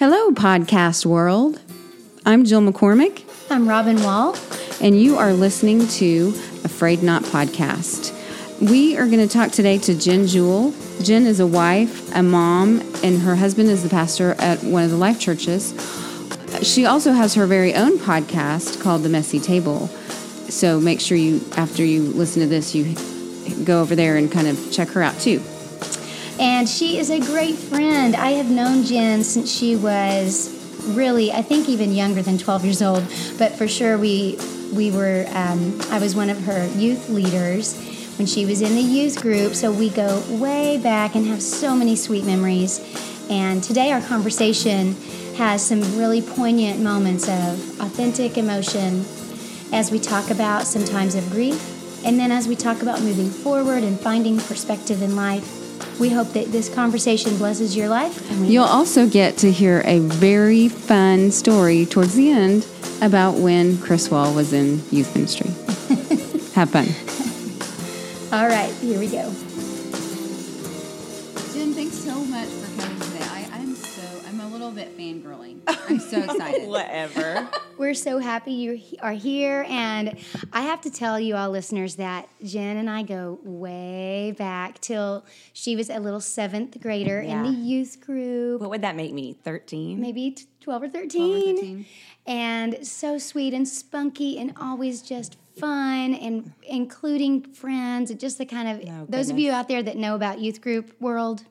Hello, 0.00 0.30
podcast 0.30 1.04
world. 1.04 1.60
I'm 2.24 2.46
Jill 2.46 2.62
McCormick, 2.62 3.22
I'm 3.50 3.68
Robin 3.68 4.02
Wall. 4.02 4.34
and 4.80 4.98
you 4.98 5.18
are 5.18 5.34
listening 5.34 5.86
to 5.88 6.28
A 6.64 6.68
Frayed 6.68 7.02
Knot 7.02 7.22
Podcast. 7.24 8.16
We 8.66 8.96
are 8.96 9.04
going 9.04 9.18
to 9.18 9.28
talk 9.28 9.52
today 9.52 9.76
to 9.76 9.94
Jenn 9.94 10.26
Jewell. 10.26 10.72
Jenn 11.02 11.26
is 11.26 11.38
a 11.38 11.46
wife, 11.46 12.16
a 12.16 12.22
mom, 12.22 12.80
and 13.04 13.20
her 13.20 13.36
husband 13.36 13.68
is 13.68 13.82
the 13.82 13.90
pastor 13.90 14.36
at 14.38 14.64
one 14.64 14.84
of 14.84 14.90
the 14.90 14.96
life 14.96 15.20
churches. 15.20 15.74
She 16.62 16.86
also 16.86 17.12
has 17.12 17.34
her 17.34 17.46
very 17.46 17.74
own 17.74 17.98
podcast 17.98 18.80
called 18.80 19.02
The 19.02 19.10
Messy 19.10 19.38
Table. 19.38 19.88
So 20.48 20.80
make 20.80 21.00
sure 21.02 21.18
you, 21.18 21.42
after 21.58 21.84
you 21.84 22.04
listen 22.04 22.40
to 22.40 22.48
this, 22.48 22.74
you 22.74 22.94
go 23.66 23.82
over 23.82 23.94
there 23.94 24.16
and 24.16 24.32
kind 24.32 24.46
of 24.46 24.72
check 24.72 24.88
her 24.88 25.02
out 25.02 25.20
too. 25.20 25.42
And 26.40 26.66
she 26.66 26.98
is 26.98 27.10
a 27.10 27.20
great 27.20 27.56
friend. 27.56 28.16
I 28.16 28.30
have 28.30 28.50
known 28.50 28.82
Jenn 28.82 29.22
since 29.24 29.52
she 29.52 29.76
was 29.76 30.48
really, 30.86 31.30
I 31.30 31.42
think, 31.42 31.68
even 31.68 31.92
younger 31.92 32.22
than 32.22 32.38
12 32.38 32.64
years 32.64 32.80
old. 32.80 33.04
But 33.36 33.52
for 33.56 33.68
sure, 33.68 33.98
we 33.98 34.38
we 34.72 34.90
were. 34.90 35.26
Um, 35.34 35.78
I 35.90 35.98
was 35.98 36.16
one 36.16 36.30
of 36.30 36.40
her 36.44 36.66
youth 36.68 37.10
leaders 37.10 37.76
when 38.16 38.26
she 38.26 38.46
was 38.46 38.62
in 38.62 38.74
the 38.74 38.80
youth 38.80 39.20
group. 39.20 39.54
So 39.54 39.70
we 39.70 39.90
go 39.90 40.22
way 40.30 40.78
back 40.78 41.14
and 41.14 41.26
have 41.26 41.42
so 41.42 41.76
many 41.76 41.94
sweet 41.94 42.24
memories. 42.24 42.80
And 43.28 43.62
today, 43.62 43.92
our 43.92 44.00
conversation 44.00 44.96
has 45.36 45.62
some 45.62 45.82
really 45.98 46.22
poignant 46.22 46.80
moments 46.80 47.28
of 47.28 47.80
authentic 47.80 48.38
emotion 48.38 49.04
as 49.74 49.90
we 49.90 49.98
talk 49.98 50.30
about 50.30 50.66
some 50.66 50.86
times 50.86 51.14
of 51.14 51.28
grief, 51.30 52.02
and 52.02 52.18
then 52.18 52.32
as 52.32 52.48
we 52.48 52.56
talk 52.56 52.80
about 52.80 53.02
moving 53.02 53.28
forward 53.28 53.84
and 53.84 54.00
finding 54.00 54.38
perspective 54.38 55.02
in 55.02 55.14
life. 55.14 55.59
We 56.00 56.08
hope 56.08 56.32
that 56.32 56.50
this 56.50 56.72
conversation 56.74 57.36
blesses 57.36 57.76
your 57.76 57.90
life. 57.90 58.30
And 58.30 58.40
we 58.40 58.48
You'll 58.48 58.64
also 58.64 59.06
get 59.06 59.36
to 59.38 59.52
hear 59.52 59.82
a 59.84 59.98
very 59.98 60.70
fun 60.70 61.30
story 61.30 61.84
towards 61.84 62.14
the 62.14 62.30
end 62.30 62.66
about 63.02 63.34
when 63.34 63.76
Chris 63.76 64.10
Wall 64.10 64.32
was 64.34 64.54
in 64.54 64.82
youth 64.90 65.14
ministry. 65.14 65.50
Have 66.54 66.70
fun. 66.70 66.88
All 68.32 68.48
right, 68.48 68.72
here 68.80 68.98
we 68.98 69.08
go. 69.08 69.30
Jenn, 71.52 71.74
thanks 71.74 71.96
so 71.98 72.24
much 72.24 72.48
for 72.48 72.80
coming 72.80 72.98
today. 73.00 73.24
I, 73.24 73.48
I'm 73.52 73.74
so 73.74 74.02
I'm 74.26 74.40
a 74.40 74.48
little 74.48 74.70
bit 74.70 74.96
fangirling. 74.96 75.49
I'm 75.88 75.98
so 76.00 76.18
excited. 76.24 76.68
Whatever. 76.68 77.48
We're 77.78 77.94
so 77.94 78.18
happy 78.18 78.52
you 78.52 78.80
are 79.00 79.12
here, 79.12 79.64
and 79.68 80.18
I 80.52 80.62
have 80.62 80.82
to 80.82 80.90
tell 80.90 81.18
you 81.18 81.34
all 81.36 81.50
listeners 81.50 81.96
that 81.96 82.28
Jenn 82.44 82.76
and 82.76 82.90
I 82.90 83.02
go 83.02 83.38
way 83.42 84.34
back 84.36 84.80
till 84.80 85.24
she 85.54 85.76
was 85.76 85.88
a 85.88 85.98
little 85.98 86.20
seventh 86.20 86.78
grader 86.80 87.20
in 87.20 87.42
the 87.42 87.50
youth 87.50 88.00
group. 88.04 88.60
what 88.60 88.68
would 88.70 88.82
that 88.82 88.96
make 88.96 89.12
me? 89.14 89.32
13? 89.32 89.98
maybe 90.00 90.32
t- 90.32 90.44
12 90.60 90.82
or 90.82 90.88
13. 90.88 91.18
12 91.20 91.56
or 91.56 91.60
13. 91.60 91.86
And 92.26 92.86
so 92.86 93.16
sweet 93.18 93.54
and 93.54 93.66
spunky 93.66 94.38
and 94.38 94.52
always 94.60 95.00
just 95.00 95.36
fun 95.58 96.14
and 96.14 96.52
including 96.62 97.42
friends 97.42 98.10
and 98.10 98.20
just 98.20 98.36
the 98.38 98.44
kind 98.46 98.68
of 98.68 98.88
Oh, 98.88 99.06
those 99.08 99.30
of 99.30 99.38
you 99.38 99.52
out 99.52 99.68
there 99.68 99.82
that 99.82 99.96
know 99.96 100.14
about 100.14 100.38
youth 100.38 100.60
group 100.60 100.94
world 101.00 101.44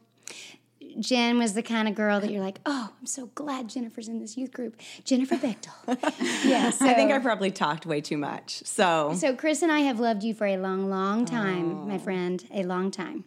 Jenn 0.99 1.37
was 1.37 1.53
the 1.53 1.63
kind 1.63 1.87
of 1.87 1.95
girl 1.95 2.19
that 2.19 2.29
you're 2.29 2.43
like, 2.43 2.59
oh, 2.65 2.91
I'm 2.99 3.05
so 3.05 3.27
glad 3.35 3.69
Jennifer's 3.69 4.07
in 4.07 4.19
this 4.19 4.37
youth 4.37 4.51
group. 4.51 4.79
Jennifer 5.03 5.35
Bechtel. 5.35 5.71
yeah, 6.45 6.69
so, 6.71 6.85
I 6.85 6.93
think 6.93 7.11
I 7.11 7.19
probably 7.19 7.51
talked 7.51 7.85
way 7.85 8.01
too 8.01 8.17
much. 8.17 8.63
So, 8.65 9.13
so 9.15 9.35
Chris 9.35 9.61
and 9.61 9.71
I 9.71 9.79
have 9.79 9.99
loved 9.99 10.23
you 10.23 10.33
for 10.33 10.45
a 10.45 10.57
long, 10.57 10.89
long 10.89 11.25
time, 11.25 11.87
my 11.87 11.95
oh. 11.95 11.99
friend, 11.99 12.43
a 12.53 12.63
long 12.63 12.91
time. 12.91 13.23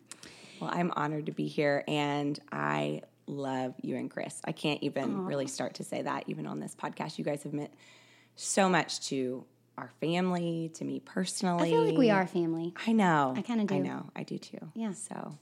well, 0.61 0.71
I'm 0.73 0.93
honored 0.95 1.27
to 1.27 1.33
be 1.33 1.47
here 1.47 1.85
and 1.89 2.39
I 2.51 3.03
love 3.27 3.75
you 3.83 3.97
and 3.97 4.11
Chris. 4.11 4.41
I 4.45 4.53
can't 4.53 4.83
even 4.83 5.25
really 5.25 5.47
start 5.47 5.75
to 5.75 5.85
say 5.85 6.03
that 6.03 6.25
even 6.27 6.47
on 6.47 6.61
this 6.61 6.75
podcast. 6.75 7.19
You 7.19 7.25
guys 7.25 7.43
have 7.45 7.53
meant 7.53 7.73
so 8.37 8.69
much 8.69 9.09
to 9.09 9.45
our 9.79 9.91
family, 10.01 10.71
to 10.75 10.85
me 10.85 11.01
personally. 11.01 11.69
I 11.69 11.73
feel 11.73 11.85
like 11.85 11.97
we 11.97 12.11
are 12.11 12.27
family. 12.27 12.75
I 12.87 12.93
know. 12.93 13.35
I 13.37 13.43
kinda 13.43 13.65
do. 13.65 13.75
I 13.75 13.79
know. 13.79 14.11
I 14.15 14.23
do 14.23 14.39
too. 14.39 14.59
Yeah. 14.75 14.93
So, 14.93 15.39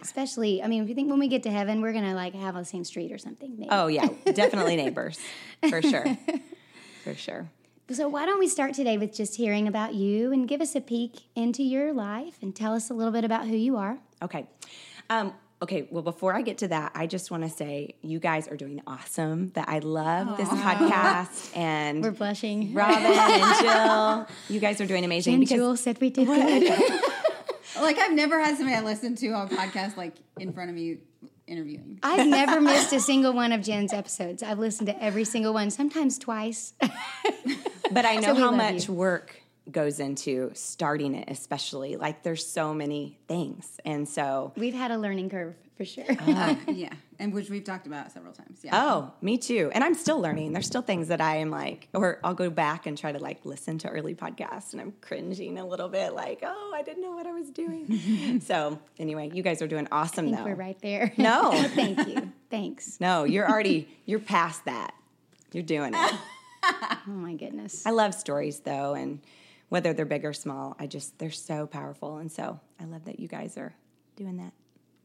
Especially, 0.00 0.62
I 0.62 0.66
mean, 0.66 0.82
if 0.82 0.88
you 0.88 0.94
think 0.94 1.10
when 1.10 1.18
we 1.18 1.28
get 1.28 1.42
to 1.44 1.50
heaven, 1.50 1.80
we're 1.82 1.92
gonna 1.92 2.14
like 2.14 2.34
have 2.34 2.54
on 2.56 2.62
the 2.62 2.66
same 2.66 2.84
street 2.84 3.12
or 3.12 3.18
something. 3.18 3.54
Maybe. 3.58 3.68
oh 3.70 3.86
yeah, 3.86 4.08
definitely 4.32 4.76
neighbors. 4.76 5.18
For 5.68 5.82
sure. 5.82 6.04
For 7.04 7.14
sure. 7.14 7.48
So, 7.90 8.08
why 8.08 8.24
don't 8.24 8.38
we 8.38 8.46
start 8.46 8.74
today 8.74 8.98
with 8.98 9.12
just 9.14 9.36
hearing 9.36 9.66
about 9.66 9.94
you 9.94 10.32
and 10.32 10.46
give 10.46 10.60
us 10.60 10.76
a 10.76 10.80
peek 10.80 11.22
into 11.34 11.62
your 11.62 11.92
life 11.92 12.34
and 12.40 12.54
tell 12.54 12.72
us 12.74 12.88
a 12.90 12.94
little 12.94 13.12
bit 13.12 13.24
about 13.24 13.46
who 13.48 13.56
you 13.56 13.76
are? 13.78 13.98
Okay. 14.22 14.46
Um, 15.08 15.34
okay. 15.60 15.88
Well, 15.90 16.02
before 16.04 16.34
I 16.36 16.42
get 16.42 16.58
to 16.58 16.68
that, 16.68 16.92
I 16.94 17.06
just 17.08 17.30
want 17.32 17.42
to 17.42 17.48
say 17.50 17.96
you 18.00 18.20
guys 18.20 18.46
are 18.48 18.56
doing 18.56 18.80
awesome. 18.86 19.48
That 19.54 19.68
I 19.68 19.80
love 19.80 20.36
this 20.36 20.48
podcast 20.50 21.56
and 21.56 22.02
We're 22.02 22.12
blushing. 22.12 22.72
Robin 22.74 23.04
and 23.06 23.60
Jill. 24.28 24.36
You 24.54 24.60
guys 24.60 24.80
are 24.80 24.86
doing 24.86 25.04
amazing. 25.04 25.34
And 25.34 25.40
because 25.40 25.56
Jewell 25.56 25.76
said 25.76 26.00
we 26.00 26.10
did 26.10 26.26
good. 26.28 27.00
Like 27.78 27.98
I've 27.98 28.12
never 28.12 28.40
had 28.40 28.56
somebody 28.56 28.76
I 28.76 28.80
listen 28.80 29.14
to 29.16 29.28
on 29.28 29.46
a 29.46 29.50
podcast 29.50 29.96
like 29.96 30.14
in 30.38 30.52
front 30.52 30.70
of 30.70 30.76
me 30.76 30.98
interviewing. 31.46 31.98
I've 32.02 32.26
never 32.28 32.60
missed 32.60 32.92
a 32.92 33.00
single 33.00 33.32
one 33.32 33.52
of 33.52 33.62
Jenn's 33.62 33.92
episodes. 33.92 34.42
I've 34.42 34.58
listened 34.58 34.86
to 34.88 35.02
every 35.02 35.24
single 35.24 35.52
one, 35.52 35.70
sometimes 35.70 36.18
twice. 36.18 36.74
but 36.80 38.04
I 38.04 38.16
know 38.16 38.34
we 38.34 38.40
how 38.40 38.50
much 38.50 38.88
you. 38.88 38.94
work 38.94 39.40
goes 39.70 40.00
into 40.00 40.50
starting 40.54 41.14
it, 41.14 41.28
especially 41.30 41.96
like 41.96 42.22
there's 42.22 42.46
so 42.46 42.72
many 42.72 43.18
things, 43.28 43.78
and 43.84 44.08
so 44.08 44.52
We've 44.56 44.74
had 44.74 44.90
a 44.90 44.98
learning 44.98 45.30
curve 45.30 45.54
for 45.76 45.84
sure. 45.84 46.04
Uh, 46.08 46.54
yeah, 46.68 46.92
and 47.20 47.32
which 47.32 47.50
we've 47.50 47.62
talked 47.62 47.86
about 47.86 48.10
several 48.10 48.32
times. 48.32 48.60
Yeah. 48.64 48.70
Oh, 48.72 49.12
me 49.20 49.38
too. 49.38 49.70
And 49.72 49.84
I'm 49.84 49.94
still 49.94 50.18
learning. 50.20 50.52
There's 50.52 50.66
still 50.66 50.82
things 50.82 51.08
that 51.08 51.20
I 51.20 51.36
am 51.36 51.50
like, 51.50 51.88
or 51.94 52.18
I'll 52.24 52.34
go 52.34 52.50
back 52.50 52.86
and 52.86 52.96
try 52.98 53.12
to 53.12 53.18
like 53.18 53.44
listen 53.44 53.78
to 53.78 53.88
early 53.88 54.14
podcasts 54.14 54.72
and 54.72 54.80
I'm 54.80 54.94
cringing 55.00 55.58
a 55.58 55.66
little 55.66 55.88
bit, 55.88 56.14
like, 56.14 56.40
oh, 56.42 56.72
I 56.74 56.82
didn't 56.82 57.02
know 57.02 57.12
what 57.12 57.26
I 57.26 57.32
was 57.32 57.50
doing. 57.50 58.40
so, 58.44 58.80
anyway, 58.98 59.30
you 59.32 59.42
guys 59.42 59.60
are 59.62 59.68
doing 59.68 59.86
awesome 59.92 60.24
I 60.24 60.28
think 60.28 60.38
though. 60.38 60.44
we're 60.44 60.54
right 60.56 60.80
there. 60.80 61.12
No. 61.16 61.50
Oh, 61.60 61.68
thank 61.68 62.06
you. 62.08 62.32
Thanks. 62.50 62.98
No, 63.00 63.24
you're 63.24 63.48
already, 63.48 63.88
you're 64.06 64.18
past 64.20 64.64
that. 64.64 64.94
You're 65.52 65.62
doing 65.62 65.92
it. 65.94 66.14
Oh 66.62 67.00
my 67.06 67.34
goodness. 67.34 67.86
I 67.86 67.90
love 67.90 68.12
stories 68.14 68.60
though, 68.60 68.92
and 68.94 69.20
whether 69.70 69.92
they're 69.94 70.04
big 70.04 70.24
or 70.26 70.34
small, 70.34 70.76
I 70.78 70.86
just, 70.86 71.18
they're 71.18 71.30
so 71.30 71.66
powerful. 71.66 72.18
And 72.18 72.30
so 72.30 72.60
I 72.78 72.84
love 72.84 73.06
that 73.06 73.18
you 73.18 73.28
guys 73.28 73.56
are 73.56 73.72
doing 74.16 74.36
that. 74.36 74.52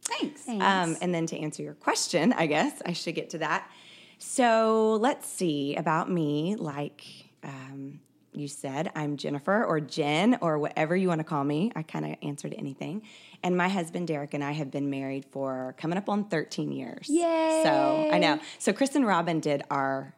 Thanks. 0.06 0.42
Thanks. 0.42 0.64
Um, 0.64 0.98
and 1.02 1.14
then 1.14 1.26
to 1.28 1.38
answer 1.38 1.64
your 1.64 1.74
question, 1.74 2.34
I 2.34 2.46
guess 2.48 2.82
I 2.86 2.94
should 2.94 3.16
get 3.16 3.32
to 3.32 3.40
that. 3.40 3.70
So 4.18 4.98
let's 5.02 5.28
see 5.28 5.76
about 5.76 6.10
me. 6.10 6.56
Like 6.56 7.06
um, 7.44 8.00
you 8.32 8.48
said, 8.48 8.92
I'm 8.96 9.18
Jennifer 9.18 9.64
or 9.64 9.80
Jenn 9.80 10.38
or 10.42 10.60
whatever 10.60 10.96
you 10.96 11.08
want 11.08 11.20
to 11.20 11.24
call 11.24 11.44
me. 11.44 11.72
I 11.76 11.84
kind 11.84 12.06
of 12.06 12.16
answer 12.22 12.50
to 12.50 12.56
anything. 12.56 13.04
And 13.44 13.58
my 13.58 13.70
husband 13.70 14.08
Derek 14.08 14.34
and 14.34 14.44
I 14.44 14.52
have 14.52 14.72
been 14.72 14.90
married 14.90 15.26
for 15.32 15.76
coming 15.78 15.98
up 15.98 16.10
on 16.10 16.26
13 16.26 16.72
years. 16.72 17.10
Yay! 17.10 17.62
So 17.64 18.10
I 18.12 18.20
know. 18.20 18.40
So 18.60 18.74
Chris 18.74 18.96
and 18.96 19.06
Robin 19.06 19.40
did 19.40 19.64
our 19.70 20.16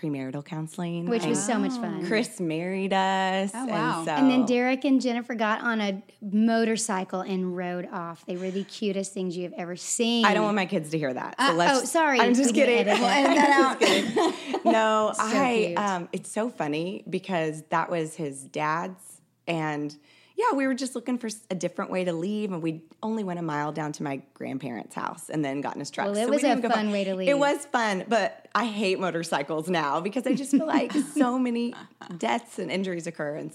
premarital 0.00 0.44
counseling, 0.44 1.06
Which 1.06 1.24
was 1.24 1.42
so 1.44 1.58
much 1.58 1.72
fun. 1.72 2.06
Chris 2.06 2.38
married 2.38 2.92
us. 2.92 3.50
Oh, 3.54 3.66
wow. 3.66 3.98
And, 3.98 4.06
so, 4.06 4.12
And 4.12 4.30
then 4.30 4.44
Derek 4.46 4.84
and 4.84 5.00
Jennifer 5.00 5.34
got 5.34 5.62
on 5.62 5.80
a 5.80 6.02
motorcycle 6.20 7.20
and 7.20 7.56
rode 7.56 7.88
off. 7.90 8.24
They 8.26 8.36
were 8.36 8.50
the 8.50 8.64
cutest 8.64 9.12
things 9.12 9.36
you 9.36 9.44
have 9.44 9.54
ever 9.56 9.76
seen. 9.76 10.24
I 10.24 10.34
don't 10.34 10.44
want 10.44 10.56
my 10.56 10.66
kids 10.66 10.90
to 10.90 10.98
hear 10.98 11.12
that. 11.12 11.34
So 11.40 11.54
let's, 11.54 11.80
oh, 11.80 11.84
sorry. 11.84 12.20
I'm 12.20 12.34
just 12.34 12.54
We 12.54 12.60
didn't 12.60 12.86
kidding. 12.86 12.88
edit 12.92 13.00
that. 13.00 13.82
Edit 13.82 14.14
that 14.14 14.60
no, 14.64 15.12
I 15.18 15.74
um 15.76 16.08
it's 16.12 16.30
so 16.30 16.48
funny 16.50 17.04
because 17.08 17.62
that 17.70 17.90
was 17.90 18.14
his 18.16 18.42
dad's 18.44 19.20
and 19.46 19.96
yeah, 20.36 20.54
we 20.54 20.66
were 20.66 20.74
just 20.74 20.94
looking 20.94 21.16
for 21.16 21.30
a 21.50 21.54
different 21.54 21.90
way 21.90 22.04
to 22.04 22.12
leave 22.12 22.52
and 22.52 22.62
we 22.62 22.82
only 23.02 23.24
went 23.24 23.38
a 23.38 23.42
mile 23.42 23.72
down 23.72 23.92
to 23.92 24.02
my 24.02 24.20
grandparents' 24.34 24.94
house 24.94 25.30
and 25.30 25.42
then 25.42 25.62
got 25.62 25.74
in 25.74 25.80
his 25.80 25.90
truck. 25.90 26.06
Well, 26.06 26.16
it 26.16 26.26
we 26.26 26.32
was 26.32 26.42
didn't 26.42 26.64
a 26.64 26.68
fun 26.68 26.92
way 26.92 27.04
to 27.04 27.14
leave. 27.14 27.28
It 27.28 27.38
was 27.38 27.64
fun, 27.66 28.04
but 28.06 28.46
I 28.54 28.66
hate 28.66 29.00
motorcycles 29.00 29.70
now 29.70 30.00
because 30.00 30.26
I 30.26 30.34
just 30.34 30.50
feel 30.50 30.66
like 30.66 30.92
so 31.16 31.38
many 31.38 31.74
deaths 32.18 32.58
and 32.58 32.70
injuries 32.70 33.06
occur 33.06 33.36
and 33.36 33.52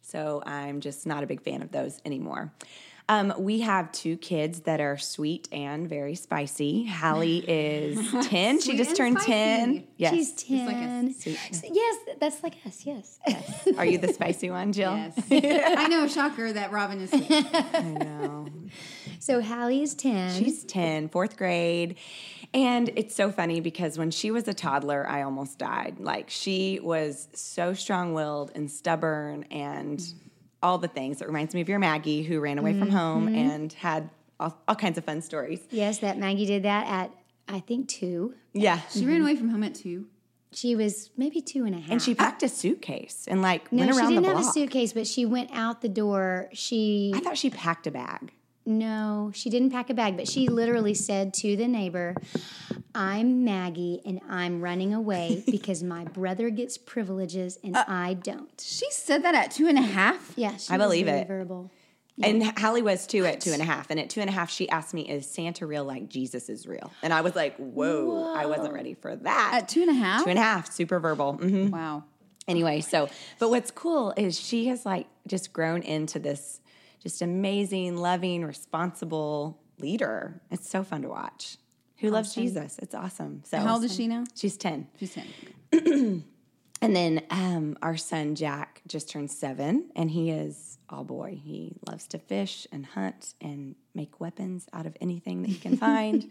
so 0.00 0.42
I'm 0.44 0.80
just 0.80 1.06
not 1.06 1.22
a 1.24 1.26
big 1.26 1.42
fan 1.42 1.62
of 1.62 1.72
those 1.72 2.00
anymore. 2.04 2.52
Um, 3.08 3.34
we 3.38 3.60
have 3.60 3.90
two 3.92 4.16
kids 4.16 4.60
that 4.60 4.80
are 4.80 4.96
sweet 4.96 5.48
and 5.52 5.88
very 5.88 6.14
spicy. 6.14 6.86
Hallie 6.86 7.38
is 7.38 8.10
10. 8.28 8.60
she 8.60 8.76
just 8.76 8.96
turned 8.96 9.18
spicy. 9.18 9.32
10. 9.32 9.86
Yes. 9.96 10.42
She's 10.42 10.66
like 10.66 10.76
a 10.76 10.80
10. 10.80 11.14
yes, 11.72 11.96
that's 12.20 12.42
like 12.42 12.54
us, 12.64 12.84
yes. 12.86 13.18
yes. 13.26 13.68
Are 13.78 13.84
you 13.84 13.98
the 13.98 14.12
spicy 14.12 14.50
one, 14.50 14.72
Jill? 14.72 14.96
Yes. 14.96 15.18
I 15.30 15.88
know, 15.88 16.06
shocker 16.06 16.52
that 16.52 16.72
Robin 16.72 17.00
is. 17.00 17.10
I 17.12 17.80
know. 17.82 18.48
So 19.18 19.40
Hallie's 19.40 19.94
10. 19.94 20.42
She's 20.42 20.64
10, 20.64 21.08
fourth 21.08 21.36
grade. 21.36 21.96
And 22.54 22.90
it's 22.96 23.14
so 23.14 23.30
funny 23.32 23.60
because 23.60 23.96
when 23.96 24.10
she 24.10 24.30
was 24.30 24.46
a 24.46 24.54
toddler, 24.54 25.08
I 25.08 25.22
almost 25.22 25.58
died. 25.58 26.00
Like, 26.00 26.28
she 26.28 26.80
was 26.82 27.28
so 27.32 27.72
strong 27.72 28.12
willed 28.12 28.52
and 28.54 28.70
stubborn 28.70 29.44
and 29.44 30.02
all 30.62 30.78
the 30.78 30.88
things. 30.88 31.20
It 31.20 31.26
reminds 31.26 31.54
me 31.54 31.60
of 31.60 31.68
your 31.68 31.78
Maggie, 31.78 32.22
who 32.22 32.40
ran 32.40 32.58
away 32.58 32.78
from 32.78 32.90
home 32.90 33.26
mm-hmm. 33.26 33.34
and 33.34 33.72
had 33.72 34.10
all, 34.38 34.58
all 34.66 34.74
kinds 34.74 34.98
of 34.98 35.04
fun 35.04 35.22
stories. 35.22 35.60
yes, 35.70 35.98
that 35.98 36.18
Maggie 36.18 36.46
did 36.46 36.64
that 36.64 36.86
at 36.86 37.10
I 37.48 37.60
think 37.60 37.88
two. 37.88 38.34
Yeah. 38.52 38.80
She 38.90 39.04
ran 39.04 39.16
mm-hmm. 39.16 39.22
away 39.24 39.36
from 39.36 39.48
home 39.50 39.64
at 39.64 39.74
two. 39.74 40.06
She 40.52 40.76
was 40.76 41.10
maybe 41.16 41.40
two 41.40 41.64
and 41.64 41.74
a 41.74 41.78
half. 41.78 41.90
And 41.90 42.02
she 42.02 42.14
packed 42.14 42.42
a 42.42 42.48
suitcase 42.48 43.24
and 43.26 43.40
like 43.40 43.72
no, 43.72 43.86
went 43.86 43.94
she 43.94 44.14
didn't 44.14 44.24
have 44.24 44.38
a 44.38 44.44
suitcase, 44.44 44.92
but 44.92 45.06
she 45.06 45.24
went 45.24 45.50
out 45.52 45.80
the 45.80 45.88
door. 45.88 46.48
She 46.52 47.12
I 47.14 47.20
thought 47.20 47.38
she 47.38 47.50
packed 47.50 47.86
a 47.86 47.90
bag. 47.90 48.32
No, 48.64 49.30
she 49.34 49.50
didn't 49.50 49.70
pack 49.70 49.90
a 49.90 49.94
bag, 49.94 50.16
but 50.16 50.28
she 50.28 50.48
literally 50.48 50.94
said 50.94 51.34
to 51.34 51.56
the 51.56 51.66
neighbor, 51.68 52.14
"I'm 52.94 53.44
Maggie, 53.44 54.00
and 54.04 54.20
I'm 54.28 54.60
running 54.60 54.94
away 54.94 55.42
because 55.50 55.82
my 55.82 56.04
brother 56.04 56.50
gets 56.50 56.78
privileges 56.78 57.58
and 57.64 57.76
Uh, 57.76 57.84
I 57.88 58.14
don't." 58.14 58.48
She 58.60 58.90
said 58.90 59.24
that 59.24 59.34
at 59.34 59.50
two 59.50 59.66
and 59.68 59.78
a 59.78 59.82
half. 59.82 60.32
Yeah, 60.36 60.50
I 60.50 60.52
was 60.52 60.68
believe 60.68 61.06
very 61.06 61.20
it. 61.20 61.26
Verbal. 61.28 61.70
And 62.22 62.56
Hallie 62.58 62.82
was 62.82 63.06
too 63.06 63.24
at 63.24 63.40
two 63.40 63.52
and 63.52 63.62
a 63.62 63.64
half. 63.64 63.90
And 63.90 63.98
at 63.98 64.10
two 64.10 64.20
and 64.20 64.28
a 64.28 64.32
half, 64.32 64.50
she 64.50 64.68
asked 64.68 64.92
me, 64.92 65.08
Is 65.08 65.26
Santa 65.26 65.66
real 65.66 65.82
like 65.84 66.08
Jesus 66.10 66.50
is 66.50 66.68
real? 66.68 66.92
And 67.02 67.12
I 67.12 67.22
was 67.22 67.34
like, 67.34 67.56
Whoa, 67.56 68.34
I 68.36 68.44
wasn't 68.46 68.74
ready 68.74 68.94
for 68.94 69.16
that. 69.16 69.50
At 69.54 69.68
two 69.68 69.80
and 69.80 69.90
a 69.90 69.94
half? 69.94 70.22
two 70.22 70.30
and 70.30 70.38
a 70.38 70.42
half, 70.42 70.70
super 70.70 71.00
verbal. 71.00 71.32
hmm 71.34 71.70
Wow. 71.70 72.04
Anyway, 72.46 72.80
so, 72.80 73.08
but 73.38 73.48
what's 73.50 73.70
cool 73.70 74.12
is 74.16 74.38
she 74.38 74.66
has 74.66 74.84
like 74.84 75.06
just 75.26 75.52
grown 75.52 75.80
into 75.82 76.18
this 76.18 76.60
just 77.02 77.22
amazing, 77.22 77.96
loving, 77.96 78.44
responsible 78.44 79.60
leader. 79.78 80.40
It's 80.50 80.68
so 80.68 80.84
fun 80.84 81.02
to 81.02 81.08
watch. 81.08 81.56
Who 81.98 82.10
loves 82.10 82.34
Jesus? 82.34 82.78
It's 82.82 82.94
awesome. 82.94 83.42
So, 83.44 83.58
How 83.58 83.74
old 83.74 83.84
is 83.84 83.94
she 83.94 84.08
now? 84.08 84.24
She's 84.34 84.56
10. 84.56 84.88
She's 84.98 85.14
ten. 85.14 86.24
And 86.82 86.96
then 86.96 87.22
um, 87.30 87.78
our 87.80 87.96
son 87.96 88.34
Jack 88.34 88.82
just 88.88 89.08
turned 89.08 89.30
seven, 89.30 89.88
and 89.94 90.10
he 90.10 90.30
is 90.30 90.78
all 90.90 91.04
boy. 91.04 91.40
He 91.40 91.76
loves 91.88 92.08
to 92.08 92.18
fish 92.18 92.66
and 92.72 92.84
hunt 92.84 93.34
and 93.40 93.76
make 93.94 94.18
weapons 94.18 94.66
out 94.72 94.84
of 94.84 94.96
anything 95.00 95.42
that 95.42 95.48
he 95.48 95.58
can 95.58 95.76
find. 95.88 96.26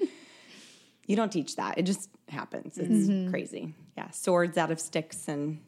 you 1.08 1.16
don't 1.16 1.32
teach 1.32 1.56
that; 1.56 1.78
it 1.78 1.84
just 1.84 2.10
happens. 2.28 2.78
It's 2.78 3.32
crazy. 3.32 3.74
Yeah, 3.98 4.10
swords 4.12 4.58
out 4.58 4.72
of 4.72 4.82
sticks 4.82 5.30
and 5.30 5.62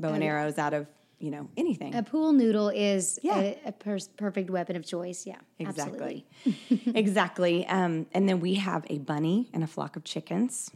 bow 0.00 0.14
and 0.14 0.24
arrows 0.24 0.58
out 0.58 0.74
of 0.74 0.88
you 1.18 1.30
know 1.30 1.48
anything. 1.56 1.94
A 1.94 2.02
pool 2.02 2.32
noodle 2.32 2.68
is 2.68 3.18
Yeah. 3.22 3.38
a, 3.38 3.58
a 3.66 3.72
pers- 3.72 4.08
perfect 4.08 4.50
weapon 4.50 4.76
of 4.76 4.84
choice. 4.84 5.26
Yeah, 5.26 5.36
absolutely. 5.64 6.26
Exactly. 6.44 6.92
exactly. 6.94 7.66
Um, 7.66 8.06
and 8.12 8.28
then 8.28 8.40
we 8.40 8.54
have 8.54 8.84
a 8.90 8.98
bunny 8.98 9.48
and 9.52 9.62
a 9.64 9.66
flock 9.66 9.96
of 9.96 10.04
chickens. 10.04 10.70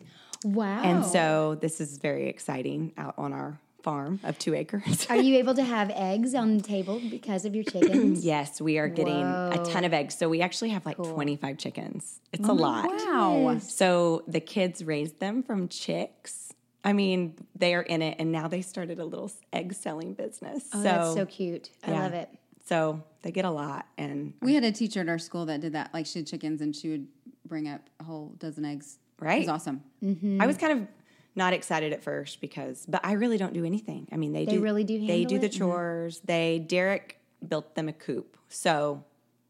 Wow. 0.44 0.82
And 0.82 1.05
so 1.05 1.56
this 1.61 1.81
is 1.81 1.99
very 1.99 2.29
exciting 2.29 2.93
out 2.96 3.14
on 3.19 3.32
our 3.32 3.58
farm 3.82 4.19
of 4.25 4.38
two 4.38 4.55
acres. 4.55 5.06
Are 5.08 5.17
you 5.17 5.37
able 5.43 5.55
to 5.55 5.62
have 5.64 5.90
eggs 5.94 6.35
on 6.35 6.56
the 6.58 6.62
table 6.62 7.00
because 7.11 7.44
of 7.44 7.55
your 7.55 7.64
chickens? 7.64 8.25
Yes, 8.25 8.61
we 8.61 8.79
are 8.79 8.88
getting 8.88 9.23
a 9.25 9.62
ton 9.64 9.85
of 9.85 9.93
eggs. 9.93 10.17
So 10.19 10.29
we 10.29 10.40
actually 10.43 10.70
have 10.70 10.85
like 10.87 10.96
25 10.96 11.58
chickens. 11.58 12.20
It's 12.32 12.49
Oh 12.49 12.52
a 12.52 12.55
lot. 12.55 12.87
Wow. 12.87 13.58
So 13.61 14.23
the 14.29 14.40
kids 14.40 14.85
raised 14.85 15.20
them 15.20 15.43
from 15.43 15.69
chicks. 15.69 16.52
I 16.84 16.92
mean, 16.92 17.34
they 17.56 17.75
are 17.75 17.82
in 17.82 18.02
it, 18.02 18.16
and 18.19 18.30
now 18.32 18.48
they 18.48 18.62
started 18.62 18.98
a 18.98 19.04
little 19.04 19.30
egg 19.52 19.75
selling 19.75 20.14
business. 20.14 20.64
Oh, 20.72 20.78
so 20.78 20.82
that's 20.82 21.14
so 21.14 21.26
cute. 21.26 21.70
I 21.84 21.90
yeah. 21.90 22.02
love 22.02 22.14
it. 22.14 22.28
So 22.66 23.02
they 23.22 23.32
get 23.32 23.44
a 23.44 23.50
lot, 23.50 23.86
and 23.96 24.34
We 24.42 24.54
had 24.54 24.64
a 24.64 24.72
teacher 24.72 25.00
at 25.00 25.08
our 25.08 25.19
school 25.19 25.46
that 25.46 25.60
did 25.60 25.72
that. 25.72 25.92
Like 25.94 26.06
she 26.06 26.20
had 26.20 26.26
chickens 26.26 26.60
and 26.60 26.75
she 26.76 26.88
would 26.90 27.08
bring 27.46 27.66
up 27.69 27.80
a 27.98 28.04
whole 28.04 28.34
dozen 28.38 28.64
eggs. 28.64 28.98
Right, 29.19 29.26
It 29.26 29.30
Right. 29.30 29.40
was 29.40 29.48
awesome. 29.48 29.82
Mm-hmm. 30.04 30.40
I 30.42 30.46
was 30.46 30.56
kind 30.58 30.80
of 30.80 30.86
not 31.34 31.52
excited 31.52 31.92
at 31.92 32.02
first 32.02 32.40
because, 32.40 32.84
but 32.86 33.00
I 33.04 33.12
really 33.12 33.38
don't 33.38 33.54
do 33.54 33.64
anything. 33.64 34.06
I 34.12 34.16
mean, 34.16 34.32
they, 34.32 34.44
They 34.44 34.52
do. 34.52 34.60
really 34.60 34.84
do 34.84 34.98
They 35.00 35.20
handle 35.20 35.28
do 35.30 35.38
the 35.38 35.46
it? 35.46 35.52
Mm-hmm. 35.52 35.58
chores. 35.64 36.20
They 36.25 36.58
Derek 36.58 37.19
built 37.46 37.75
them 37.75 37.88
a 37.88 37.92
coop, 37.92 38.36
so 38.48 39.02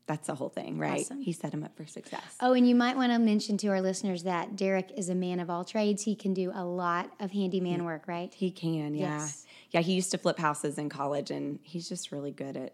that's 0.08 0.26
the 0.26 0.34
whole 0.34 0.48
thing, 0.48 0.78
right? 0.78 1.00
Awesome. 1.02 1.20
He 1.20 1.32
set 1.32 1.52
him 1.54 1.62
up 1.62 1.76
for 1.76 1.86
success. 1.86 2.22
Oh, 2.40 2.54
and 2.54 2.68
you 2.68 2.74
might 2.74 2.96
want 2.96 3.12
to 3.12 3.18
mention 3.18 3.56
to 3.58 3.68
our 3.68 3.80
listeners 3.80 4.24
that 4.24 4.56
Derek 4.56 4.90
is 4.96 5.08
a 5.08 5.14
man 5.14 5.38
of 5.38 5.50
all 5.50 5.64
trades. 5.64 6.02
He 6.02 6.16
can 6.16 6.34
do 6.34 6.50
a 6.54 6.64
lot 6.64 7.10
of 7.20 7.30
handyman 7.30 7.84
work, 7.84 8.08
right? 8.08 8.32
He 8.34 8.50
can, 8.50 8.94
yeah. 8.94 9.18
Yes. 9.20 9.46
Yeah, 9.70 9.80
he 9.82 9.92
used 9.92 10.10
to 10.12 10.18
flip 10.18 10.38
houses 10.38 10.78
in 10.78 10.88
college 10.88 11.30
and 11.30 11.58
he's 11.62 11.88
just 11.88 12.10
really 12.10 12.30
good 12.32 12.56
at 12.56 12.72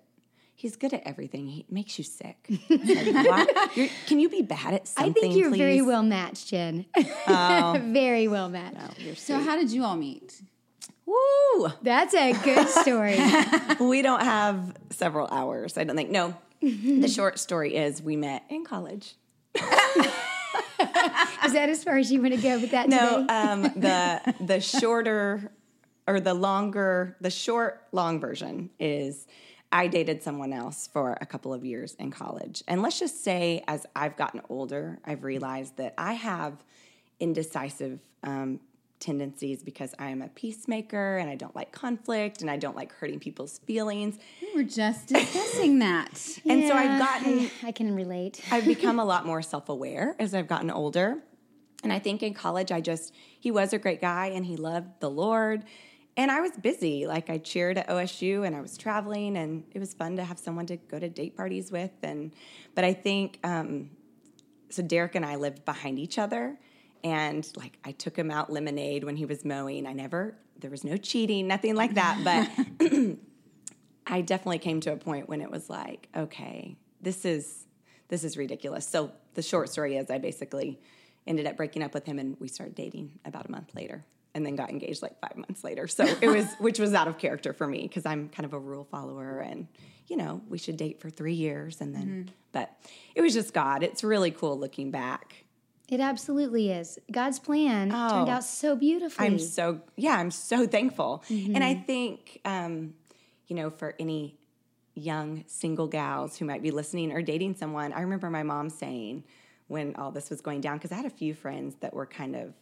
he's 0.55 0.77
good 0.77 0.95
at 0.95 1.03
everything. 1.05 1.49
He 1.49 1.67
makes 1.69 1.99
you 1.99 2.05
sick. 2.05 2.49
Like, 2.71 3.91
can 4.07 4.21
you 4.21 4.29
be 4.29 4.43
bad 4.43 4.75
at 4.75 4.87
something? 4.87 5.11
I 5.11 5.21
think 5.21 5.37
you're 5.37 5.51
very 5.51 5.83
well 5.83 6.03
matched, 6.05 6.49
Jenn. 6.49 6.87
Oh. 7.27 7.81
very 7.83 8.29
well 8.29 8.49
matched. 8.49 9.01
You're 9.01 9.17
So 9.17 9.39
how 9.41 9.57
did 9.57 9.73
you 9.73 9.83
all 9.85 9.97
meet? 9.97 10.41
Woo! 11.07 11.69
That's 11.83 12.15
a 12.15 12.33
good 12.33 12.69
story. 12.69 13.19
we 13.81 14.03
don't 14.03 14.23
have 14.23 14.75
several 14.91 15.27
hours. 15.29 15.77
I 15.77 15.85
don't 15.85 15.97
think. 15.97 16.11
No. 16.11 16.35
The 16.65 17.09
short 17.15 17.39
story 17.39 17.77
is 17.77 18.03
we 18.03 18.17
met 18.17 18.45
in 18.49 18.65
college. 18.65 19.15
is 19.55 19.63
that 21.53 21.69
as 21.69 21.85
far 21.85 21.97
as 21.99 22.11
you 22.11 22.21
want 22.21 22.35
to 22.35 22.41
go 22.41 22.59
with 22.59 22.71
that 22.73 22.89
No, 22.89 23.27
um, 23.29 23.63
the 23.63 24.35
the 24.41 24.61
shorter 24.61 25.53
or 26.07 26.21
the 26.21 26.35
longer, 26.35 27.17
the 27.21 27.31
short 27.31 27.87
long 27.93 28.21
version 28.21 28.71
is 28.79 29.27
I 29.73 29.89
dated 29.89 30.23
someone 30.23 30.53
else 30.53 30.89
for 30.93 31.17
a 31.21 31.27
couple 31.27 31.53
of 31.53 31.65
years 31.65 31.95
in 31.95 32.11
college. 32.11 32.63
And 32.69 32.83
let's 32.83 32.99
just 32.99 33.25
say, 33.25 33.65
as 33.67 33.87
I've 33.97 34.17
gotten 34.17 34.41
older, 34.49 34.99
I've 35.05 35.25
realized 35.25 35.79
that 35.79 35.95
I 35.99 36.13
have 36.13 36.65
indecisive 37.19 38.01
um, 38.23 38.61
tendencies 39.01 39.63
because 39.63 39.95
I 39.99 40.09
am 40.09 40.23
a 40.23 40.29
peacemaker 40.29 41.19
and 41.19 41.29
I 41.29 41.35
don't 41.35 41.55
like 41.55 41.73
conflict 41.73 42.41
and 42.41 42.51
I 42.51 42.57
don't 42.57 42.77
like 42.77 42.93
hurting 42.93 43.21
people's 43.21 43.59
feelings. 43.67 44.19
We 44.41 44.55
were 44.55 44.69
just 44.69 45.09
discussing 45.09 45.81
that. 45.81 46.11
And 46.47 46.69
so 46.69 46.75
I've 46.75 46.99
gotten 46.99 47.51
I, 47.63 47.69
I 47.69 47.73
can 47.73 47.95
relate. 47.95 48.41
I've 48.51 48.65
become 48.65 48.99
a 48.99 49.05
lot 49.13 49.27
more 49.27 49.43
self 49.43 49.69
aware 49.69 50.15
as 50.19 50.35
I've 50.35 50.47
gotten 50.47 50.71
older. 50.71 51.23
And 51.83 51.93
I 51.93 51.99
think 51.99 52.23
in 52.23 52.33
college, 52.33 52.73
I 52.73 52.81
just, 52.81 53.15
he 53.39 53.51
was 53.51 53.73
a 53.73 53.79
great 53.79 54.01
guy 54.01 54.27
and 54.27 54.47
he 54.47 54.57
loved 54.57 55.01
the 55.01 55.11
Lord. 55.11 55.65
And 56.17 56.31
I 56.31 56.41
was 56.41 56.53
busy. 56.53 57.07
Like 57.07 57.29
I 57.29 57.39
cheered 57.39 57.77
at 57.77 57.89
OSU 57.89 58.47
and 58.47 58.57
I 58.57 58.61
was 58.61 58.79
traveling 58.79 59.37
and 59.37 59.65
it 59.73 59.81
was 59.81 59.93
fun 59.93 60.17
to 60.17 60.25
have 60.25 60.39
someone 60.39 60.67
to 60.67 60.77
go 60.77 60.99
to 60.99 61.09
date 61.09 61.37
parties 61.37 61.71
with. 61.71 61.93
And, 62.03 62.33
but 62.75 62.85
I 62.85 62.95
think, 62.95 63.39
um, 63.45 63.91
so 64.71 64.83
Derek 64.83 65.15
and 65.15 65.25
I 65.25 65.37
lived 65.37 65.65
behind 65.65 65.99
each 65.99 66.19
other. 66.19 66.59
And 67.05 67.47
like 67.55 67.79
I 67.85 67.93
took 67.93 68.19
him 68.19 68.31
out 68.31 68.51
lemonade 68.51 69.05
when 69.05 69.15
he 69.15 69.27
was 69.27 69.45
mowing. 69.45 69.87
I 69.87 69.93
never, 69.93 70.35
there 70.59 70.71
was 70.71 70.83
no 70.83 70.97
cheating, 70.97 71.47
nothing 71.47 71.77
like 71.77 71.95
that. 71.95 72.21
But 72.25 72.89
I 74.07 74.23
definitely 74.23 74.59
came 74.59 74.81
to 74.81 74.93
a 74.93 74.97
point 74.97 75.29
when 75.29 75.41
it 75.41 75.51
was 75.51 75.69
like, 75.69 76.09
okay, 76.17 76.77
this 77.01 77.25
is 77.25 77.67
this 78.09 78.25
is 78.25 78.37
ridiculous. 78.37 78.87
So 78.87 79.13
the 79.35 79.43
short 79.43 79.69
story 79.69 79.97
is 79.97 80.11
I 80.11 80.19
basically 80.19 80.81
ended 81.27 81.47
up 81.47 81.57
breaking 81.57 81.83
up 81.83 81.95
with 81.95 82.05
him 82.05 82.19
and 82.19 82.37
we 82.39 82.49
started 82.49 82.75
dating 82.75 83.19
about 83.25 83.47
a 83.47 83.51
month 83.51 83.75
later 83.75 84.05
and 84.35 84.45
then 84.45 84.57
got 84.57 84.69
engaged 84.71 85.01
like 85.01 85.19
5 85.21 85.37
months 85.37 85.65
later. 85.65 85.87
So 85.87 86.05
it 86.05 86.29
was 86.29 86.47
which 86.59 86.79
was 86.79 86.95
out 86.95 87.09
of 87.09 87.19
character 87.19 87.53
for 87.53 87.67
me 87.67 87.83
because 87.83 88.05
I'm 88.07 88.29
kind 88.29 88.45
of 88.45 88.53
a 88.53 88.59
rule 88.59 88.85
follower 88.85 89.41
and 89.41 89.69
you 90.07 90.19
know, 90.19 90.43
we 90.49 90.59
should 90.59 90.77
date 90.77 91.01
for 91.01 91.09
3 91.09 91.33
years 91.33 91.81
and 91.81 91.95
then 91.95 92.07
mm-hmm. 92.07 92.33
but 92.53 92.77
it 93.15 93.23
was 93.23 93.35
just 93.35 93.55
God. 93.55 93.83
It's 93.83 94.05
really 94.05 94.31
cool 94.31 94.59
looking 94.59 94.91
back. 94.91 95.44
It 95.89 96.01
absolutely 96.01 96.71
is. 96.71 96.99
God's 97.13 97.39
plan 97.39 97.91
turned 97.91 98.29
Oh. 98.29 98.33
out 98.33 98.45
so 98.45 98.75
beautifully. 98.75 99.27
I'm 99.27 99.39
so 99.39 99.81
yeah, 99.97 100.17
I'm 100.17 100.31
so 100.31 100.67
thankful. 100.67 101.23
And 101.29 101.63
I 101.63 101.75
think 101.75 102.41
um, 102.45 102.95
you 103.47 103.57
know, 103.57 103.71
for 103.71 103.95
any 103.99 104.39
young 104.95 105.45
single 105.47 105.87
gals 105.89 106.39
who 106.39 106.45
might 106.45 106.63
be 106.63 106.71
listening 106.71 107.13
or 107.13 107.21
dating 107.21 107.55
someone, 107.57 107.93
I 107.93 108.01
remember 108.01 108.31
my 108.31 108.43
mom 108.45 108.71
saying 108.71 109.25
when 109.67 109.95
all 109.97 110.11
this 110.11 110.31
was 110.31 110.41
going 110.41 110.61
down 110.61 110.77
because 110.79 110.93
I 110.93 110.97
had 110.97 111.05
a 111.07 111.11
few 111.11 111.35
friends 111.35 111.75
that 111.81 111.93
were 111.95 112.07
kind 112.07 112.35
of 112.37 112.55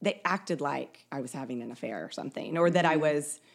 they 0.00 0.20
acted 0.24 0.60
like 0.60 1.06
I 1.12 1.20
was 1.20 1.32
having 1.32 1.62
an 1.62 1.70
affair 1.70 2.04
or 2.04 2.10
something 2.10 2.58
or 2.58 2.70
that 2.70 2.84
I 2.84 2.96
was 2.96 3.40
y- 3.40 3.46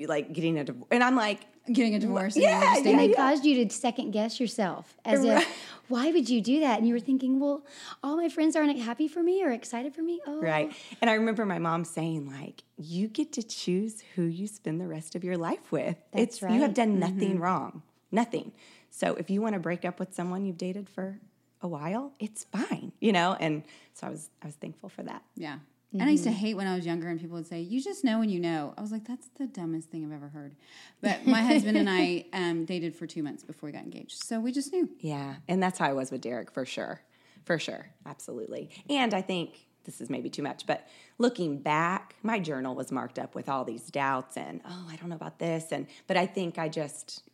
like 0.00 0.32
getting 0.32 0.58
a 0.58 0.64
divorce. 0.64 0.88
And 0.90 1.02
I'm 1.02 1.16
like, 1.16 1.40
Getting 1.70 1.94
a 1.94 1.98
divorce. 2.00 2.34
and 2.34 2.42
Yeah, 2.42 2.50
you 2.50 2.58
were 2.58 2.64
just 2.64 2.76
and 2.78 2.84
dating- 2.84 3.10
they 3.10 3.14
caused 3.14 3.44
you 3.44 3.64
to 3.64 3.72
second 3.74 4.10
guess 4.10 4.40
yourself 4.40 4.96
as 5.04 5.20
Right. 5.20 5.42
if, 5.42 5.48
why 5.88 6.10
would 6.10 6.28
you 6.28 6.40
do 6.40 6.60
that? 6.60 6.78
And 6.78 6.88
you 6.88 6.94
were 6.94 7.00
thinking, 7.00 7.38
well, 7.38 7.64
all 8.02 8.16
my 8.16 8.28
friends 8.28 8.56
aren't 8.56 8.76
happy 8.78 9.06
for 9.06 9.22
me 9.22 9.44
or 9.44 9.50
excited 9.50 9.94
for 9.94 10.02
me. 10.02 10.20
Oh, 10.26 10.40
right. 10.40 10.72
And 11.00 11.10
I 11.10 11.14
remember 11.14 11.44
my 11.46 11.58
mom 11.58 11.84
saying 11.84 12.26
like, 12.30 12.64
you 12.76 13.08
get 13.08 13.32
to 13.34 13.42
choose 13.42 14.02
who 14.14 14.22
you 14.22 14.46
spend 14.46 14.80
the 14.80 14.86
rest 14.88 15.14
of 15.14 15.22
your 15.22 15.36
life 15.36 15.70
with. 15.70 15.96
That's 16.12 16.40
it's 16.40 16.42
you 16.42 16.60
have 16.60 16.74
done 16.74 16.90
mm-hmm. 16.90 17.00
nothing 17.00 17.38
wrong. 17.38 17.82
Nothing. 18.10 18.52
So 18.90 19.14
if 19.14 19.30
you 19.30 19.40
want 19.40 19.54
to 19.54 19.60
break 19.60 19.84
up 19.84 20.00
with 20.00 20.14
someone 20.14 20.44
you've 20.44 20.58
dated 20.58 20.88
for 20.88 21.20
a 21.62 21.68
while, 21.68 22.12
it's 22.18 22.44
fine, 22.44 22.92
you 23.00 23.12
know? 23.12 23.36
And 23.38 23.62
so 23.94 24.06
I 24.06 24.10
was 24.10 24.30
I 24.42 24.46
was 24.46 24.54
thankful 24.56 24.88
for 24.88 25.02
that. 25.04 25.22
Yeah. 25.36 25.58
And 25.92 26.04
I 26.04 26.10
used 26.10 26.24
to 26.24 26.30
hate 26.30 26.54
when 26.54 26.66
I 26.68 26.76
was 26.76 26.86
younger 26.86 27.08
and 27.08 27.20
people 27.20 27.36
would 27.36 27.46
say, 27.46 27.60
You 27.60 27.82
just 27.82 28.04
know 28.04 28.20
when 28.20 28.28
you 28.28 28.38
know. 28.38 28.74
I 28.78 28.80
was 28.80 28.92
like, 28.92 29.06
That's 29.06 29.28
the 29.38 29.46
dumbest 29.46 29.90
thing 29.90 30.04
I've 30.04 30.12
ever 30.12 30.28
heard. 30.28 30.54
But 31.00 31.26
my 31.26 31.40
husband 31.52 31.76
and 31.76 31.90
I 31.90 32.26
um, 32.32 32.64
dated 32.64 32.94
for 32.94 33.06
two 33.06 33.22
months 33.22 33.42
before 33.42 33.66
we 33.66 33.72
got 33.72 33.82
engaged. 33.82 34.22
So 34.22 34.38
we 34.38 34.52
just 34.52 34.72
knew. 34.72 34.88
Yeah, 35.00 35.36
and 35.48 35.62
that's 35.62 35.78
how 35.78 35.86
I 35.86 35.92
was 35.92 36.10
with 36.10 36.20
Derek 36.20 36.52
for 36.52 36.64
sure. 36.64 37.00
For 37.44 37.58
sure. 37.58 37.88
Absolutely. 38.06 38.70
And 38.88 39.14
I 39.14 39.22
think 39.22 39.66
this 39.84 40.00
is 40.00 40.10
maybe 40.10 40.28
too 40.30 40.42
much, 40.42 40.66
but 40.66 40.86
looking 41.18 41.58
back, 41.58 42.14
my 42.22 42.38
journal 42.38 42.74
was 42.74 42.92
marked 42.92 43.18
up 43.18 43.34
with 43.34 43.48
all 43.48 43.64
these 43.64 43.90
doubts 43.90 44.36
and 44.36 44.60
oh, 44.68 44.86
I 44.88 44.96
don't 44.96 45.08
know 45.08 45.16
about 45.16 45.38
this 45.38 45.72
and 45.72 45.86
but 46.06 46.16
I 46.16 46.26
think 46.26 46.58
I 46.58 46.68
just 46.68 47.24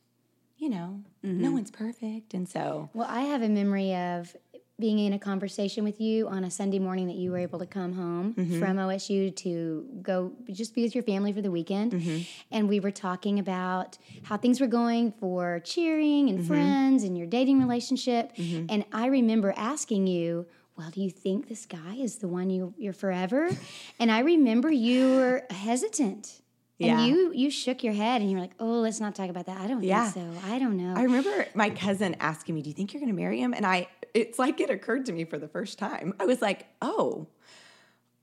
you 0.59 0.71
know, 0.71 1.01
no 1.23 1.53
one's 1.53 1.71
perfect 1.71 2.33
and 2.33 2.49
so 2.49 2.89
Well, 2.95 3.07
I 3.11 3.23
have 3.23 3.43
a 3.43 3.49
memory 3.49 3.95
of 3.95 4.35
being 4.79 4.99
in 4.99 5.15
a 5.15 5.19
conversation 5.19 5.85
with 5.85 6.01
you 6.03 6.29
on 6.29 6.45
a 6.45 6.51
Sunday 6.51 6.79
morning 6.79 7.07
that 7.07 7.17
you 7.17 7.31
were 7.31 7.39
able 7.39 7.59
to 7.59 7.67
come 7.67 7.95
home 7.95 8.35
Mm-hmm. 8.35 8.59
from 8.61 8.77
OSU 8.77 9.35
to 9.37 9.87
go 10.03 10.33
just 10.51 10.75
be 10.75 10.83
with 10.83 10.95
your 10.95 11.05
family 11.05 11.33
for 11.33 11.41
the 11.41 11.51
weekend. 11.51 11.93
Mm-hmm. 11.93 12.19
And 12.51 12.69
we 12.69 12.81
were 12.81 12.91
talking 12.91 13.39
about 13.39 13.97
how 14.25 14.37
things 14.37 14.61
were 14.61 14.67
going 14.67 15.13
for 15.13 15.61
cheering 15.65 16.27
Mm-hmm. 16.27 16.37
and 16.39 16.47
friends 16.47 17.05
and 17.05 17.17
your 17.17 17.27
dating 17.27 17.59
relationship. 17.61 18.33
And 18.37 18.85
I 18.93 19.07
remember 19.07 19.55
asking 19.57 20.09
you, 20.09 20.47
well, 20.77 20.91
do 20.91 21.01
you 21.03 21.09
think 21.11 21.49
this 21.49 21.65
guy 21.65 21.95
is 21.99 22.17
the 22.17 22.29
one 22.29 22.51
you, 22.51 22.75
you're 22.77 22.93
forever? 22.93 23.49
and 23.99 24.11
I 24.13 24.19
remember 24.21 24.71
you 24.71 25.09
were 25.17 25.43
hesitant. 25.51 26.43
Yeah. 26.79 26.99
And 27.01 27.09
you 27.09 27.33
you 27.33 27.51
shook 27.51 27.83
your 27.83 27.95
head 27.95 28.21
and 28.21 28.31
you 28.31 28.37
were 28.37 28.43
like, 28.43 28.53
"Oh, 28.61 28.81
let's 28.81 29.01
not 29.01 29.15
talk 29.15 29.31
about 29.31 29.47
that. 29.47 29.59
I 29.59 29.67
don't 29.67 29.83
Yeah. 29.83 30.11
think 30.11 30.27
so. 30.43 30.47
I 30.53 30.59
don't 30.59 30.77
know." 30.77 30.93
I 30.95 31.05
remember 31.05 31.47
my 31.55 31.71
cousin 31.71 32.15
asking 32.21 32.55
me, 32.55 32.61
"Do 32.61 32.69
you 32.69 32.75
think 32.75 32.93
you're 32.93 33.01
going 33.01 33.11
to 33.11 33.17
marry 33.19 33.41
him?" 33.41 33.55
And 33.55 33.65
I, 33.65 33.89
it's 34.15 34.39
like 34.39 34.61
it 34.61 34.71
occurred 34.71 35.07
to 35.07 35.13
me 35.13 35.25
for 35.25 35.39
the 35.39 35.49
first 35.49 35.79
time. 35.79 36.15
I 36.21 36.27
was 36.27 36.43
like, 36.43 36.67
"Oh, 36.83 37.27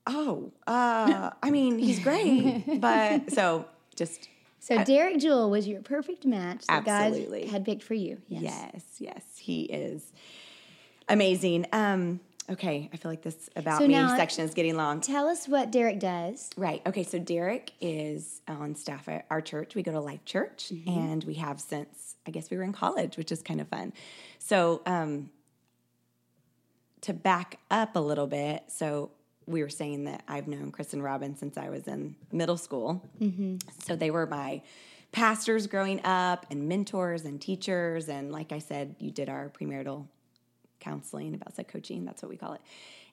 oh, 0.07 0.51
uh, 0.67 1.31
I 1.41 1.51
mean, 1.51 1.79
he's 1.79 1.99
great, 1.99 2.79
but 2.79 3.31
so 3.33 3.65
just 3.95 4.27
So 4.59 4.83
Derek 4.83 5.19
Jewell 5.19 5.49
was 5.49 5.67
your 5.67 5.81
perfect 5.81 6.25
match 6.25 6.65
that 6.67 6.87
Absolutely. 6.87 7.41
God 7.41 7.51
had 7.51 7.65
picked 7.65 7.83
for 7.83 7.93
you. 7.93 8.21
Yes. 8.27 8.43
yes, 8.43 8.83
yes, 8.99 9.23
he 9.37 9.63
is 9.63 10.11
amazing." 11.09 11.65
Um, 11.71 12.19
okay, 12.49 12.89
I 12.93 12.97
feel 12.97 13.11
like 13.11 13.21
this 13.21 13.49
about 13.55 13.79
So 13.79 13.87
me 13.87 13.93
section 13.93 14.43
is 14.43 14.53
getting 14.53 14.75
long. 14.75 15.01
Tell 15.01 15.27
us 15.27 15.47
what 15.47 15.71
Derek 15.71 15.99
does. 15.99 16.49
Right. 16.57 16.81
Okay. 16.85 17.03
So 17.03 17.19
Derek 17.19 17.71
is 17.81 18.41
on 18.47 18.75
staff 18.75 19.07
at 19.07 19.25
our 19.29 19.41
church. 19.41 19.75
We 19.75 19.83
go 19.83 19.91
to 19.91 19.99
Life 19.99 20.25
Church, 20.25 20.71
and 20.85 21.23
we 21.23 21.35
have 21.35 21.59
since 21.59 22.15
I 22.27 22.31
guess 22.31 22.49
we 22.49 22.57
were 22.57 22.63
in 22.63 22.73
college, 22.73 23.17
which 23.17 23.31
is 23.31 23.41
kind 23.41 23.61
of 23.61 23.67
fun. 23.67 23.93
So 24.39 24.81
um, 24.85 25.29
to 27.03 27.13
back 27.13 27.59
up 27.71 27.95
a 27.95 27.99
little 27.99 28.27
bit, 28.27 28.63
so 28.67 29.11
we 29.45 29.61
were 29.61 29.69
saying 29.69 30.05
that 30.05 30.23
I've 30.27 30.47
known 30.47 30.71
Chris 30.71 30.93
and 30.93 31.03
Robin 31.03 31.35
since 31.35 31.57
I 31.57 31.69
was 31.69 31.87
in 31.87 32.15
middle 32.31 32.57
school. 32.57 33.03
Mm-hmm. 33.21 33.57
So 33.85 33.95
they 33.95 34.09
were 34.09 34.25
my 34.25 34.61
pastors 35.11 35.67
growing 35.67 36.03
up, 36.05 36.45
and 36.49 36.67
mentors 36.67 37.25
and 37.25 37.41
teachers, 37.41 38.09
and 38.09 38.31
like 38.31 38.51
I 38.51 38.59
said, 38.59 38.95
you 38.99 39.11
did 39.11 39.29
our 39.29 39.49
premarital 39.49 40.07
counseling, 40.79 41.35
about 41.35 41.55
psych 41.55 41.67
coaching, 41.67 42.03
that's 42.05 42.21
what 42.21 42.29
we 42.29 42.37
call 42.37 42.53
it, 42.53 42.61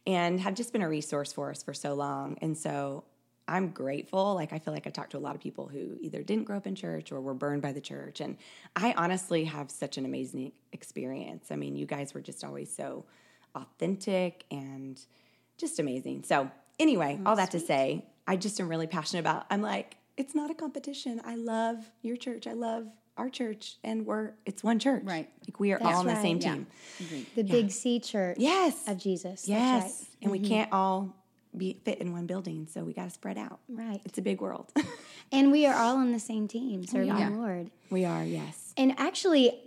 and 0.07 0.41
have 0.41 0.55
just 0.55 0.73
been 0.73 0.83
a 0.83 0.89
resource 0.89 1.33
for 1.33 1.51
us 1.51 1.63
for 1.63 1.75
so 1.75 1.95
long. 1.95 2.39
And 2.41 2.57
so 2.57 3.05
I'm 3.47 3.71
grateful. 3.71 4.35
Like, 4.37 4.53
I 4.53 4.61
feel 4.61 4.73
like 4.73 4.87
I 4.87 4.91
talked 4.91 5.11
to 5.11 5.19
a 5.19 5.21
lot 5.21 5.35
of 5.35 5.41
people 5.41 5.67
who 5.67 5.99
either 6.01 6.23
didn't 6.23 6.45
grow 6.45 6.57
up 6.57 6.69
in 6.69 6.77
church 6.77 7.11
or 7.11 7.21
were 7.21 7.35
burned 7.35 7.63
by 7.63 7.73
the 7.73 7.81
church. 7.81 8.21
And 8.21 8.37
I 8.77 8.95
honestly 8.97 9.45
have 9.45 9.73
such 9.73 9.99
an 9.99 10.05
amazing 10.05 10.53
experience. 10.73 11.51
I 11.51 11.57
mean, 11.57 11.75
you 11.75 11.85
guys 11.85 12.15
were 12.15 12.21
just 12.21 12.45
always 12.45 12.73
so 12.73 13.05
authentic 13.55 14.45
and 14.51 15.01
just 15.59 15.79
amazing. 15.79 16.25
So, 16.25 16.51
anyway, 16.79 17.21
all 17.27 17.37
that 17.37 17.51
to 17.53 17.61
say, 17.61 18.05
I 18.27 18.37
just 18.37 18.61
am 18.61 18.69
really 18.69 18.87
passionate 18.87 19.21
about, 19.21 19.47
I'm 19.51 19.63
like, 19.63 19.97
it's 20.17 20.35
not 20.35 20.51
a 20.51 20.55
competition. 20.55 21.21
I 21.25 21.35
love 21.37 21.79
your 22.03 22.17
church. 22.17 22.47
I 22.47 22.53
love 22.53 22.87
our 23.17 23.29
church. 23.29 23.77
And 23.85 24.07
we're, 24.07 24.33
it's 24.47 24.63
one 24.63 24.79
church. 24.79 25.03
Right. 25.05 25.29
Like, 25.47 25.61
we 25.61 25.73
are 25.73 25.79
That's 25.79 25.95
all 25.95 26.01
on 26.01 26.07
the 26.07 26.17
same 26.21 26.39
Yeah. 26.39 26.55
team. 26.55 26.67
Agreed. 27.01 27.27
The 27.35 27.43
Big 27.45 27.71
C 27.71 28.01
Church 28.01 28.37
Yes. 28.39 28.87
of 28.89 28.99
Jesus. 28.99 29.49
Yes. 29.49 29.83
That's 29.83 30.07
And 30.23 30.31
we 30.31 30.39
mm-hmm. 30.39 30.49
can't 30.49 30.73
all 30.73 31.15
be 31.57 31.81
fit 31.85 31.99
in 31.99 32.13
one 32.13 32.27
building, 32.27 32.69
so 32.71 32.85
we 32.85 32.93
got 32.93 33.05
to 33.05 33.11
spread 33.11 33.37
out. 33.37 33.59
right. 33.69 33.89
Right. 33.89 34.01
It's 34.05 34.19
a 34.19 34.23
big 34.23 34.41
world. 34.41 34.73
And 35.33 35.51
we 35.53 35.67
are 35.67 35.75
all 35.75 35.97
on 35.97 36.13
the 36.13 36.21
same 36.21 36.49
team, 36.49 36.85
serving 36.87 37.11
are. 37.13 37.31
the 37.31 37.37
Lord. 37.37 37.71
we 37.91 38.05
are, 38.05 38.25
yes. 38.25 38.73
And 38.77 38.95
actually, 38.99 39.59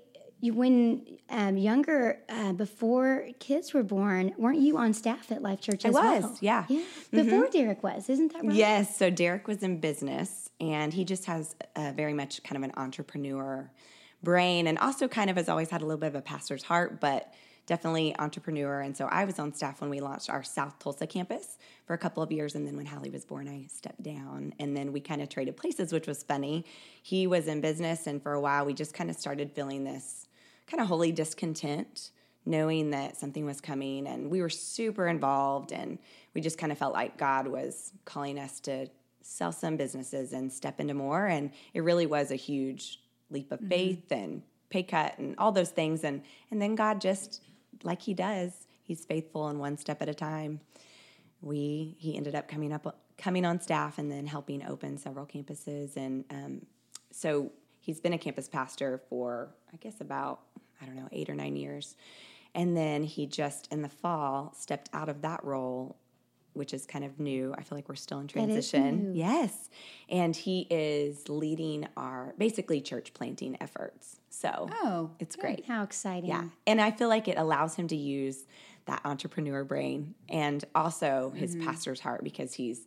you, 0.44 0.54
when 0.54 1.06
um, 1.30 1.56
younger, 1.56 2.20
uh, 2.28 2.52
before 2.52 3.30
kids 3.40 3.74
were 3.74 3.82
born, 3.82 4.34
weren't 4.38 4.60
you 4.60 4.78
on 4.78 4.94
staff 4.94 5.32
at 5.32 5.42
Life 5.42 5.62
Church 5.62 5.86
I 5.86 5.88
as 5.90 5.94
was, 5.94 6.24
well? 6.24 6.38
yeah. 6.42 6.66
Yeah. 6.68 6.84
Before 7.12 7.48
Derek 7.48 7.82
was, 7.82 8.10
isn't 8.10 8.34
that 8.34 8.44
right? 8.44 8.54
Yes. 8.54 8.98
So 8.98 9.10
Derek 9.10 9.48
was 9.48 9.64
in 9.64 9.80
business, 9.80 10.50
and 10.60 10.94
he 10.94 11.06
just 11.06 11.26
has 11.26 11.56
a 11.76 11.94
very 11.94 12.14
much 12.14 12.44
kind 12.44 12.58
of 12.58 12.64
an 12.64 12.74
entrepreneur 12.76 13.72
brain, 14.22 14.68
and 14.68 14.78
also 14.80 15.08
kind 15.08 15.30
of 15.30 15.38
has 15.38 15.48
always 15.48 15.70
had 15.70 15.82
a 15.82 15.86
little 15.86 16.00
bit 16.00 16.08
of 16.08 16.16
a 16.16 16.22
pastor's 16.22 16.64
heart, 16.64 17.00
but 17.00 17.34
definitely 17.66 18.14
entrepreneur. 18.20 18.82
And 18.82 18.96
so 18.96 19.06
I 19.06 19.24
was 19.24 19.40
on 19.40 19.54
staff 19.54 19.80
when 19.80 19.90
we 19.90 20.02
launched 20.02 20.30
our 20.30 20.44
South 20.44 20.78
Tulsa 20.80 21.08
campus 21.08 21.58
for 21.86 21.94
a 21.94 21.98
couple 21.98 22.22
of 22.22 22.32
years, 22.32 22.56
and 22.56 22.68
then 22.68 22.76
when 22.76 22.86
Hallie 22.86 23.10
was 23.10 23.24
born, 23.24 23.48
I 23.48 23.68
stepped 23.68 24.04
down, 24.04 24.54
and 24.60 24.76
then 24.76 24.92
we 24.92 25.00
kind 25.00 25.22
of 25.22 25.30
traded 25.30 25.56
places, 25.56 25.94
which 25.94 26.08
was 26.08 26.24
funny. 26.24 26.66
He 27.02 27.28
was 27.28 27.48
in 27.48 27.62
business, 27.62 28.08
and 28.08 28.22
for 28.22 28.34
a 28.34 28.42
while, 28.42 28.66
we 28.66 28.74
just 28.74 28.94
kind 28.94 29.10
of 29.10 29.16
started 29.16 29.54
feeling 29.54 29.86
this 29.86 30.23
kind 30.68 30.82
of 30.82 30.88
holy 30.88 31.12
discontent 31.12 32.12
knowing 32.46 32.90
that 32.90 33.16
something 33.16 33.46
was 33.46 33.62
coming 33.62 34.06
and 34.06 34.30
we 34.30 34.42
were 34.42 34.50
super 34.50 35.08
involved 35.08 35.72
and 35.72 35.98
we 36.34 36.42
just 36.42 36.58
kind 36.58 36.72
of 36.72 36.78
felt 36.78 36.94
like 36.94 37.18
God 37.18 37.48
was 37.48 37.94
calling 38.04 38.38
us 38.38 38.60
to 38.62 38.88
sell 39.22 39.54
some 39.54 39.78
businesses 39.78 40.34
and 40.34 40.52
step 40.52 40.82
into 40.82 40.94
more 40.94 41.26
and 41.26 41.52
it 41.74 41.82
really 41.82 42.06
was 42.06 42.32
a 42.32 42.36
huge 42.36 43.00
leap 43.30 43.52
of 43.52 43.62
faith 43.62 44.12
and 44.12 44.42
pay 44.70 44.84
cut 44.84 45.18
and 45.18 45.36
all 45.38 45.52
those 45.54 45.70
things 45.70 46.04
and 46.04 46.22
and 46.52 46.62
then 46.62 46.76
God 46.76 47.00
just 47.00 47.42
like 47.84 48.02
he 48.02 48.14
does 48.14 48.68
he's 48.84 49.06
faithful 49.06 49.48
and 49.48 49.60
one 49.60 49.78
step 49.78 50.02
at 50.02 50.10
a 50.10 50.14
time. 50.14 50.60
We 51.42 51.96
he 52.00 52.16
ended 52.16 52.36
up 52.36 52.48
coming 52.48 52.72
up 52.72 53.00
coming 53.18 53.46
on 53.46 53.60
staff 53.60 53.98
and 53.98 54.12
then 54.12 54.28
helping 54.28 54.66
open 54.66 54.98
several 54.98 55.26
campuses 55.26 55.96
and 55.98 56.26
um, 56.30 56.66
so 57.12 57.52
he's 57.84 58.00
been 58.00 58.14
a 58.14 58.18
campus 58.18 58.48
pastor 58.48 59.02
for 59.10 59.50
i 59.72 59.78
guess 59.78 60.02
about 60.02 60.40
i 60.82 60.86
don't 60.86 60.96
know 60.96 61.10
eight 61.12 61.30
or 61.30 61.36
nine 61.36 61.56
years. 61.56 61.96
And 62.56 62.78
then 62.78 63.04
he 63.04 63.26
just 63.26 63.68
in 63.72 63.82
the 63.82 63.90
fall 63.90 64.54
stepped 64.56 64.88
out 64.94 65.10
of 65.10 65.24
that 65.24 65.44
role 65.44 65.98
which 66.54 66.74
is 66.74 66.86
kind 66.86 67.04
of 67.04 67.20
new. 67.20 67.54
I 67.58 67.64
feel 67.64 67.78
like 67.78 67.90
we're 67.90 67.96
still 67.96 68.20
in 68.20 68.28
transition. 68.28 69.16
yes. 69.16 69.70
And 70.10 70.36
he 70.36 70.68
is 70.70 71.28
leading 71.28 71.88
our 71.98 72.34
basically 72.38 72.80
church 72.80 73.14
planting 73.14 73.58
efforts. 73.60 74.20
So 74.30 74.70
Oh, 74.84 75.12
it's 75.20 75.36
great. 75.36 75.66
How 75.66 75.84
exciting. 75.84 76.30
yeah. 76.30 76.46
And 76.68 76.80
I 76.80 76.92
feel 76.92 77.10
like 77.10 77.28
it 77.28 77.38
allows 77.38 77.76
him 77.76 77.88
to 77.88 77.96
use 77.96 78.46
that 78.86 79.02
entrepreneur 79.06 79.64
brain 79.64 80.14
and 80.30 80.64
also 80.76 81.34
his 81.36 81.56
mm-hmm. 81.56 81.66
pastor's 81.66 82.02
heart 82.02 82.24
because 82.24 82.54
he's 82.54 82.86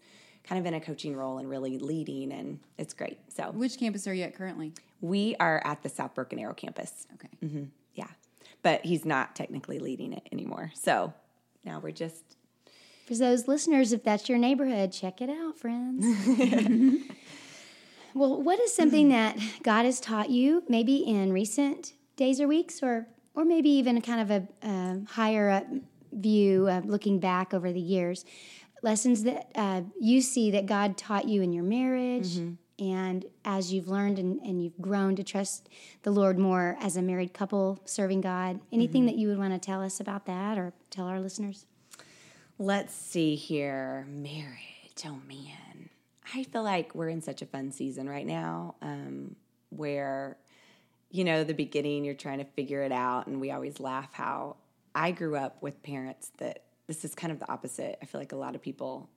kind 0.49 0.59
of 0.61 0.67
in 0.67 0.75
a 0.75 0.81
coaching 0.81 1.17
role 1.17 1.39
and 1.39 1.49
really 1.49 1.79
leading 1.79 2.33
and 2.33 2.61
it's 2.79 2.95
great. 2.95 3.19
So 3.29 3.51
Which 3.53 3.79
campus 3.79 4.07
are 4.07 4.15
you 4.15 4.25
at 4.25 4.35
currently? 4.35 4.73
we 5.01 5.37
are 5.39 5.61
at 5.65 5.83
the 5.83 5.89
South 5.89 6.15
Broken 6.15 6.39
Arrow 6.39 6.55
campus. 6.55 7.07
Okay. 7.15 7.67
Yeah. 7.95 8.07
But 8.63 8.85
he's 8.85 9.05
not 9.05 9.37
technically 9.37 9.79
leading 9.79 10.13
it 10.13 10.27
anymore. 10.33 10.73
So 10.75 11.13
now 11.65 11.79
we're 11.81 11.91
just 11.93 12.37
For 13.07 13.15
those 13.15 13.47
listeners, 13.49 13.93
if 13.93 14.03
that's 14.03 14.29
your 14.29 14.39
neighborhood, 14.39 14.93
check 14.93 15.21
it 15.21 15.29
out, 15.31 15.59
friends. 15.59 16.05
well, 18.15 18.41
what 18.43 18.59
is 18.61 18.75
something 18.75 19.09
that 19.11 19.39
God 19.63 19.85
has 19.85 20.01
taught 20.01 20.31
you, 20.31 20.63
maybe 20.69 20.97
in 20.97 21.33
recent 21.33 21.93
days 22.17 22.41
or 22.41 22.49
weeks, 22.49 22.83
or 22.83 23.07
or 23.35 23.45
maybe 23.45 23.69
even 23.71 24.01
kind 24.01 24.21
of 24.21 24.31
a 24.31 24.67
um 24.67 25.07
higher 25.07 25.51
up 25.51 25.67
view, 26.13 26.67
uh, 26.69 26.81
looking 26.85 27.19
back 27.19 27.53
over 27.53 27.71
the 27.73 27.81
years, 27.81 28.25
lessons 28.83 29.23
that 29.25 29.51
uh, 29.55 29.83
you 30.01 30.21
see 30.21 30.51
that 30.51 30.67
God 30.67 30.97
taught 30.97 31.29
you 31.29 31.43
in 31.43 31.53
your 31.53 31.65
marriage, 31.65 32.39
and 32.79 33.25
as 33.45 33.73
you've 33.73 33.89
learned 33.89 34.19
and, 34.19 34.39
and 34.41 34.63
you've 34.63 34.81
grown 34.81 35.17
to 35.17 35.25
trust 35.25 35.69
the 36.03 36.11
Lord 36.11 36.39
more 36.39 36.77
as 36.81 36.97
a 36.97 37.03
married 37.03 37.33
couple 37.33 37.81
serving 37.85 38.21
God. 38.21 38.61
Anything 38.71 39.07
that 39.07 39.17
you 39.17 39.29
would 39.29 39.39
want 39.39 39.55
to 39.55 39.59
tell 39.59 39.83
us 39.83 39.99
about 40.01 40.27
that, 40.27 40.59
or 40.59 40.73
tell 40.91 41.07
our 41.07 41.21
listeners? 41.21 41.65
Let's 42.59 42.95
see 42.95 43.35
here. 43.35 44.07
Marriage. 44.09 45.05
Oh 45.05 45.21
man. 45.27 45.91
I 46.35 46.43
feel 46.45 46.63
like 46.63 46.95
we're 46.95 47.09
in 47.09 47.23
such 47.23 47.41
a 47.41 47.47
fun 47.47 47.71
season 47.71 48.09
right 48.09 48.27
now 48.27 48.75
um, 48.83 49.37
where, 49.71 50.37
you 51.11 51.23
know, 51.23 51.45
the 51.45 51.55
beginning, 51.55 52.05
you're 52.05 52.15
trying 52.15 52.39
to 52.39 52.45
figure 52.45 52.83
it 52.83 52.93
out. 52.93 53.27
And 53.27 53.41
we 53.41 53.53
always 53.53 53.79
laugh 53.79 54.13
how 54.13 54.57
I 54.95 55.13
grew 55.13 55.37
up 55.37 55.63
with 55.63 55.83
parents 55.83 56.33
that 56.39 56.65
this 56.87 57.05
is 57.05 57.15
kind 57.15 57.33
of 57.33 57.39
the 57.39 57.51
opposite. 57.51 57.99
I 58.03 58.07
feel 58.07 58.21
like 58.21 58.33
a 58.33 58.37
lot 58.37 58.55
of 58.55 58.63
people 58.63 59.09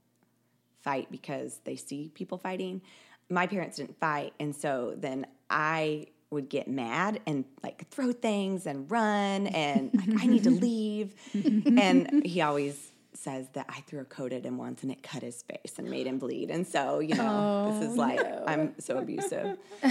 fight 0.82 1.08
because 1.12 1.60
they 1.66 1.76
see 1.76 2.12
people 2.14 2.38
fighting. 2.38 2.82
My 3.30 3.46
parents 3.48 3.78
didn't 3.78 4.00
fight. 4.00 4.34
And 4.40 4.56
so 4.56 4.94
then 4.98 5.28
I 5.50 6.08
would 6.32 6.48
get 6.50 6.68
mad 6.68 7.20
and 7.28 7.44
like 7.64 7.88
throw 7.90 8.12
things 8.12 8.66
and 8.68 8.90
run 8.90 9.48
and 9.48 9.92
like, 9.94 10.24
I 10.24 10.28
need 10.28 10.44
to 10.44 10.52
leave. 10.68 11.14
and 11.34 12.26
he 12.26 12.42
always 12.42 12.92
says 13.14 13.48
that 13.54 13.66
I 13.68 13.82
threw 13.82 14.00
a 14.00 14.06
coat 14.06 14.32
at 14.32 14.46
him 14.46 14.58
once 14.58 14.82
and 14.84 14.92
it 14.92 15.04
cut 15.04 15.22
his 15.24 15.44
face 15.44 15.74
and 15.78 15.90
made 15.90 16.08
him 16.08 16.20
bleed. 16.20 16.50
And 16.52 16.66
so, 16.66 17.00
you 17.00 17.16
know, 17.16 17.72
this 17.80 17.90
is 17.90 17.98
like, 17.98 18.20
I'm 18.48 18.74
so 18.80 18.98
abusive. 19.00 19.58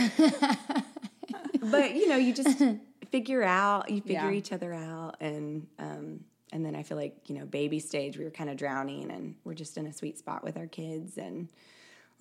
but, 1.60 1.94
you 1.94 2.08
know, 2.08 2.16
you 2.16 2.32
just 2.32 2.62
figure 3.10 3.42
out, 3.42 3.90
you 3.90 4.00
figure 4.00 4.30
Yeah. 4.30 4.38
each 4.38 4.52
other 4.52 4.72
out. 4.72 5.16
And, 5.20 5.66
um, 5.78 6.20
and 6.52 6.64
then 6.64 6.74
I 6.74 6.82
feel 6.82 6.96
like, 6.96 7.14
you 7.28 7.34
know, 7.34 7.44
baby 7.46 7.78
stage, 7.78 8.16
we 8.18 8.24
were 8.24 8.30
kind 8.30 8.48
of 8.50 8.56
drowning 8.56 9.10
and 9.10 9.34
we're 9.44 9.54
just 9.54 9.76
in 9.76 9.86
a 9.86 9.92
sweet 9.92 10.18
spot 10.18 10.42
with 10.44 10.56
our 10.56 10.66
kids 10.66 11.18
and 11.18 11.48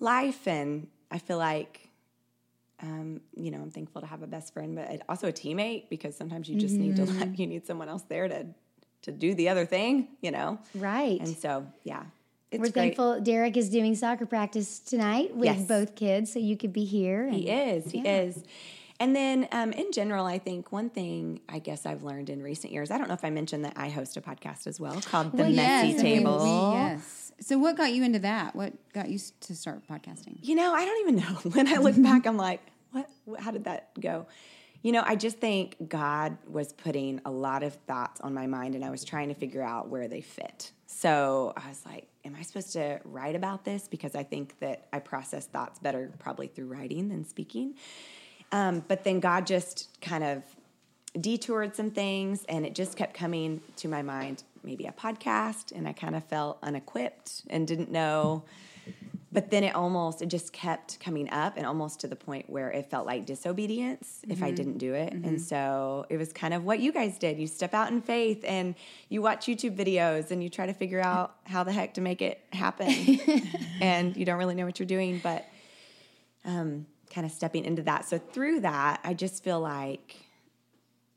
life. 0.00 0.46
And 0.46 0.88
I 1.10 1.18
feel 1.18 1.38
like, 1.38 1.88
um, 2.82 3.20
you 3.34 3.50
know, 3.50 3.58
I'm 3.58 3.70
thankful 3.70 4.00
to 4.02 4.06
have 4.06 4.22
a 4.22 4.26
best 4.26 4.52
friend, 4.52 4.76
but 4.76 5.02
also 5.08 5.28
a 5.28 5.32
teammate 5.32 5.88
because 5.88 6.14
sometimes 6.16 6.48
you 6.48 6.56
just 6.56 6.74
need 6.76 6.96
to, 6.96 7.04
like, 7.06 7.38
you 7.42 7.46
need 7.46 7.66
someone 7.66 7.88
else 7.88 8.02
there 8.08 8.28
to 8.28 8.46
to 9.02 9.12
do 9.12 9.32
the 9.32 9.48
other 9.48 9.64
thing, 9.64 10.08
you 10.20 10.32
know? 10.32 10.58
Right. 10.74 11.20
And 11.20 11.28
so, 11.36 11.64
yeah, 11.84 12.02
it's 12.50 12.58
We're 12.60 12.64
great. 12.64 12.74
thankful 12.74 13.20
Derek 13.20 13.56
is 13.56 13.70
doing 13.70 13.94
soccer 13.94 14.26
practice 14.26 14.80
tonight 14.80 15.36
with 15.36 15.44
Yes. 15.46 15.68
both 15.68 15.94
kids, 15.94 16.32
so 16.32 16.40
you 16.40 16.56
could 16.56 16.72
be 16.72 16.84
here. 16.84 17.26
and- 17.26 17.34
He 17.36 17.48
is. 17.48 17.92
He 17.92 17.98
Yeah. 18.00 18.22
is. 18.22 18.42
And 19.00 19.14
then, 19.14 19.46
um, 19.52 19.70
in 19.72 19.92
general, 19.92 20.26
I 20.26 20.38
think 20.38 20.72
one 20.72 20.90
thing 20.90 21.40
I 21.48 21.60
guess 21.60 21.86
I've 21.86 22.02
learned 22.02 22.30
in 22.30 22.42
recent 22.42 22.72
years. 22.72 22.90
I 22.90 22.98
don't 22.98 23.06
know 23.06 23.14
if 23.14 23.24
I 23.24 23.30
mentioned 23.30 23.64
that 23.64 23.74
I 23.76 23.88
host 23.90 24.16
a 24.16 24.20
podcast 24.20 24.66
as 24.66 24.80
well 24.80 25.00
called 25.00 25.32
The 25.32 25.44
Well, 25.44 25.52
Messy 25.52 25.88
yes, 25.88 26.00
I 26.00 26.02
mean, 26.02 26.12
we- 26.16 26.18
Table. 26.18 26.72
yes. 26.74 27.32
So, 27.40 27.56
what 27.58 27.76
got 27.76 27.92
you 27.92 28.02
into 28.02 28.18
that? 28.20 28.56
What 28.56 28.72
got 28.92 29.08
you 29.08 29.20
to 29.42 29.54
start 29.54 29.86
podcasting? 29.86 30.38
You 30.42 30.56
know, 30.56 30.74
I 30.74 30.84
don't 30.84 31.00
even 31.02 31.16
know. 31.16 31.50
When 31.54 31.68
I 31.68 31.76
look 31.76 32.00
back, 32.02 32.26
I'm 32.26 32.36
like? 32.36 32.60
What- 32.90 33.08
How 33.38 33.52
did 33.52 33.64
that 33.64 33.90
go? 34.00 34.26
You 34.82 34.92
know, 34.92 35.02
I 35.04 35.14
just 35.16 35.38
think 35.38 35.76
God 35.88 36.38
was 36.48 36.72
putting 36.72 37.20
a 37.24 37.30
lot 37.30 37.62
of 37.64 37.74
thoughts 37.74 38.20
on 38.20 38.32
my 38.34 38.46
mind, 38.46 38.74
and 38.74 38.84
I 38.84 38.90
was 38.90 39.04
trying 39.04 39.28
to 39.28 39.34
figure 39.34 39.62
out 39.62 39.88
where 39.88 40.08
they 40.08 40.20
fit. 40.20 40.70
So 40.86 41.52
I 41.56 41.68
was 41.68 41.84
like, 41.84 42.08
am 42.24 42.34
I 42.38 42.42
supposed 42.42 42.72
to 42.74 43.00
write 43.04 43.34
about 43.36 43.64
this? 43.64 43.86
Because 43.88 44.14
I 44.14 44.22
think 44.22 44.58
that 44.60 44.86
I 44.92 44.98
process 45.00 45.46
thoughts 45.46 45.78
better 45.80 46.12
probably 46.18 46.46
through 46.48 46.66
writing 46.66 47.08
than 47.08 47.24
speaking. 47.24 47.74
Um, 48.52 48.84
but 48.86 49.04
then 49.04 49.20
God 49.20 49.46
just 49.46 49.88
kind 50.00 50.24
of 50.24 50.42
detoured 51.20 51.76
some 51.76 51.90
things, 51.90 52.44
and 52.48 52.64
it 52.64 52.74
just 52.74 52.96
kept 52.96 53.14
coming 53.14 53.60
to 53.76 53.88
my 53.88 54.02
mind 54.02 54.42
maybe 54.62 54.86
a 54.86 54.92
podcast, 54.92 55.72
and 55.72 55.88
I 55.88 55.92
kind 55.92 56.14
of 56.16 56.24
felt 56.24 56.58
unequipped 56.62 57.42
and 57.48 57.66
didn't 57.66 57.90
know. 57.90 58.44
But 59.30 59.50
then 59.50 59.62
it 59.62 59.74
almost, 59.74 60.22
it 60.22 60.26
just 60.26 60.52
kept 60.54 60.98
coming 61.00 61.28
up, 61.30 61.58
and 61.58 61.66
almost 61.66 62.00
to 62.00 62.06
the 62.06 62.16
point 62.16 62.48
where 62.48 62.70
it 62.70 62.90
felt 62.90 63.06
like 63.06 63.26
disobedience 63.26 64.20
if 64.26 64.42
I 64.42 64.50
didn't 64.50 64.78
do 64.78 64.94
it. 64.94 65.12
And 65.12 65.40
so 65.40 66.06
it 66.08 66.16
was 66.16 66.32
kind 66.32 66.54
of 66.54 66.64
what 66.64 66.80
you 66.80 66.92
guys 66.92 67.18
did. 67.18 67.38
You 67.38 67.46
step 67.46 67.74
out 67.74 67.92
in 67.92 68.00
faith 68.00 68.42
and 68.46 68.74
you 69.10 69.20
watch 69.20 69.46
YouTube 69.46 69.76
videos 69.76 70.30
and 70.30 70.42
you 70.42 70.48
try 70.48 70.64
to 70.64 70.72
figure 70.72 71.00
out 71.00 71.34
how 71.44 71.62
the 71.62 71.72
heck 71.72 71.94
to 71.94 72.00
make 72.00 72.22
it 72.22 72.40
happen. 72.52 73.20
and 73.82 74.16
you 74.16 74.24
don't 74.24 74.38
really 74.38 74.54
know 74.54 74.64
what 74.64 74.78
you're 74.78 74.86
doing, 74.86 75.20
but 75.22 75.44
um, 76.46 76.86
kind 77.08 77.26
of 77.26 77.32
stepping 77.32 77.64
into 77.64 77.82
that. 77.82 78.04
So 78.04 78.18
through 78.18 78.60
that, 78.60 79.00
I 79.04 79.14
just 79.14 79.42
feel 79.42 79.60
like, 79.60 80.16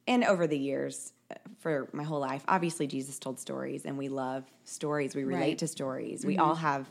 and 0.07 0.23
over 0.23 0.47
the 0.47 0.57
years, 0.57 1.13
uh, 1.29 1.35
for 1.59 1.87
my 1.93 2.03
whole 2.03 2.19
life, 2.19 2.43
obviously 2.47 2.87
Jesus 2.87 3.19
told 3.19 3.39
stories, 3.39 3.85
and 3.85 3.97
we 3.97 4.09
love 4.09 4.43
stories. 4.63 5.15
We 5.15 5.23
relate 5.23 5.39
Right. 5.39 5.57
to 5.59 5.67
stories. 5.67 6.25
We 6.25 6.37
all 6.37 6.55
have 6.55 6.89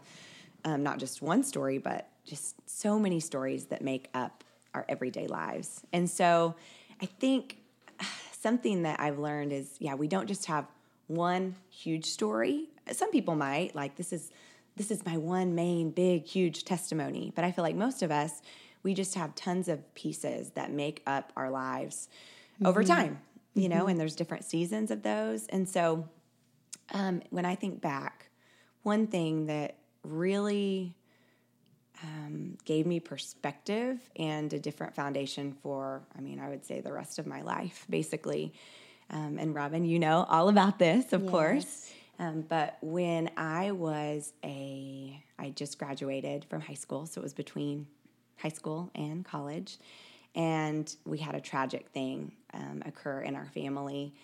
um, 0.65 0.83
not 0.83 0.99
just 0.99 1.23
one 1.23 1.43
story, 1.43 1.79
but 1.79 2.09
just 2.25 2.55
so 2.69 2.99
many 2.99 3.21
stories 3.21 3.67
that 3.67 3.83
make 3.83 4.09
up 4.15 4.45
our 4.75 4.85
everyday 4.89 5.27
lives. 5.27 5.83
And 5.93 6.09
so, 6.09 6.55
I 7.03 7.07
think 7.07 7.57
something 8.33 8.83
that 8.83 9.01
I've 9.01 9.19
learned 9.19 9.53
is, 9.53 9.77
yeah, 9.79 9.95
we 9.95 10.07
don't 10.07 10.27
just 10.27 10.47
have 10.47 10.67
one 11.07 11.57
huge 11.71 12.05
story. 12.07 12.69
Some 12.93 13.11
people 13.11 13.35
might 13.35 13.75
like 13.75 13.97
this 13.97 14.13
is 14.13 14.31
this 14.77 14.91
is 14.91 15.05
my 15.05 15.17
one 15.17 15.55
main 15.55 15.91
big 15.91 16.25
huge 16.25 16.65
testimony, 16.65 17.33
but 17.35 17.45
I 17.45 17.53
feel 17.53 17.65
like 17.65 17.75
most 17.75 18.03
of 18.03 18.11
us 18.11 18.41
we 18.83 18.95
just 18.95 19.15
have 19.15 19.35
tons 19.35 19.69
of 19.69 19.95
pieces 19.95 20.51
that 20.51 20.71
make 20.71 21.03
up 21.07 21.33
our 21.37 21.51
lives 21.51 22.09
over 22.65 22.85
time, 22.85 23.21
you 23.55 23.69
know, 23.69 23.87
and 23.87 23.99
there's 23.99 24.15
different 24.15 24.45
seasons 24.45 24.91
of 24.91 25.03
those. 25.03 25.47
And 25.47 25.69
so 25.69 26.09
um, 26.93 27.23
when 27.31 27.45
I 27.45 27.55
think 27.55 27.81
back, 27.81 28.31
one 28.83 29.07
thing 29.07 29.47
that 29.47 29.77
really 30.03 30.97
um, 32.03 32.57
gave 32.65 32.87
me 32.87 33.01
perspective 33.01 33.99
and 34.17 34.53
a 34.53 34.59
different 34.59 34.95
foundation 34.95 35.53
for, 35.63 36.03
I 36.17 36.21
mean, 36.21 36.41
I 36.41 36.49
would 36.49 36.65
say 36.65 36.81
the 36.81 36.93
rest 36.93 37.19
of 37.19 37.27
my 37.27 37.43
life, 37.43 37.87
basically. 37.91 38.53
Um, 39.11 39.39
and 39.39 39.55
Robin, 39.55 39.85
you 39.85 39.99
know 39.99 40.25
all 40.29 40.49
about 40.49 40.79
this, 40.79 41.13
of 41.13 41.27
course. 41.27 41.93
Um, 42.19 42.43
but 42.43 42.77
when 42.81 43.31
I 43.37 43.73
was 43.73 44.33
a, 44.45 45.21
I 45.39 45.51
just 45.51 45.79
graduated 45.79 46.45
from 46.45 46.61
high 46.61 46.75
school, 46.75 47.07
so 47.07 47.21
it 47.21 47.25
was 47.25 47.33
between 47.33 47.87
high 48.41 48.49
school 48.49 48.91
and 48.95 49.25
college. 49.25 49.79
And 50.35 50.95
we 51.05 51.19
had 51.19 51.35
a 51.35 51.41
tragic 51.41 51.89
thing 51.89 52.33
um, 52.55 52.83
occur 52.87 53.21
in 53.23 53.35
our 53.35 53.47
family. 53.47 54.15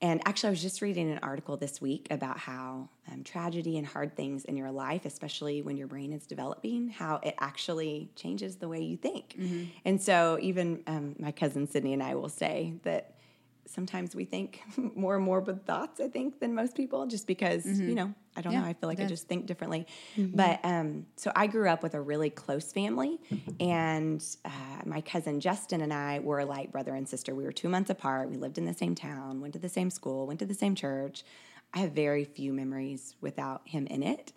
And 0.00 0.22
actually, 0.26 0.48
I 0.48 0.50
was 0.50 0.62
just 0.62 0.80
reading 0.80 1.10
an 1.10 1.18
article 1.24 1.56
this 1.56 1.80
week 1.80 2.06
about 2.12 2.38
how 2.38 2.88
um, 3.10 3.24
tragedy 3.24 3.78
and 3.78 3.84
hard 3.86 4.14
things 4.14 4.44
in 4.44 4.56
your 4.56 4.70
life, 4.70 5.04
especially 5.04 5.60
when 5.60 5.76
your 5.76 5.88
brain 5.88 6.12
is 6.12 6.24
developing, 6.24 6.88
how 6.88 7.18
it 7.24 7.34
actually 7.40 8.08
changes 8.14 8.56
the 8.56 8.68
way 8.68 8.80
you 8.80 8.96
think. 8.96 9.34
And 9.84 10.00
so, 10.00 10.38
even 10.40 10.84
um, 10.86 11.16
my 11.18 11.32
cousin 11.32 11.66
Sydney 11.66 11.94
and 11.94 12.02
I 12.02 12.14
will 12.14 12.28
say 12.28 12.74
that 12.84 13.16
sometimes 13.68 14.14
we 14.14 14.24
think 14.24 14.60
more 14.96 15.16
and 15.16 15.24
more 15.24 15.40
with 15.40 15.64
thoughts, 15.66 16.00
I 16.00 16.08
think, 16.08 16.40
than 16.40 16.54
most 16.54 16.74
people, 16.76 17.06
just 17.06 17.26
because, 17.26 17.64
you 17.66 17.94
know, 17.94 18.14
I 18.36 18.40
don't 18.40 18.52
Yeah, 18.52 18.60
know, 18.60 18.66
I 18.66 18.72
feel 18.72 18.88
like 18.88 19.00
I 19.00 19.04
just 19.06 19.26
think 19.28 19.46
differently. 19.46 19.86
But 20.16 20.60
um, 20.64 21.06
so 21.16 21.32
I 21.34 21.46
grew 21.46 21.68
up 21.68 21.82
with 21.82 21.94
a 21.94 22.00
really 22.00 22.30
close 22.30 22.72
family, 22.72 23.18
and 23.60 24.24
uh, 24.44 24.50
my 24.84 25.00
cousin 25.00 25.40
Justin 25.40 25.80
and 25.80 25.92
I 25.92 26.20
were 26.20 26.44
like 26.44 26.70
brother 26.72 26.94
and 26.94 27.08
sister. 27.08 27.34
We 27.34 27.44
were 27.44 27.52
two 27.52 27.68
months 27.68 27.90
apart. 27.90 28.30
We 28.30 28.36
lived 28.36 28.58
in 28.58 28.64
the 28.64 28.74
same 28.74 28.94
town, 28.94 29.40
went 29.40 29.54
to 29.54 29.58
the 29.58 29.68
same 29.68 29.90
school, 29.90 30.26
went 30.26 30.40
to 30.40 30.46
the 30.46 30.54
same 30.54 30.74
church. 30.74 31.24
I 31.74 31.80
have 31.80 31.92
very 31.92 32.24
few 32.24 32.52
memories 32.52 33.16
without 33.20 33.62
him 33.64 33.86
in 33.88 34.02
it. 34.02 34.32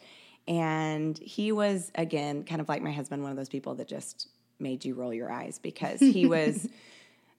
And 0.48 1.18
he 1.18 1.52
was, 1.52 1.92
again, 1.96 2.44
kind 2.44 2.60
of 2.62 2.68
like 2.68 2.82
my 2.82 2.92
husband, 2.92 3.22
one 3.22 3.32
of 3.32 3.38
those 3.38 3.50
people 3.50 3.76
that 3.76 3.88
just 3.88 4.28
made 4.60 4.84
you 4.84 4.94
roll 4.96 5.14
your 5.14 5.32
eyes 5.32 5.60
because 5.60 6.00
he 6.00 6.26
was 6.36 6.68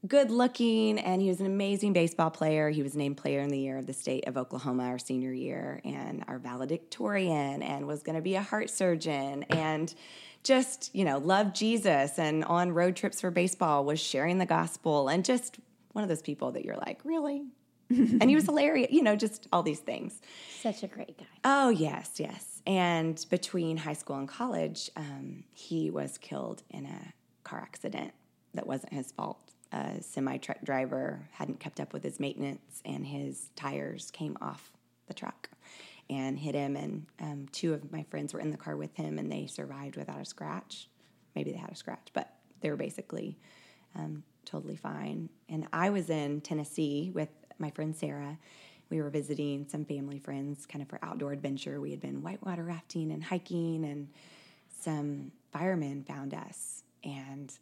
good 0.06 0.30
looking 0.30 0.98
and 0.98 1.22
he 1.22 1.28
was 1.28 1.40
an 1.40 1.46
amazing 1.46 1.92
baseball 1.92 2.30
player. 2.30 2.70
He 2.70 2.82
was 2.82 2.96
named 2.96 3.16
player 3.16 3.40
in 3.40 3.50
the 3.50 3.58
year 3.58 3.78
of 3.78 3.86
the 3.86 3.92
state 3.92 4.26
of 4.26 4.36
Oklahoma 4.36 4.84
our 4.84 4.98
senior 4.98 5.32
year 5.32 5.80
and 5.84 6.24
our 6.26 6.38
valedictorian 6.38 7.62
and 7.62 7.86
was 7.86 8.02
going 8.02 8.16
to 8.16 8.22
be 8.22 8.34
a 8.34 8.42
heart 8.42 8.68
surgeon 8.68 9.44
and 9.44 9.94
just, 10.42 10.92
you 10.92 11.04
know, 11.04 11.18
loved 11.18 11.54
Jesus 11.54 12.18
and 12.18 12.44
on 12.44 12.72
road 12.72 12.96
trips 12.96 13.20
for 13.20 13.30
baseball 13.30 13.84
was 13.84 14.00
sharing 14.00 14.38
the 14.38 14.46
gospel 14.46 15.08
and 15.08 15.24
just 15.24 15.58
one 15.92 16.02
of 16.02 16.08
those 16.08 16.22
people 16.22 16.50
that 16.52 16.64
you're 16.64 16.76
like, 16.76 17.00
really? 17.04 17.44
and 17.88 18.28
he 18.28 18.34
was 18.34 18.46
hilarious, 18.46 18.90
you 18.90 19.02
know, 19.02 19.14
just 19.14 19.46
all 19.52 19.62
these 19.62 19.80
things. 19.80 20.20
Such 20.60 20.82
a 20.82 20.88
great 20.88 21.16
guy. 21.18 21.26
Oh, 21.44 21.68
yes, 21.68 22.12
yes. 22.16 22.62
And 22.66 23.24
between 23.30 23.76
high 23.76 23.92
school 23.92 24.16
and 24.16 24.26
college, 24.28 24.90
um, 24.96 25.44
he 25.52 25.90
was 25.90 26.18
killed 26.18 26.62
in 26.70 26.86
a 26.86 27.12
car 27.44 27.60
accident 27.60 28.12
that 28.54 28.66
wasn't 28.66 28.94
his 28.94 29.12
fault. 29.12 29.51
A 29.72 30.02
semi 30.02 30.36
truck 30.36 30.58
driver 30.62 31.28
hadn't 31.32 31.60
kept 31.60 31.80
up 31.80 31.92
with 31.92 32.02
his 32.02 32.20
maintenance, 32.20 32.82
and 32.84 33.06
his 33.06 33.50
tires 33.56 34.10
came 34.10 34.36
off 34.40 34.70
the 35.06 35.14
truck 35.14 35.48
and 36.10 36.38
hit 36.38 36.54
him. 36.54 36.76
And 36.76 37.06
um, 37.20 37.46
two 37.52 37.72
of 37.72 37.90
my 37.90 38.04
friends 38.10 38.34
were 38.34 38.40
in 38.40 38.50
the 38.50 38.56
car 38.56 38.76
with 38.76 38.94
him, 38.96 39.18
and 39.18 39.32
they 39.32 39.46
survived 39.46 39.96
without 39.96 40.20
a 40.20 40.24
scratch. 40.24 40.88
Maybe 41.34 41.52
they 41.52 41.58
had 41.58 41.70
a 41.70 41.76
scratch, 41.76 42.08
but 42.12 42.34
they 42.60 42.70
were 42.70 42.76
basically 42.76 43.38
um, 43.94 44.22
totally 44.44 44.76
fine. 44.76 45.30
And 45.48 45.66
I 45.72 45.90
was 45.90 46.10
in 46.10 46.40
Tennessee 46.42 47.10
with 47.14 47.30
my 47.58 47.70
friend 47.70 47.96
Sarah. 47.96 48.38
We 48.90 49.00
were 49.00 49.08
visiting 49.08 49.66
some 49.68 49.86
family 49.86 50.18
friends 50.18 50.66
kind 50.66 50.82
of 50.82 50.88
for 50.88 50.98
outdoor 51.02 51.32
adventure. 51.32 51.80
We 51.80 51.92
had 51.92 52.00
been 52.00 52.22
whitewater 52.22 52.64
rafting 52.64 53.10
and 53.10 53.24
hiking, 53.24 53.84
and 53.86 54.08
some 54.82 55.32
firemen 55.50 56.04
found 56.04 56.34
us 56.34 56.82
and 57.04 57.52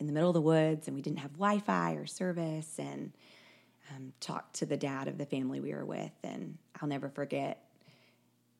in 0.00 0.06
the 0.06 0.12
middle 0.12 0.30
of 0.30 0.34
the 0.34 0.40
woods, 0.40 0.86
and 0.86 0.94
we 0.94 1.02
didn't 1.02 1.18
have 1.18 1.32
Wi 1.32 1.58
Fi 1.60 1.92
or 1.94 2.06
service. 2.06 2.78
And 2.78 3.12
um, 3.94 4.12
talked 4.20 4.56
to 4.56 4.66
the 4.66 4.76
dad 4.76 5.08
of 5.08 5.18
the 5.18 5.24
family 5.24 5.60
we 5.60 5.74
were 5.74 5.84
with, 5.84 6.12
and 6.22 6.58
I'll 6.80 6.88
never 6.88 7.08
forget 7.08 7.64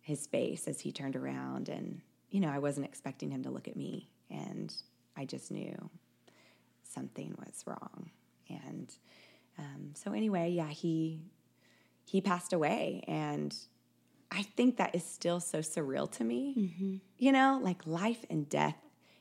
his 0.01 0.27
face 0.27 0.67
as 0.67 0.81
he 0.81 0.91
turned 0.91 1.17
around. 1.17 1.69
And, 1.69 2.01
you 2.31 2.41
know, 2.41 2.49
I 2.49 2.59
wasn't 2.59 2.87
expecting 2.87 3.31
him 3.31 3.43
to 3.43 3.51
look 3.51 3.69
at 3.69 3.77
me, 3.77 4.09
and 4.31 4.75
I 5.17 5.27
just 5.27 5.51
knew 5.51 5.91
something 6.83 7.35
was 7.39 7.63
wrong. 7.67 8.11
And 8.49 8.91
um, 9.59 9.91
so, 9.95 10.13
anyway, 10.13 10.51
yeah, 10.51 10.69
he 10.69 11.21
he 12.05 12.23
passed 12.23 12.55
away, 12.55 13.05
and 13.07 13.55
I 14.31 14.43
think 14.43 14.79
that 14.79 14.95
is 14.95 15.05
still 15.05 15.41
so 15.41 15.59
surreal 15.59 16.11
to 16.13 16.25
me. 16.25 16.55
You 17.19 17.33
know, 17.33 17.61
like 17.63 17.87
life 17.87 18.25
and 18.31 18.49
death 18.49 18.79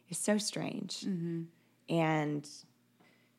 is 0.09 0.17
so 0.17 0.37
strange, 0.37 1.03
and 1.89 2.47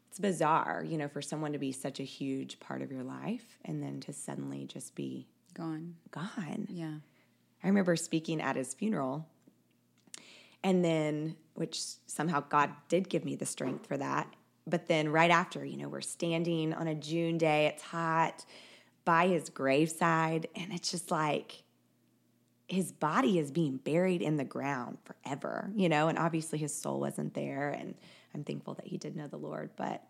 it's 0.08 0.18
bizarre. 0.18 0.84
You 0.86 0.98
know, 0.98 1.08
for 1.08 1.22
someone 1.22 1.52
to 1.52 1.58
be 1.58 1.72
such 1.72 2.00
a 2.00 2.04
huge 2.04 2.60
part 2.60 2.82
of 2.82 2.90
your 2.90 3.04
life, 3.04 3.58
and 3.64 3.82
then 3.82 4.00
to 4.00 4.12
suddenly 4.12 4.66
just 4.66 4.94
be 4.94 5.28
Gone. 5.54 5.96
gone. 6.10 6.68
Yeah. 6.70 6.94
I 7.64 7.66
remember 7.66 7.96
speaking 7.96 8.40
at 8.40 8.54
his 8.56 8.74
funeral, 8.74 9.26
and 10.62 10.84
then, 10.84 11.36
which 11.54 11.80
somehow 12.06 12.40
God 12.48 12.70
did 12.88 13.08
give 13.08 13.24
me 13.24 13.34
the 13.34 13.46
strength 13.46 13.86
for 13.86 13.96
that. 13.96 14.32
But 14.66 14.86
then, 14.86 15.08
right 15.08 15.30
after, 15.30 15.64
you 15.64 15.76
know, 15.76 15.88
we're 15.88 16.00
standing 16.00 16.72
on 16.74 16.86
a 16.86 16.94
June 16.94 17.38
day, 17.38 17.66
it's 17.66 17.82
hot 17.82 18.44
by 19.04 19.26
his 19.26 19.48
graveside, 19.48 20.46
and 20.54 20.72
it's 20.72 20.90
just 20.90 21.10
like 21.10 21.62
his 22.68 22.92
body 22.92 23.38
is 23.38 23.50
being 23.50 23.78
buried 23.78 24.20
in 24.20 24.36
the 24.36 24.44
ground 24.44 24.98
forever, 25.04 25.70
you 25.74 25.88
know, 25.88 26.08
and 26.08 26.18
obviously 26.18 26.58
his 26.58 26.74
soul 26.74 27.00
wasn't 27.00 27.32
there. 27.32 27.70
And 27.70 27.94
I'm 28.34 28.44
thankful 28.44 28.74
that 28.74 28.86
he 28.86 28.98
did 28.98 29.16
know 29.16 29.26
the 29.26 29.36
Lord. 29.36 29.70
But 29.76 30.02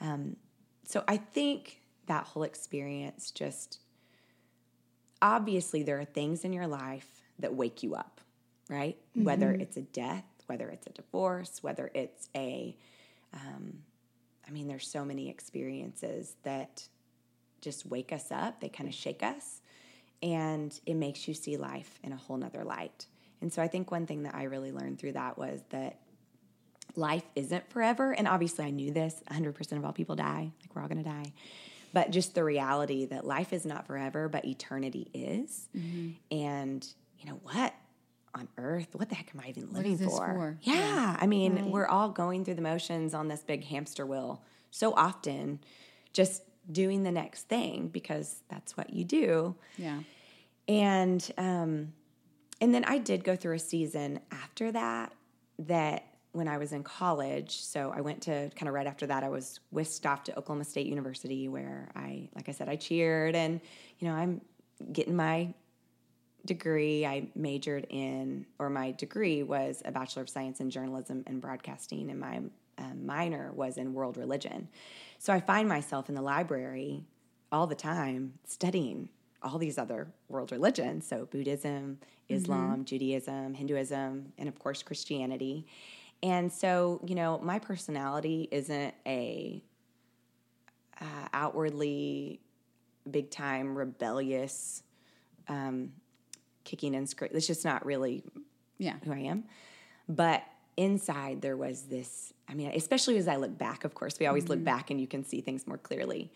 um, 0.00 0.36
so 0.84 1.04
I 1.06 1.16
think 1.16 1.80
that 2.06 2.24
whole 2.24 2.42
experience 2.42 3.30
just 3.30 3.78
obviously 5.20 5.82
there 5.84 6.00
are 6.00 6.04
things 6.04 6.44
in 6.44 6.52
your 6.52 6.66
life 6.66 7.22
that 7.38 7.54
wake 7.54 7.82
you 7.82 7.94
up, 7.94 8.20
right? 8.68 8.96
Whether 9.14 9.52
it's 9.52 9.76
a 9.76 9.82
death, 9.82 10.24
whether 10.46 10.68
it's 10.68 10.86
a 10.86 10.90
divorce, 10.90 11.62
whether 11.62 11.90
it's 11.94 12.28
a, 12.34 12.76
um, 13.32 13.78
I 14.46 14.50
mean, 14.50 14.66
there's 14.66 14.86
so 14.86 15.04
many 15.04 15.30
experiences 15.30 16.34
that 16.42 16.88
just 17.60 17.86
wake 17.86 18.12
us 18.12 18.32
up. 18.32 18.60
They 18.60 18.68
kind 18.68 18.88
of 18.88 18.94
shake 18.94 19.22
us, 19.22 19.62
and 20.22 20.78
it 20.84 20.94
makes 20.94 21.28
you 21.28 21.34
see 21.34 21.56
life 21.56 22.00
in 22.02 22.12
a 22.12 22.16
whole 22.16 22.36
nother 22.36 22.64
light. 22.64 23.06
And 23.40 23.52
so 23.52 23.62
I 23.62 23.68
think 23.68 23.90
one 23.90 24.06
thing 24.06 24.24
that 24.24 24.34
I 24.34 24.44
really 24.44 24.72
learned 24.72 24.98
through 24.98 25.12
that 25.12 25.38
was 25.38 25.62
that 25.70 26.00
life 26.96 27.24
isn't 27.34 27.68
forever. 27.70 28.12
And 28.12 28.26
obviously, 28.28 28.64
I 28.64 28.70
knew 28.70 28.90
this 28.92 29.20
100% 29.30 29.72
of 29.78 29.84
all 29.84 29.92
people 29.92 30.16
die, 30.16 30.52
like 30.60 30.74
we're 30.74 30.82
all 30.82 30.88
going 30.88 31.02
to 31.02 31.08
die. 31.08 31.32
But 31.92 32.10
just 32.10 32.34
the 32.34 32.42
reality 32.44 33.04
that 33.06 33.26
life 33.26 33.52
is 33.52 33.66
not 33.66 33.86
forever, 33.86 34.28
but 34.28 34.44
eternity 34.46 35.08
is. 35.12 35.68
And 36.30 36.86
you 37.18 37.28
know 37.30 37.38
what? 37.42 37.74
On 38.34 38.48
earth, 38.56 38.88
what 38.94 39.10
the 39.10 39.14
heck 39.14 39.30
am 39.34 39.42
I 39.44 39.48
even 39.50 39.70
living 39.72 39.98
for? 39.98 40.08
for? 40.10 40.58
Yeah. 40.62 41.16
I 41.20 41.26
mean, 41.26 41.70
we're 41.70 41.86
all 41.86 42.08
going 42.08 42.44
through 42.46 42.54
the 42.54 42.62
motions 42.62 43.12
on 43.12 43.28
this 43.28 43.42
big 43.42 43.62
hamster 43.64 44.06
wheel 44.06 44.42
so 44.70 44.94
often, 44.94 45.60
just 46.14 46.42
doing 46.70 47.02
the 47.02 47.12
next 47.12 47.42
thing 47.48 47.88
because 47.88 48.40
that's 48.48 48.74
what 48.76 48.90
you 48.94 49.04
do 49.04 49.54
Yeah. 49.76 49.98
and 50.68 51.30
um, 51.36 51.92
and 52.60 52.72
then 52.72 52.84
I 52.84 52.98
did 52.98 53.24
go 53.24 53.34
through 53.34 53.56
a 53.56 53.58
season 53.58 54.20
after 54.30 54.70
that 54.70 55.12
that 55.58 56.04
when 56.32 56.48
I 56.48 56.58
was 56.58 56.72
in 56.72 56.82
college. 56.82 57.62
So 57.62 57.92
I 57.94 58.00
went 58.00 58.22
to 58.22 58.50
kind 58.56 58.68
of 58.68 58.74
right 58.74 58.86
after 58.86 59.06
that. 59.06 59.22
I 59.22 59.28
was 59.28 59.60
whisked 59.70 60.06
off 60.06 60.24
to 60.24 60.38
Oklahoma 60.38 60.64
State 60.64 60.86
University 60.86 61.48
where 61.48 61.90
I, 61.94 62.28
like 62.34 62.48
I 62.48 62.52
said, 62.52 62.68
I 62.68 62.76
cheered 62.76 63.34
and 63.34 63.60
you 63.98 64.08
know 64.08 64.14
I'm 64.14 64.40
getting 64.92 65.14
my 65.14 65.54
degree. 66.44 67.06
I 67.06 67.28
majored 67.34 67.86
in, 67.90 68.46
or 68.58 68.70
my 68.70 68.92
degree 68.92 69.42
was 69.42 69.82
a 69.84 69.92
Bachelor 69.92 70.22
of 70.22 70.28
Science 70.28 70.60
in 70.60 70.70
Journalism 70.70 71.22
and 71.26 71.40
Broadcasting, 71.40 72.10
and 72.10 72.18
my 72.18 72.40
um, 72.78 73.06
minor 73.06 73.52
was 73.52 73.76
in 73.76 73.94
World 73.94 74.16
Religion. 74.16 74.68
So 75.18 75.32
I 75.32 75.40
find 75.40 75.68
myself 75.68 76.08
in 76.08 76.14
the 76.14 76.22
library 76.22 77.04
all 77.52 77.66
the 77.66 77.74
time 77.74 78.34
studying 78.44 79.08
all 79.42 79.58
these 79.58 79.78
other 79.78 80.08
world 80.28 80.52
religions. 80.52 81.06
So 81.06 81.26
Buddhism, 81.26 81.98
Islam, 82.28 82.84
Judaism, 82.84 83.54
Hinduism, 83.54 84.32
and 84.38 84.48
of 84.48 84.58
course 84.58 84.82
Christianity. 84.82 85.66
And 86.22 86.52
so, 86.52 87.00
you 87.06 87.14
know, 87.14 87.38
my 87.42 87.58
personality 87.58 88.48
isn't 88.50 88.94
a 89.06 89.62
uh, 91.00 91.28
outwardly 91.32 92.40
big 93.10 93.30
time 93.30 93.76
rebellious 93.76 94.82
um, 95.48 95.92
kicking 96.64 96.94
and 96.94 97.08
screaming. 97.08 97.36
It's 97.36 97.46
just 97.46 97.64
not 97.64 97.84
really 97.84 98.22
Yeah. 98.78 98.96
who 99.04 99.12
I 99.12 99.18
am. 99.18 99.44
But 100.08 100.44
inside 100.76 101.42
there 101.42 101.56
was 101.56 101.82
this, 101.82 102.32
I 102.48 102.54
mean, 102.54 102.70
especially 102.74 103.16
as 103.18 103.26
I 103.26 103.36
look 103.36 103.58
back, 103.58 103.84
of 103.84 103.94
course, 103.94 104.18
we 104.20 104.26
always 104.26 104.48
look 104.48 104.62
back 104.62 104.90
and 104.90 105.00
you 105.00 105.06
can 105.08 105.24
see 105.24 105.40
things 105.40 105.66
more 105.66 105.78
clearly. 105.78 106.32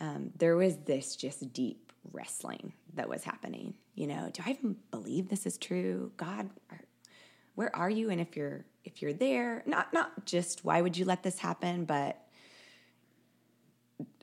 Um, 0.00 0.30
there 0.36 0.56
was 0.56 0.76
this 0.78 1.14
just 1.16 1.52
deep 1.52 1.92
wrestling 2.12 2.72
that 2.94 3.08
was 3.08 3.24
happening. 3.24 3.74
You 3.94 4.06
know, 4.06 4.30
do 4.32 4.42
I 4.46 4.50
even 4.50 4.76
believe 4.90 5.28
this 5.28 5.46
is 5.46 5.58
true? 5.58 6.12
God, 6.16 6.50
are, 6.70 6.80
where 7.56 7.74
are 7.74 7.90
you? 7.90 8.10
And 8.10 8.20
if 8.20 8.36
you're 8.36 8.64
if 8.84 9.02
you're 9.02 9.12
there, 9.12 9.64
not 9.66 9.92
not 9.92 10.24
just 10.24 10.64
why 10.64 10.80
would 10.80 10.96
you 10.96 11.04
let 11.04 11.24
this 11.24 11.38
happen, 11.40 11.84
but 11.84 12.22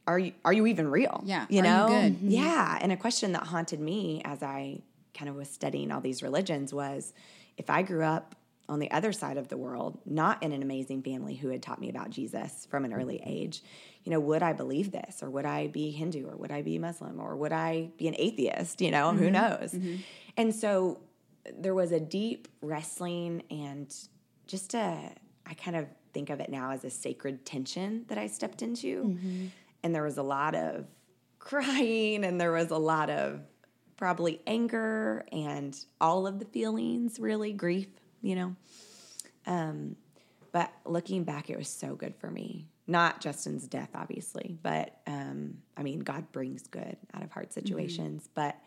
are 0.07 0.17
you 0.17 0.33
are 0.45 0.53
you 0.53 0.67
even 0.67 0.89
real? 0.89 1.21
Yeah. 1.25 1.45
you 1.49 1.61
Are 1.61 1.65
you 1.65 1.69
know, 1.69 1.87
good? 1.89 2.13
Mm-hmm. 2.13 2.29
yeah. 2.29 2.79
And 2.81 2.91
a 2.91 2.97
question 2.97 3.33
that 3.33 3.43
haunted 3.43 3.79
me 3.79 4.21
as 4.23 4.41
I 4.41 4.81
kind 5.13 5.29
of 5.29 5.35
was 5.35 5.49
studying 5.49 5.91
all 5.91 6.01
these 6.01 6.23
religions 6.23 6.73
was, 6.73 7.13
if 7.57 7.69
I 7.69 7.81
grew 7.81 8.03
up 8.03 8.35
on 8.69 8.79
the 8.79 8.89
other 8.91 9.11
side 9.11 9.37
of 9.37 9.49
the 9.49 9.57
world, 9.57 9.99
not 10.05 10.41
in 10.41 10.51
an 10.51 10.63
amazing 10.63 11.03
family 11.03 11.35
who 11.35 11.49
had 11.49 11.61
taught 11.61 11.81
me 11.81 11.89
about 11.89 12.09
Jesus 12.09 12.65
from 12.69 12.85
an 12.85 12.93
early 12.93 13.21
age, 13.25 13.61
you 14.03 14.11
know, 14.11 14.19
would 14.19 14.41
I 14.41 14.53
believe 14.53 14.91
this, 14.91 15.21
or 15.21 15.29
would 15.29 15.45
I 15.45 15.67
be 15.67 15.91
Hindu, 15.91 16.27
or 16.27 16.35
would 16.37 16.51
I 16.51 16.61
be 16.61 16.79
Muslim, 16.79 17.19
or 17.19 17.35
would 17.35 17.51
I 17.51 17.89
be 17.97 18.07
an 18.07 18.15
atheist? 18.17 18.81
You 18.81 18.91
know, 18.91 19.11
who 19.11 19.25
mm-hmm. 19.25 19.33
knows? 19.33 19.73
Mm-hmm. 19.73 19.95
And 20.37 20.55
so 20.55 21.01
there 21.57 21.73
was 21.73 21.91
a 21.91 21.99
deep 21.99 22.47
wrestling 22.61 23.43
and 23.49 23.93
just 24.47 24.73
a, 24.73 25.11
I 25.45 25.53
kind 25.55 25.75
of 25.75 25.87
think 26.13 26.29
of 26.29 26.39
it 26.39 26.49
now 26.49 26.71
as 26.71 26.83
a 26.83 26.89
sacred 26.89 27.45
tension 27.45 28.05
that 28.07 28.17
I 28.17 28.27
stepped 28.27 28.61
into. 28.61 29.17
And 29.83 29.93
there 29.93 30.03
was 30.03 30.17
a 30.17 30.23
lot 30.23 30.55
of 30.55 30.85
crying 31.39 32.23
and 32.23 32.39
there 32.39 32.51
was 32.51 32.71
a 32.71 32.77
lot 32.77 33.09
of 33.09 33.41
probably 33.97 34.41
anger 34.47 35.25
and 35.31 35.77
all 35.99 36.25
of 36.27 36.39
the 36.39 36.45
feelings, 36.45 37.19
really, 37.19 37.53
grief, 37.53 37.87
you 38.21 38.35
know. 38.35 38.55
Um, 39.45 39.95
but 40.51 40.71
looking 40.85 41.23
back, 41.23 41.49
it 41.49 41.57
was 41.57 41.67
so 41.67 41.95
good 41.95 42.15
for 42.15 42.29
me. 42.29 42.67
Not 42.85 43.21
Justin's 43.21 43.67
death, 43.67 43.89
obviously, 43.95 44.57
but 44.61 44.99
um, 45.07 45.57
I 45.75 45.83
mean, 45.83 45.99
God 46.01 46.31
brings 46.31 46.67
good 46.67 46.97
out 47.13 47.23
of 47.23 47.31
hard 47.31 47.51
situations. 47.53 48.29
But 48.33 48.57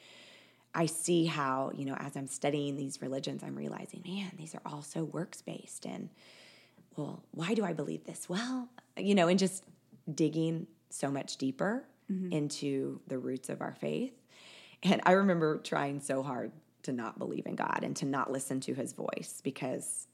I 0.76 0.84
see 0.84 1.24
how, 1.24 1.72
you 1.74 1.86
know, 1.86 1.96
as 1.98 2.16
I'm 2.16 2.26
studying 2.26 2.76
these 2.76 3.00
religions, 3.00 3.42
I'm 3.42 3.56
realizing, 3.56 4.02
man, 4.06 4.30
these 4.36 4.54
are 4.54 4.60
all 4.66 4.82
so 4.82 5.04
works 5.04 5.40
based. 5.40 5.86
And, 5.86 6.10
well, 6.96 7.24
why 7.30 7.54
do 7.54 7.64
I 7.64 7.72
believe 7.72 8.04
this? 8.04 8.28
Well, 8.28 8.68
you 8.98 9.14
know, 9.14 9.26
and 9.26 9.38
just 9.38 9.64
digging 10.12 10.66
so 10.90 11.10
much 11.10 11.38
deeper 11.38 11.88
mm-hmm. 12.12 12.30
into 12.30 13.00
the 13.06 13.18
roots 13.18 13.48
of 13.48 13.62
our 13.62 13.72
faith. 13.72 14.12
And 14.82 15.00
I 15.06 15.12
remember 15.12 15.56
trying 15.56 16.00
so 16.00 16.22
hard 16.22 16.52
to 16.82 16.92
not 16.92 17.18
believe 17.18 17.46
in 17.46 17.56
God 17.56 17.80
and 17.82 17.96
to 17.96 18.04
not 18.04 18.30
listen 18.30 18.60
to 18.60 18.74
his 18.74 18.92
voice 18.92 19.40
because 19.42 20.06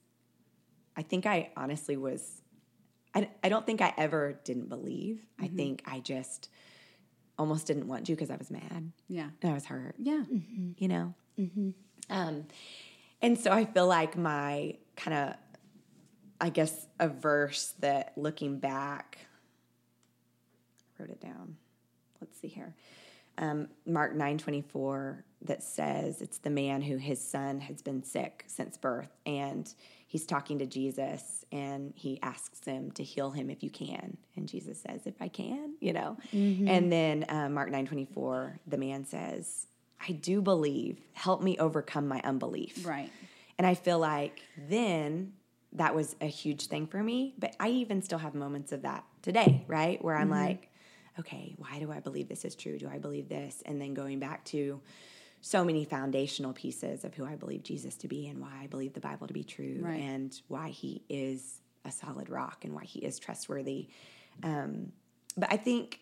I 0.96 1.02
think 1.02 1.26
I 1.26 1.50
honestly 1.56 1.96
was, 1.96 2.40
I, 3.16 3.28
I 3.42 3.48
don't 3.48 3.66
think 3.66 3.80
I 3.80 3.92
ever 3.98 4.38
didn't 4.44 4.68
believe. 4.68 5.26
I 5.40 5.46
mm-hmm. 5.46 5.56
think 5.56 5.82
I 5.86 5.98
just 5.98 6.50
almost 7.42 7.66
didn't 7.66 7.88
want 7.88 8.06
to 8.06 8.12
because 8.12 8.30
I 8.30 8.36
was 8.36 8.50
mad 8.52 8.92
Yeah. 9.08 9.28
and 9.42 9.50
I 9.50 9.54
was 9.54 9.64
hurt 9.66 9.96
Yeah. 9.98 10.22
you 10.78 10.86
know? 10.88 11.14
Um, 12.08 12.46
and 13.20 13.36
so 13.38 13.50
I 13.50 13.64
feel 13.64 13.86
like 13.88 14.16
my 14.16 14.76
kind 14.96 15.16
of, 15.16 15.34
I 16.40 16.50
guess, 16.50 16.86
a 17.00 17.08
verse 17.08 17.74
that 17.80 18.12
looking 18.16 18.58
back, 18.60 19.18
I 20.98 21.02
wrote 21.02 21.10
it 21.10 21.20
down. 21.20 21.56
Let's 22.20 22.38
see 22.38 22.46
here. 22.48 22.74
Um, 23.38 23.68
Mark 23.86 24.14
9 24.14 24.38
24 24.38 25.24
that 25.44 25.62
says 25.62 26.22
it's 26.22 26.38
the 26.38 26.50
man 26.50 26.82
who 26.82 26.96
his 26.96 27.20
son 27.20 27.60
has 27.60 27.82
been 27.82 28.02
sick 28.02 28.44
since 28.46 28.76
birth. 28.76 29.10
And 29.26 29.72
he's 30.06 30.24
talking 30.26 30.58
to 30.58 30.66
Jesus 30.66 31.44
and 31.50 31.92
he 31.96 32.18
asks 32.22 32.64
him 32.64 32.90
to 32.92 33.02
heal 33.02 33.30
him 33.30 33.50
if 33.50 33.62
you 33.62 33.70
can. 33.70 34.16
And 34.36 34.48
Jesus 34.48 34.80
says, 34.80 35.06
if 35.06 35.20
I 35.20 35.28
can, 35.28 35.74
you 35.80 35.92
know? 35.92 36.16
And 36.68 36.92
then 36.92 37.24
uh, 37.28 37.48
Mark 37.48 37.70
9 37.70 37.86
24, 37.86 38.60
the 38.66 38.78
man 38.78 39.04
says, 39.04 39.66
I 40.06 40.12
do 40.12 40.42
believe. 40.42 41.00
Help 41.12 41.42
me 41.42 41.56
overcome 41.58 42.08
my 42.08 42.20
unbelief. 42.24 42.84
Right. 42.86 43.10
And 43.58 43.66
I 43.66 43.74
feel 43.74 43.98
like 43.98 44.42
then 44.68 45.32
that 45.74 45.94
was 45.94 46.16
a 46.20 46.26
huge 46.26 46.66
thing 46.66 46.86
for 46.86 47.02
me. 47.02 47.34
But 47.38 47.56
I 47.60 47.68
even 47.68 48.02
still 48.02 48.18
have 48.18 48.34
moments 48.34 48.72
of 48.72 48.82
that 48.82 49.04
today, 49.22 49.64
right? 49.66 50.02
Where 50.04 50.16
I'm 50.16 50.30
like, 50.30 50.68
okay, 51.18 51.54
why 51.58 51.78
do 51.78 51.92
I 51.92 52.00
believe 52.00 52.28
this 52.28 52.44
is 52.44 52.54
true? 52.54 52.78
Do 52.78 52.88
I 52.88 52.98
believe 52.98 53.28
this? 53.28 53.62
And 53.66 53.80
then 53.80 53.94
going 53.94 54.18
back 54.18 54.44
to 54.46 54.80
so 55.44 55.64
many 55.64 55.84
foundational 55.84 56.52
pieces 56.52 57.04
of 57.04 57.14
who 57.14 57.26
I 57.26 57.34
believe 57.34 57.62
Jesus 57.64 57.96
to 57.96 58.08
be 58.08 58.28
and 58.28 58.40
why 58.40 58.52
I 58.62 58.68
believe 58.68 58.94
the 58.94 59.00
Bible 59.00 59.26
to 59.26 59.34
be 59.34 59.42
true 59.44 59.78
Right. 59.80 59.98
and 60.00 60.40
why 60.48 60.68
he 60.68 61.02
is 61.08 61.60
a 61.84 61.90
solid 61.90 62.30
rock 62.30 62.64
and 62.64 62.72
why 62.74 62.84
he 62.84 63.00
is 63.00 63.18
trustworthy. 63.18 63.88
Um, 64.44 64.92
but 65.36 65.52
I 65.52 65.56
think, 65.56 66.00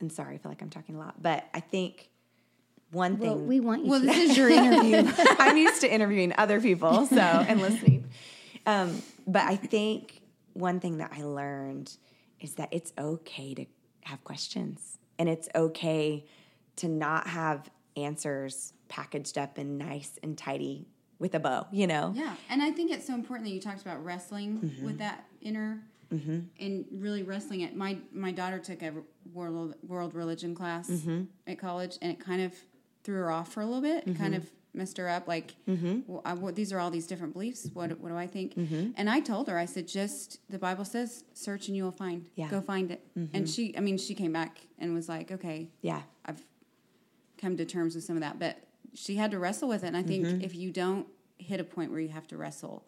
and 0.00 0.10
sorry, 0.10 0.34
I 0.36 0.38
feel 0.38 0.50
like 0.50 0.62
I'm 0.62 0.70
talking 0.70 0.94
a 0.94 0.98
lot, 0.98 1.20
but 1.22 1.44
I 1.52 1.60
think 1.60 2.08
one 2.92 3.18
Well, 3.18 3.36
thing 3.36 3.46
we 3.46 3.60
want 3.60 3.84
you 3.84 3.90
Well, 3.90 4.00
to. 4.00 4.06
this 4.06 4.30
is 4.30 4.36
your 4.38 4.48
interview. 4.60 5.02
I'm 5.38 5.56
used 5.58 5.82
to 5.82 5.92
interviewing 5.92 6.32
other 6.38 6.60
people, 6.62 7.06
so 7.06 7.16
and 7.48 7.60
listening. 7.60 8.08
Um, 8.66 9.02
but 9.26 9.42
I 9.42 9.56
think 9.56 10.22
one 10.54 10.80
thing 10.80 10.96
that 10.98 11.12
I 11.14 11.22
learned 11.24 11.94
is 12.40 12.54
that 12.54 12.68
it's 12.72 12.92
okay 12.98 13.52
to 13.54 13.66
have 14.04 14.24
questions, 14.24 14.98
and 15.18 15.28
it's 15.28 15.48
okay 15.54 16.24
to 16.76 16.88
not 16.88 17.26
have 17.26 17.68
answers 17.96 18.72
packaged 18.88 19.38
up 19.38 19.58
and 19.58 19.78
nice 19.78 20.18
and 20.22 20.36
tidy 20.36 20.86
with 21.18 21.34
a 21.34 21.40
bow. 21.40 21.66
You 21.72 21.86
know, 21.86 22.12
Yeah, 22.14 22.34
and 22.50 22.62
I 22.62 22.70
think 22.70 22.90
it's 22.90 23.06
so 23.06 23.14
important 23.14 23.48
that 23.48 23.54
you 23.54 23.60
talked 23.60 23.82
about 23.82 24.04
wrestling 24.04 24.60
mm-hmm. 24.60 24.84
with 24.84 24.98
that 24.98 25.24
inner 25.40 25.82
mm-hmm. 26.12 26.40
and 26.58 26.84
really 26.92 27.22
wrestling 27.22 27.60
it. 27.60 27.76
My 27.76 27.98
my 28.12 28.32
daughter 28.32 28.58
took 28.58 28.82
a 28.82 28.92
world 29.32 29.74
world 29.86 30.14
religion 30.14 30.54
class 30.54 30.88
mm-hmm. 30.88 31.24
at 31.46 31.58
college, 31.58 31.98
and 32.02 32.12
it 32.12 32.20
kind 32.20 32.42
of 32.42 32.52
threw 33.02 33.16
her 33.16 33.30
off 33.30 33.52
for 33.52 33.60
a 33.60 33.66
little 33.66 33.82
bit. 33.82 34.06
It 34.06 34.16
kind 34.16 34.34
of 34.34 34.50
messed 34.74 34.96
her 34.98 35.08
up. 35.08 35.28
Like, 35.28 35.54
well, 36.06 36.22
I, 36.24 36.34
what, 36.34 36.54
these 36.54 36.72
are 36.72 36.78
all 36.78 36.90
these 36.90 37.06
different 37.06 37.32
beliefs. 37.32 37.68
What 37.72 37.98
what 38.00 38.08
do 38.08 38.16
I 38.16 38.26
think? 38.26 38.54
And 38.96 39.08
I 39.08 39.20
told 39.20 39.48
her, 39.48 39.58
I 39.58 39.66
said, 39.66 39.86
just 39.86 40.40
the 40.50 40.58
Bible 40.58 40.84
says, 40.84 41.24
search 41.32 41.68
and 41.68 41.76
you 41.76 41.84
will 41.84 41.92
find. 41.92 42.26
Yeah. 42.34 42.48
Go 42.48 42.60
find 42.60 42.90
it. 42.90 43.06
And 43.32 43.48
she, 43.48 43.76
I 43.76 43.80
mean, 43.80 43.98
she 43.98 44.14
came 44.14 44.32
back 44.32 44.58
and 44.78 44.94
was 44.94 45.08
like, 45.08 45.30
okay, 45.30 45.68
yeah, 45.80 46.02
I've 46.24 46.42
come 47.44 47.56
to 47.58 47.64
terms 47.64 47.94
with 47.94 48.04
some 48.04 48.16
of 48.16 48.22
that, 48.22 48.38
but 48.38 48.56
she 48.94 49.16
had 49.16 49.30
to 49.32 49.38
wrestle 49.38 49.68
with 49.68 49.84
it. 49.84 49.88
And 49.88 49.96
I 49.96 50.02
think 50.02 50.24
Mm-hmm. 50.24 50.40
if 50.42 50.54
you 50.54 50.70
don't 50.70 51.06
hit 51.38 51.60
a 51.60 51.64
point 51.64 51.90
where 51.90 52.00
you 52.00 52.08
have 52.08 52.26
to 52.28 52.36
wrestle 52.36 52.84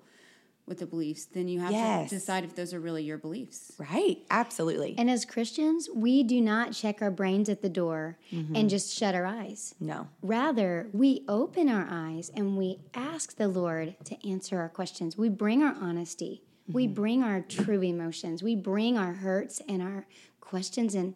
with 0.66 0.78
the 0.78 0.86
beliefs, 0.86 1.26
then 1.26 1.46
you 1.46 1.60
have 1.60 1.70
Yes. 1.72 2.08
to 2.10 2.16
decide 2.16 2.42
if 2.44 2.56
those 2.56 2.72
are 2.74 2.80
really 2.80 3.04
your 3.04 3.18
beliefs. 3.18 3.72
Right. 3.78 4.18
Absolutely. 4.30 4.94
And 4.98 5.08
as 5.10 5.24
Christians, 5.24 5.88
we 5.94 6.22
do 6.24 6.40
not 6.40 6.72
check 6.72 7.02
our 7.02 7.10
brains 7.10 7.48
at 7.48 7.60
the 7.62 7.68
door 7.68 8.18
Mm-hmm. 8.32 8.56
and 8.56 8.70
just 8.70 8.96
shut 8.96 9.14
our 9.14 9.26
eyes. 9.26 9.74
no. 9.78 10.08
Rather, 10.22 10.88
we 10.92 11.22
open 11.28 11.68
our 11.68 11.86
eyes 11.90 12.30
and 12.34 12.56
we 12.56 12.78
ask 12.94 13.36
the 13.36 13.46
Lord 13.48 13.94
to 14.04 14.28
answer 14.28 14.58
our 14.58 14.68
questions. 14.68 15.16
We 15.18 15.28
bring 15.28 15.62
our 15.62 15.74
honesty. 15.80 16.42
We 16.68 16.88
bring 16.88 17.22
our 17.22 17.42
true 17.42 17.82
emotions. 17.82 18.42
We 18.42 18.56
bring 18.56 18.96
our 18.98 19.12
hurts 19.12 19.60
and 19.68 19.80
our 19.82 20.06
questions 20.40 20.94
and 20.94 21.14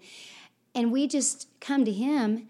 and 0.73 0.93
we 0.93 1.09
just 1.09 1.49
come 1.61 1.85
to 1.85 1.91
him. 1.93 2.47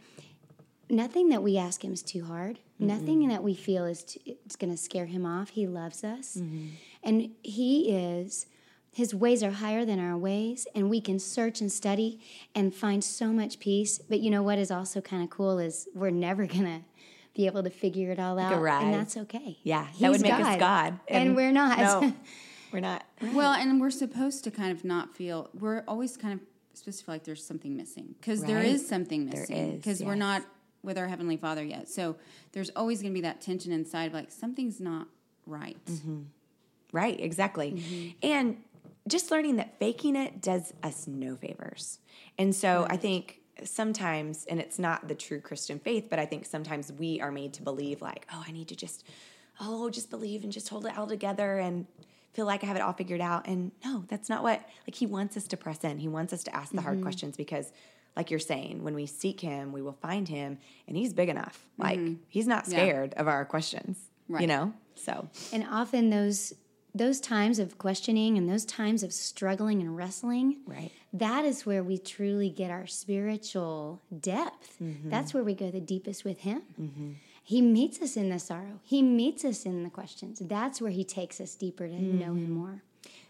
Nothing 0.90 1.28
that 1.30 1.42
we 1.42 1.56
ask 1.56 1.84
him 1.84 1.92
is 1.92 2.02
too 2.02 2.24
hard. 2.24 2.56
Mm-hmm. 2.56 2.86
Nothing 2.86 3.28
that 3.28 3.42
we 3.42 3.54
feel 3.54 3.84
is 3.84 4.02
too, 4.04 4.20
it's 4.26 4.56
going 4.56 4.70
to 4.70 4.76
scare 4.76 5.06
him 5.06 5.24
off. 5.24 5.50
He 5.50 5.66
loves 5.66 6.02
us. 6.04 6.36
Mm-hmm. 6.36 6.66
And 7.04 7.30
he 7.42 7.90
is 7.90 8.46
his 8.92 9.14
ways 9.14 9.42
are 9.44 9.52
higher 9.52 9.84
than 9.84 10.00
our 10.00 10.18
ways 10.18 10.66
and 10.74 10.90
we 10.90 11.00
can 11.00 11.20
search 11.20 11.60
and 11.60 11.70
study 11.70 12.20
and 12.56 12.74
find 12.74 13.04
so 13.04 13.28
much 13.28 13.60
peace. 13.60 13.98
But 13.98 14.18
you 14.20 14.30
know 14.30 14.42
what 14.42 14.58
is 14.58 14.70
also 14.72 15.00
kind 15.00 15.22
of 15.22 15.30
cool 15.30 15.58
is 15.60 15.88
we're 15.94 16.10
never 16.10 16.44
going 16.54 16.64
to 16.64 16.80
be 17.34 17.46
able 17.46 17.62
to 17.62 17.70
figure 17.70 18.10
it 18.10 18.18
all 18.18 18.38
out 18.38 18.52
arrive. 18.52 18.82
and 18.82 18.94
that's 18.94 19.16
okay. 19.16 19.58
Yeah. 19.62 19.86
He's 19.92 20.00
that 20.00 20.10
would 20.10 20.20
make 20.22 20.32
us 20.32 20.58
God. 20.58 20.98
And, 21.06 21.36
we're 21.36 21.52
not. 21.52 21.78
No. 21.78 22.12
We're 22.72 22.78
not. 22.80 23.04
Well, 23.34 23.52
and 23.52 23.80
we're 23.80 23.90
supposed 23.90 24.44
to 24.44 24.50
kind 24.52 24.70
of 24.70 24.84
not 24.84 25.12
feel, 25.16 25.50
we're 25.58 25.82
always 25.88 26.16
kind 26.16 26.34
of 26.34 26.40
supposed 26.72 27.00
to 27.00 27.04
feel 27.04 27.14
like 27.16 27.24
there's 27.24 27.44
something 27.44 27.76
missing 27.76 28.14
because 28.20 28.44
there 28.44 28.58
Right. 28.58 28.66
is 28.66 28.86
something 28.86 29.24
missing 29.26 29.56
is, 29.56 29.76
because 29.76 30.02
we're 30.04 30.14
not 30.14 30.44
with 30.82 30.96
our 30.96 31.08
Heavenly 31.08 31.36
Father 31.36 31.62
yet. 31.62 31.88
So 31.88 32.16
there's 32.52 32.70
always 32.76 33.02
going 33.02 33.12
to 33.12 33.14
be 33.14 33.20
that 33.22 33.40
tension 33.40 33.72
inside 33.72 34.06
of 34.06 34.14
like 34.14 34.30
something's 34.30 34.80
not 34.80 35.08
right. 35.46 35.84
Mm-hmm. 35.86 36.22
Right, 36.92 37.20
exactly. 37.20 37.72
Mm-hmm. 37.72 38.08
And 38.22 38.56
just 39.08 39.30
learning 39.30 39.56
that 39.56 39.78
faking 39.78 40.16
it 40.16 40.40
does 40.42 40.72
us 40.82 41.06
no 41.06 41.36
favors. 41.36 41.98
And 42.38 42.54
so 42.54 42.86
I 42.88 42.96
think 42.96 43.40
sometimes, 43.64 44.44
and 44.46 44.58
it's 44.60 44.78
not 44.78 45.06
the 45.08 45.14
true 45.14 45.40
Christian 45.40 45.78
faith, 45.78 46.06
but 46.10 46.18
I 46.18 46.26
think 46.26 46.46
sometimes 46.46 46.92
we 46.92 47.20
are 47.20 47.30
made 47.30 47.52
to 47.54 47.62
believe, 47.62 48.02
like, 48.02 48.26
oh, 48.32 48.42
I 48.46 48.52
need 48.52 48.68
to 48.68 48.76
just, 48.76 49.06
oh, 49.60 49.90
just 49.90 50.10
believe 50.10 50.44
and 50.44 50.52
just 50.52 50.68
hold 50.68 50.86
it 50.86 50.96
all 50.96 51.06
together 51.06 51.58
and 51.58 51.86
feel 52.32 52.46
like 52.46 52.62
I 52.64 52.66
have 52.66 52.76
it 52.76 52.82
all 52.82 52.92
figured 52.92 53.20
out. 53.20 53.46
And 53.46 53.72
no, 53.84 54.04
that's 54.08 54.28
not 54.28 54.42
what, 54.42 54.62
like, 54.86 54.94
He 54.94 55.06
wants 55.06 55.36
us 55.36 55.46
to 55.48 55.56
press 55.56 55.84
in. 55.84 55.98
He 55.98 56.08
wants 56.08 56.32
us 56.32 56.42
to 56.44 56.56
ask 56.56 56.70
the 56.70 56.78
Mm-hmm. 56.78 56.86
hard 56.86 57.02
questions 57.02 57.36
because. 57.36 57.72
Like 58.16 58.30
you're 58.30 58.40
saying, 58.40 58.82
when 58.84 58.94
we 58.94 59.06
seek 59.06 59.40
him, 59.40 59.72
we 59.72 59.82
will 59.82 59.98
find 60.02 60.28
him, 60.28 60.58
and 60.88 60.96
he's 60.96 61.12
big 61.12 61.28
enough. 61.28 61.64
Mm-hmm. 61.80 61.82
Like 61.82 62.16
he's 62.28 62.46
not 62.46 62.64
Mm-hmm. 62.64 62.72
Yeah. 62.72 62.78
scared 62.78 63.14
of 63.14 63.28
our 63.28 63.44
questions, 63.44 63.98
you 64.28 64.46
know. 64.46 64.72
So 64.96 65.28
And 65.52 65.64
often 65.70 66.10
those 66.10 66.52
those 66.92 67.20
times 67.20 67.60
of 67.60 67.78
questioning 67.78 68.36
and 68.36 68.48
those 68.48 68.64
times 68.64 69.04
of 69.04 69.12
struggling 69.12 69.80
and 69.80 69.96
wrestling, 69.96 70.56
Right. 70.66 70.90
That 71.12 71.44
is 71.44 71.64
where 71.64 71.84
we 71.84 71.98
truly 71.98 72.50
get 72.50 72.70
our 72.72 72.86
spiritual 72.88 74.02
depth. 74.20 74.76
Mm-hmm. 74.82 75.08
That's 75.10 75.32
where 75.32 75.44
we 75.44 75.54
go 75.54 75.70
the 75.70 75.80
deepest 75.80 76.24
with 76.24 76.40
Him. 76.40 76.62
Mm-hmm. 76.80 77.10
He 77.44 77.62
meets 77.62 78.00
us 78.02 78.16
in 78.16 78.28
the 78.28 78.38
sorrow. 78.38 78.80
He 78.82 79.02
meets 79.02 79.44
us 79.44 79.64
in 79.66 79.82
the 79.84 79.90
questions. 79.90 80.40
That's 80.44 80.80
where 80.80 80.90
He 80.90 81.04
takes 81.04 81.40
us 81.40 81.54
deeper 81.54 81.86
to 81.88 81.94
know 81.94 82.34
Him 82.34 82.50
more. 82.50 82.82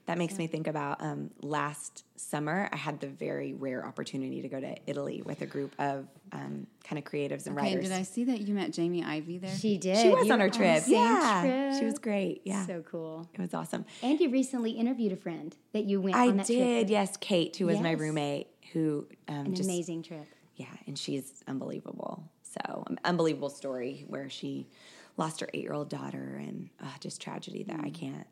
That 0.06 0.18
makes 0.18 0.36
me 0.38 0.48
think 0.48 0.66
about 0.66 1.00
um, 1.02 1.30
last 1.40 2.04
summer. 2.16 2.68
I 2.72 2.76
had 2.76 2.98
the 3.00 3.06
very 3.06 3.52
rare 3.54 3.86
opportunity 3.86 4.42
to 4.42 4.48
go 4.48 4.58
to 4.58 4.74
Italy 4.86 5.22
with 5.24 5.40
a 5.42 5.46
group 5.46 5.72
of 5.78 6.06
um, 6.32 6.66
kind 6.82 6.98
of 6.98 7.04
creatives 7.04 7.46
and 7.46 7.56
Okay, 7.56 7.74
writers. 7.74 7.88
did 7.90 7.92
I 7.96 8.02
see 8.02 8.24
that 8.24 8.40
you 8.40 8.52
met 8.54 8.72
Jamie 8.72 9.04
Ivey 9.04 9.38
there? 9.38 9.54
She 9.54 9.78
did. 9.78 9.98
she 9.98 10.08
was 10.08 10.26
You 10.26 10.32
on 10.32 10.38
were 10.40 10.46
our 10.46 10.50
trip. 10.50 10.76
the 10.78 10.80
same 10.82 10.92
yeah, 10.94 11.78
she 11.78 11.84
was 11.84 11.98
great. 12.00 12.42
Yeah, 12.44 12.66
So 12.66 12.82
cool. 12.90 13.28
it 13.34 13.40
was 13.40 13.54
awesome. 13.54 13.84
And 14.02 14.18
you 14.18 14.30
recently 14.30 14.72
interviewed 14.72 15.12
a 15.12 15.16
friend 15.16 15.54
that 15.74 15.84
you 15.84 16.00
went 16.00 16.16
I 16.16 16.28
on 16.28 16.38
that 16.38 16.46
trip 16.46 16.58
did. 16.58 16.90
Yes, 16.90 17.16
Kate, 17.18 17.54
who 17.56 17.66
was 17.66 17.78
my 17.80 17.92
roommate, 17.92 18.48
who 18.72 19.06
um, 19.28 19.46
An 19.46 19.54
just 19.54 19.68
amazing 19.68 20.02
trip. 20.02 20.26
yeah, 20.56 20.66
and 20.88 20.98
she's 20.98 21.44
unbelievable. 21.46 22.24
So 22.42 22.82
um, 22.88 22.98
unbelievable 23.04 23.50
story 23.50 24.04
where 24.08 24.28
she 24.28 24.66
lost 25.16 25.38
her 25.40 25.48
eight 25.54 25.62
year 25.62 25.72
old 25.74 25.88
daughter 25.88 26.40
and 26.42 26.68
uh, 26.82 26.86
just 26.98 27.20
tragedy 27.22 27.62
that 27.64 27.78
I 27.84 27.90
can't 27.90 28.26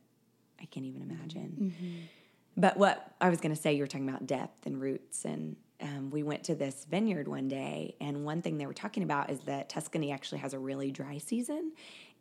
I 0.60 0.64
can't 0.66 0.86
even 0.86 1.02
imagine. 1.02 2.08
But 2.56 2.76
what 2.76 3.14
I 3.20 3.28
was 3.28 3.40
going 3.40 3.54
to 3.54 3.60
say, 3.60 3.74
you 3.74 3.82
were 3.82 3.86
talking 3.86 4.08
about 4.08 4.26
depth 4.26 4.66
and 4.66 4.80
roots, 4.80 5.24
and 5.24 5.56
um, 5.80 6.10
we 6.10 6.24
went 6.24 6.42
to 6.44 6.56
this 6.56 6.86
vineyard 6.90 7.28
one 7.28 7.46
day, 7.46 7.94
and 8.00 8.24
one 8.24 8.42
thing 8.42 8.58
they 8.58 8.66
were 8.66 8.74
talking 8.74 9.04
about 9.04 9.30
is 9.30 9.40
that 9.40 9.68
Tuscany 9.68 10.10
actually 10.10 10.38
has 10.38 10.54
a 10.54 10.58
really 10.58 10.90
dry 10.90 11.18
season, 11.18 11.72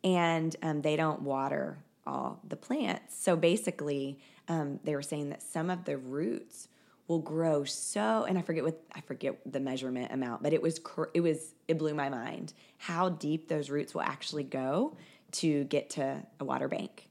and 0.04 0.54
um, 0.62 0.82
they 0.82 0.94
don't 0.94 1.22
water 1.22 1.78
all 2.06 2.40
the 2.48 2.56
plants. 2.56 3.18
So 3.18 3.36
basically, 3.36 4.20
um, 4.46 4.78
they 4.84 4.94
were 4.94 5.02
saying 5.02 5.30
that 5.30 5.42
some 5.42 5.70
of 5.70 5.84
the 5.84 5.98
roots 5.98 6.68
will 7.08 7.18
grow 7.18 7.64
so, 7.64 8.24
and 8.28 8.38
I 8.38 8.42
forget 8.42 8.62
what 8.62 8.80
I 8.94 9.00
forget 9.00 9.40
the 9.44 9.60
measurement 9.60 10.12
amount, 10.12 10.42
but 10.42 10.52
it 10.52 10.62
was 10.62 10.78
cr- 10.78 11.10
it 11.14 11.20
was 11.20 11.54
it 11.66 11.78
blew 11.78 11.94
my 11.94 12.08
mind 12.08 12.52
how 12.76 13.08
deep 13.08 13.48
those 13.48 13.70
roots 13.70 13.94
will 13.94 14.02
actually 14.02 14.44
go 14.44 14.96
to 15.32 15.64
get 15.64 15.90
to 15.90 16.22
a 16.38 16.44
water 16.44 16.68
bank 16.68 17.07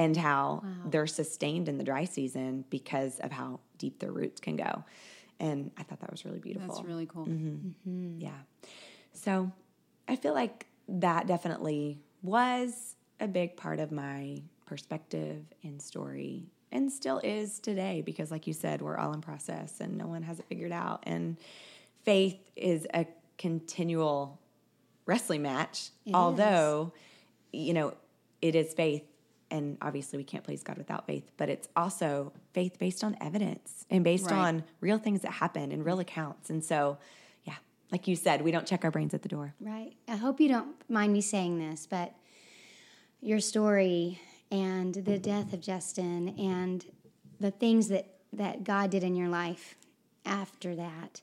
and 0.00 0.16
how 0.16 0.62
they're 0.86 1.06
sustained 1.06 1.68
in 1.68 1.76
the 1.76 1.84
dry 1.84 2.04
season 2.04 2.64
because 2.70 3.18
of 3.20 3.30
how 3.30 3.60
deep 3.76 3.98
their 3.98 4.10
roots 4.10 4.40
can 4.40 4.56
go. 4.56 4.82
And 5.38 5.70
I 5.76 5.82
thought 5.82 6.00
that 6.00 6.10
was 6.10 6.24
really 6.24 6.38
beautiful. 6.38 6.68
That's 6.68 6.86
really 6.86 7.06
cool. 7.06 7.26
Mm-hmm. 7.26 7.68
Mm-hmm. 7.88 8.20
yeah. 8.20 8.30
So 9.12 9.52
I 10.08 10.16
feel 10.16 10.32
like 10.32 10.66
that 10.88 11.26
definitely 11.26 11.98
was 12.22 12.96
a 13.20 13.28
big 13.28 13.56
part 13.56 13.78
of 13.78 13.92
my 13.92 14.42
perspective 14.64 15.44
and 15.62 15.80
story 15.82 16.46
and 16.72 16.90
still 16.90 17.20
is 17.24 17.58
today 17.58 18.02
because 18.04 18.30
like 18.30 18.46
you 18.46 18.52
said 18.52 18.80
we're 18.80 18.96
all 18.96 19.12
in 19.12 19.20
process 19.20 19.80
and 19.80 19.98
no 19.98 20.06
one 20.06 20.22
has 20.22 20.38
it 20.38 20.46
figured 20.48 20.70
out 20.70 21.02
and 21.02 21.36
faith 22.04 22.38
is 22.54 22.86
a 22.94 23.04
continual 23.36 24.38
wrestling 25.06 25.42
match 25.42 25.90
It 26.06 26.14
although 26.14 26.92
you 27.52 27.74
know 27.74 27.94
it 28.40 28.54
is 28.54 28.72
faith 28.74 29.02
and 29.50 29.76
obviously 29.82 30.16
we 30.16 30.24
can't 30.24 30.44
please 30.44 30.62
God 30.62 30.78
without 30.78 31.06
faith 31.06 31.30
but 31.36 31.48
it's 31.48 31.68
also 31.76 32.32
faith 32.52 32.78
based 32.78 33.02
on 33.04 33.16
evidence 33.20 33.84
and 33.90 34.04
based 34.04 34.26
Right. 34.30 34.36
on 34.38 34.64
real 34.80 34.98
things 34.98 35.22
that 35.22 35.32
happen 35.32 35.72
and 35.72 35.84
real 35.84 36.00
accounts 36.00 36.50
and 36.50 36.64
so 36.64 36.98
yeah 37.44 37.54
like 37.92 38.06
you 38.08 38.16
said 38.16 38.42
we 38.42 38.50
don't 38.50 38.66
check 38.66 38.84
our 38.84 38.90
brains 38.90 39.14
at 39.14 39.22
the 39.22 39.28
door 39.28 39.54
Right. 39.60 39.92
I 40.08 40.16
hope 40.16 40.40
you 40.40 40.48
don't 40.48 40.74
mind 40.88 41.12
me 41.12 41.20
saying 41.20 41.58
this, 41.58 41.86
but 41.86 42.14
your 43.20 43.40
story 43.40 44.18
and 44.50 44.94
the 44.94 45.18
death 45.18 45.52
of 45.52 45.60
Justin 45.60 46.34
and 46.38 46.84
the 47.38 47.50
things 47.50 47.88
that, 47.88 48.06
that 48.32 48.64
God 48.64 48.90
did 48.90 49.02
in 49.04 49.14
your 49.14 49.28
life 49.28 49.76
after 50.24 50.74
that 50.76 51.20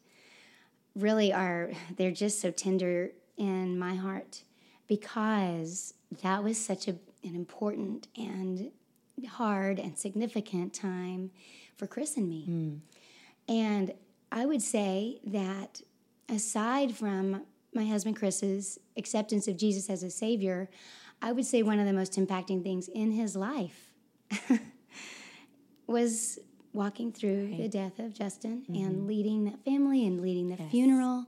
really 0.95 1.31
are, 1.33 1.71
they're 1.95 2.11
just 2.11 2.39
so 2.39 2.51
tender 2.51 3.11
in 3.37 3.77
my 3.77 3.95
heart 3.95 4.43
because 4.87 5.93
that 6.23 6.43
was 6.43 6.57
such 6.63 6.87
a, 6.87 6.95
an 7.27 7.35
important 7.35 8.07
and 8.17 8.71
hard 9.29 9.79
and 9.79 9.97
significant 9.97 10.73
time 10.73 11.31
for 11.75 11.87
Chris 11.87 12.17
and 12.17 12.29
me. 12.29 12.45
Hmm. 12.45 12.75
And 13.49 13.93
I 14.31 14.45
would 14.45 14.61
say 14.61 15.19
that 15.25 15.81
aside 16.29 16.95
from 16.95 17.43
my 17.73 17.85
husband 17.85 18.15
Chris's 18.17 18.79
acceptance 18.97 19.47
of 19.47 19.57
Jesus 19.57 19.89
as 19.89 20.03
a 20.03 20.09
Savior, 20.09 20.69
I 21.21 21.31
would 21.31 21.45
say 21.45 21.63
one 21.63 21.79
of 21.79 21.85
the 21.85 21.93
most 21.93 22.13
impacting 22.13 22.63
things 22.63 22.87
in 22.87 23.11
his 23.11 23.35
life 23.35 23.93
was 25.87 26.39
walking 26.73 27.11
through 27.11 27.55
the 27.57 27.67
death 27.67 27.97
of 27.99 28.13
Justin 28.13 28.63
and 28.67 28.95
mm-hmm. 28.95 29.07
leading 29.07 29.45
that 29.45 29.63
family 29.63 30.05
and 30.05 30.21
leading 30.21 30.49
the 30.49 30.57
funeral 30.57 31.25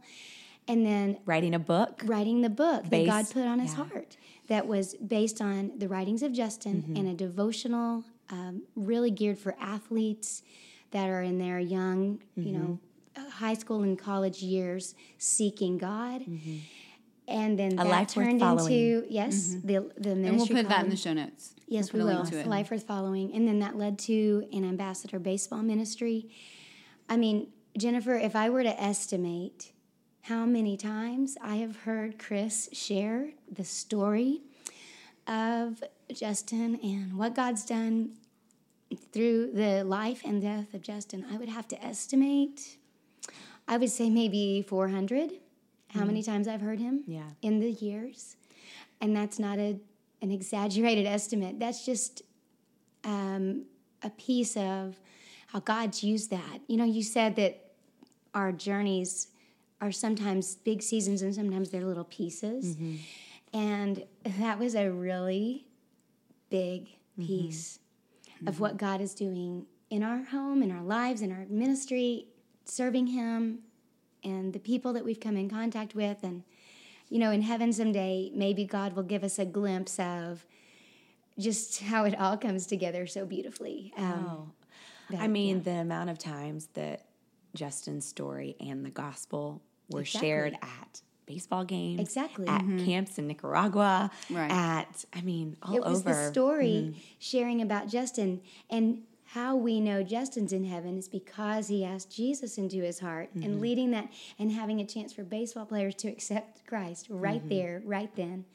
and 0.70 0.86
then 0.86 1.18
writing 1.26 1.54
a 1.54 1.60
book 1.60 2.02
writing 2.06 2.38
the 2.42 2.50
book 2.50 2.82
that 2.90 3.06
God 3.06 3.26
put 3.32 3.46
on 3.46 3.60
his 3.60 3.72
yeah. 3.74 3.84
heart 3.84 4.18
that 4.48 4.66
was 4.68 4.96
based 4.96 5.42
on 5.42 5.60
the 5.78 5.88
writings 5.88 6.22
of 6.24 6.32
Justin 6.32 6.76
Mm-hmm. 6.84 6.96
and 6.98 7.08
a 7.10 7.14
devotional 7.14 8.04
um, 8.30 8.64
really 8.76 9.12
geared 9.12 9.38
for 9.38 9.56
athletes 9.60 10.44
that 10.92 11.08
are 11.10 11.22
in 11.22 11.38
their 11.46 11.60
young, 11.60 12.20
you 12.36 12.52
know, 12.58 12.80
Mm-hmm. 13.18 13.28
uh, 13.28 13.30
high 13.46 13.54
school 13.56 13.84
and 13.84 13.98
college 13.98 14.42
years 14.42 14.96
seeking 15.18 15.78
God. 15.78 16.22
And 17.28 17.60
then 17.60 17.76
that 17.76 17.84
Mm-hmm. 17.84 17.90
life 17.90 18.08
turned 18.08 18.40
following. 18.40 18.74
into 18.74 19.06
yes, 19.10 19.56
the 19.64 19.92
the 19.98 20.16
ministry. 20.16 20.28
And 20.30 20.38
we'll 20.38 20.48
put 20.64 20.70
that 20.70 20.84
in 20.84 20.90
the 20.90 20.96
show 21.06 21.14
notes. 21.14 21.54
Yes, 21.68 21.94
We'll 21.94 22.08
we 22.08 22.14
will. 22.16 22.26
to 22.26 22.40
it. 22.40 22.48
Life 22.48 22.72
Worth 22.72 22.84
Following. 22.88 23.32
And 23.36 23.48
then 23.48 23.60
that 23.60 23.76
led 23.78 24.00
to 24.10 24.48
an 24.52 24.64
ambassador 24.66 25.20
baseball 25.20 25.62
ministry. 25.62 26.28
I 27.08 27.16
mean, 27.18 27.48
Jennifer, 27.78 28.16
if 28.16 28.36
I 28.36 28.50
were 28.50 28.64
to 28.64 28.82
estimate 28.82 29.72
how 30.30 30.46
many 30.46 30.78
times 30.78 31.36
I 31.42 31.56
have 31.56 31.76
heard 31.76 32.20
Chris 32.20 32.70
share 32.72 33.32
the 33.52 33.64
story 33.64 34.42
of 35.26 35.84
Justin 36.14 36.80
and 36.84 37.18
what 37.18 37.34
God's 37.34 37.66
done 37.66 38.12
through 39.12 39.54
the 39.54 39.84
life 39.84 40.22
and 40.24 40.40
death 40.40 40.72
of 40.76 40.84
Justin, 40.84 41.26
I 41.34 41.38
would 41.38 41.50
have 41.50 41.68
to 41.70 41.84
estimate, 41.84 42.78
I 43.68 43.78
would 43.78 43.90
say 43.90 44.08
maybe 44.12 44.64
400 44.68 45.32
how 45.96 46.06
many 46.06 46.22
times 46.22 46.48
I've 46.48 46.62
heard 46.62 46.80
him 46.80 47.04
Yeah. 47.08 47.32
in 47.42 47.60
the 47.60 47.72
years. 47.72 48.36
And 49.02 49.16
that's 49.16 49.40
not 49.40 49.58
a, 49.58 49.80
an 50.22 50.30
exaggerated 50.30 51.08
estimate. 51.08 51.60
That's 51.60 51.84
just 51.84 52.22
um, 53.04 53.66
a 54.04 54.12
piece 54.12 54.56
of 54.56 55.00
how 55.48 55.60
God's 55.60 56.04
used 56.04 56.30
that. 56.30 56.60
You 56.68 56.78
know, 56.78 56.86
you 56.86 57.02
said 57.02 57.36
that 57.38 57.72
our 58.36 58.52
journeys 58.52 59.30
are 59.82 59.92
sometimes 59.92 60.56
big 60.56 60.82
seasons 60.82 61.22
and 61.22 61.34
sometimes 61.34 61.70
they're 61.70 61.86
little 61.86 62.04
pieces. 62.06 62.76
Mm-hmm. 62.76 62.96
And 63.54 64.04
that 64.40 64.60
was 64.60 64.76
a 64.76 64.90
really 64.92 65.66
big 66.50 66.88
mm-hmm. 66.88 67.26
piece 67.26 67.80
of 68.46 68.56
mm-hmm. 68.56 68.62
what 68.62 68.78
God 68.78 69.02
is 69.02 69.14
doing 69.14 69.66
in 69.90 70.04
our 70.04 70.24
home, 70.24 70.62
in 70.62 70.72
our 70.72 70.84
lives, 70.84 71.22
in 71.22 71.32
our 71.32 71.46
ministry, 71.50 72.28
serving 72.66 73.08
Him, 73.08 73.60
and 74.24 74.54
the 74.54 74.60
people 74.60 74.94
that 74.94 75.04
we've 75.04 75.20
come 75.20 75.38
in 75.38 75.50
contact 75.50 75.96
with. 75.96 76.18
And, 76.24 76.44
you 77.10 77.20
know, 77.20 77.32
in 77.32 77.42
heaven 77.42 77.74
someday, 77.74 78.32
maybe 78.34 78.66
God 78.66 78.94
will 78.94 79.04
give 79.04 79.24
us 79.24 79.40
a 79.40 79.46
glimpse 79.46 79.98
of 80.00 80.46
just 81.40 81.82
how 81.82 82.04
it 82.04 82.20
all 82.20 82.38
comes 82.38 82.68
together 82.68 83.08
so 83.08 83.26
beautifully. 83.26 83.94
Um, 83.98 84.26
oh. 85.12 85.18
I 85.18 85.28
mean, 85.28 85.64
the 85.64 85.72
amount 85.72 86.10
of 86.12 86.20
times 86.20 86.68
that 86.74 87.06
Justin's 87.56 88.06
story 88.06 88.56
and 88.60 88.86
the 88.86 88.92
gospel 88.92 89.62
were 89.90 90.06
shared 90.06 90.54
at 90.62 91.02
baseball 91.26 91.64
games, 91.64 92.00
Exactly. 92.02 92.48
at 92.48 92.62
mm-hmm. 92.62 92.86
camps 92.86 93.18
in 93.20 93.28
Nicaragua, 93.28 94.10
Right. 94.30 94.52
at 94.52 95.06
I 95.14 95.22
mean, 95.22 95.58
all 95.62 95.76
it 95.76 95.84
was 95.84 96.04
the 96.04 96.30
story 96.32 96.92
mm-hmm. 96.92 97.00
sharing 97.20 97.62
about 97.62 97.88
Justin 97.88 98.42
and 98.70 99.04
how 99.34 99.56
we 99.56 99.80
know 99.80 100.02
Justin's 100.02 100.52
in 100.52 100.64
heaven 100.64 100.98
is 100.98 101.08
because 101.08 101.68
he 101.68 101.86
asked 101.86 102.12
Jesus 102.12 102.58
into 102.58 102.82
his 102.82 103.00
heart 103.00 103.30
and 103.36 103.44
mm-hmm. 103.44 103.60
leading 103.60 103.92
that 103.92 104.12
and 104.40 104.52
having 104.52 104.82
a 104.82 104.86
chance 104.86 105.14
for 105.14 105.24
baseball 105.24 105.68
players 105.68 105.94
to 105.96 106.08
accept 106.08 106.66
Christ 106.66 107.06
right 107.12 107.48
there, 107.48 107.84
right 107.86 108.14
then. 108.16 108.46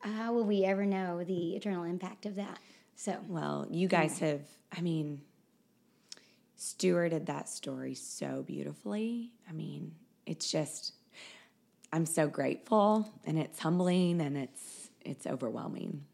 How 0.00 0.32
will 0.32 0.44
we 0.44 0.64
ever 0.64 0.84
know 0.84 1.22
the 1.22 1.54
eternal 1.54 1.84
impact 1.84 2.26
of 2.26 2.34
that? 2.34 2.58
So, 2.96 3.16
Well, 3.28 3.68
you 3.70 3.86
guys 3.86 4.18
have, 4.18 4.40
I 4.76 4.80
mean, 4.80 5.20
stewarded 6.58 7.26
that 7.26 7.48
story 7.48 7.94
so 7.94 8.42
beautifully. 8.44 9.30
I 9.48 9.52
mean, 9.52 9.94
it's 10.26 10.50
just, 10.50 10.92
I'm 11.92 12.06
so 12.06 12.28
grateful, 12.28 13.08
and 13.24 13.38
it's 13.38 13.58
humbling, 13.58 14.20
and 14.20 14.36
it's 14.36 14.90
it's 15.02 15.26
overwhelming. 15.26 16.04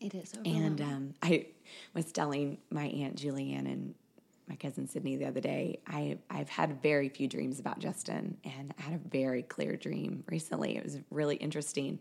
it 0.00 0.14
is 0.14 0.32
overwhelming. 0.34 0.64
And 0.64 0.80
um, 0.80 1.14
I 1.22 1.46
was 1.94 2.10
telling 2.10 2.58
my 2.70 2.86
aunt 2.86 3.16
Julianne 3.16 3.70
and 3.70 3.94
my 4.48 4.56
cousin 4.56 4.88
Sydney 4.88 5.16
the 5.16 5.26
other 5.26 5.40
day. 5.40 5.80
I 5.86 6.18
I've 6.28 6.48
had 6.48 6.82
very 6.82 7.08
few 7.08 7.28
dreams 7.28 7.60
about 7.60 7.78
Justin, 7.78 8.36
and 8.44 8.74
I 8.78 8.82
had 8.82 8.94
a 8.94 9.08
very 9.08 9.42
clear 9.42 9.76
dream 9.76 10.24
recently. 10.28 10.76
It 10.76 10.84
was 10.84 10.98
really 11.10 11.36
interesting. 11.36 12.00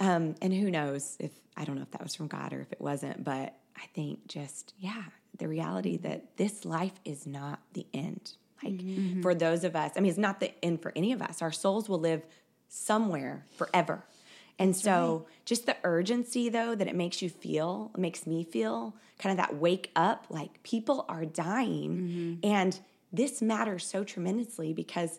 Um, 0.00 0.34
and 0.42 0.52
who 0.52 0.70
knows 0.70 1.16
if 1.20 1.32
I 1.56 1.64
don't 1.64 1.76
know 1.76 1.82
if 1.82 1.90
that 1.92 2.02
was 2.02 2.14
from 2.14 2.28
God 2.28 2.52
or 2.52 2.60
if 2.60 2.72
it 2.72 2.80
wasn't, 2.80 3.24
but 3.24 3.54
I 3.76 3.86
think 3.94 4.26
just 4.28 4.74
yeah, 4.78 5.04
the 5.38 5.48
reality 5.48 5.96
that 5.98 6.36
this 6.36 6.64
life 6.64 6.98
is 7.04 7.26
not 7.26 7.60
the 7.72 7.86
end. 7.92 8.34
Like 8.62 8.74
mm-hmm. 8.74 9.22
for 9.22 9.34
those 9.34 9.64
of 9.64 9.76
us, 9.76 9.92
I 9.96 10.00
mean, 10.00 10.10
it's 10.10 10.18
not 10.18 10.40
the 10.40 10.52
end 10.64 10.82
for 10.82 10.92
any 10.96 11.12
of 11.12 11.20
us. 11.20 11.42
Our 11.42 11.52
souls 11.52 11.88
will 11.88 12.00
live 12.00 12.22
somewhere 12.68 13.44
forever. 13.56 14.04
And 14.58 14.76
so, 14.76 15.26
just 15.44 15.66
the 15.66 15.76
urgency, 15.82 16.48
though, 16.48 16.76
that 16.76 16.86
it 16.86 16.94
makes 16.94 17.20
you 17.20 17.28
feel, 17.28 17.90
it 17.94 18.00
makes 18.00 18.24
me 18.24 18.44
feel 18.44 18.94
kind 19.18 19.32
of 19.32 19.36
that 19.38 19.56
wake 19.56 19.90
up 19.96 20.26
like 20.30 20.62
people 20.62 21.04
are 21.08 21.24
dying. 21.24 21.96
Mm-hmm. 21.96 22.46
And 22.46 22.78
this 23.12 23.42
matters 23.42 23.84
so 23.86 24.04
tremendously 24.04 24.72
because 24.72 25.18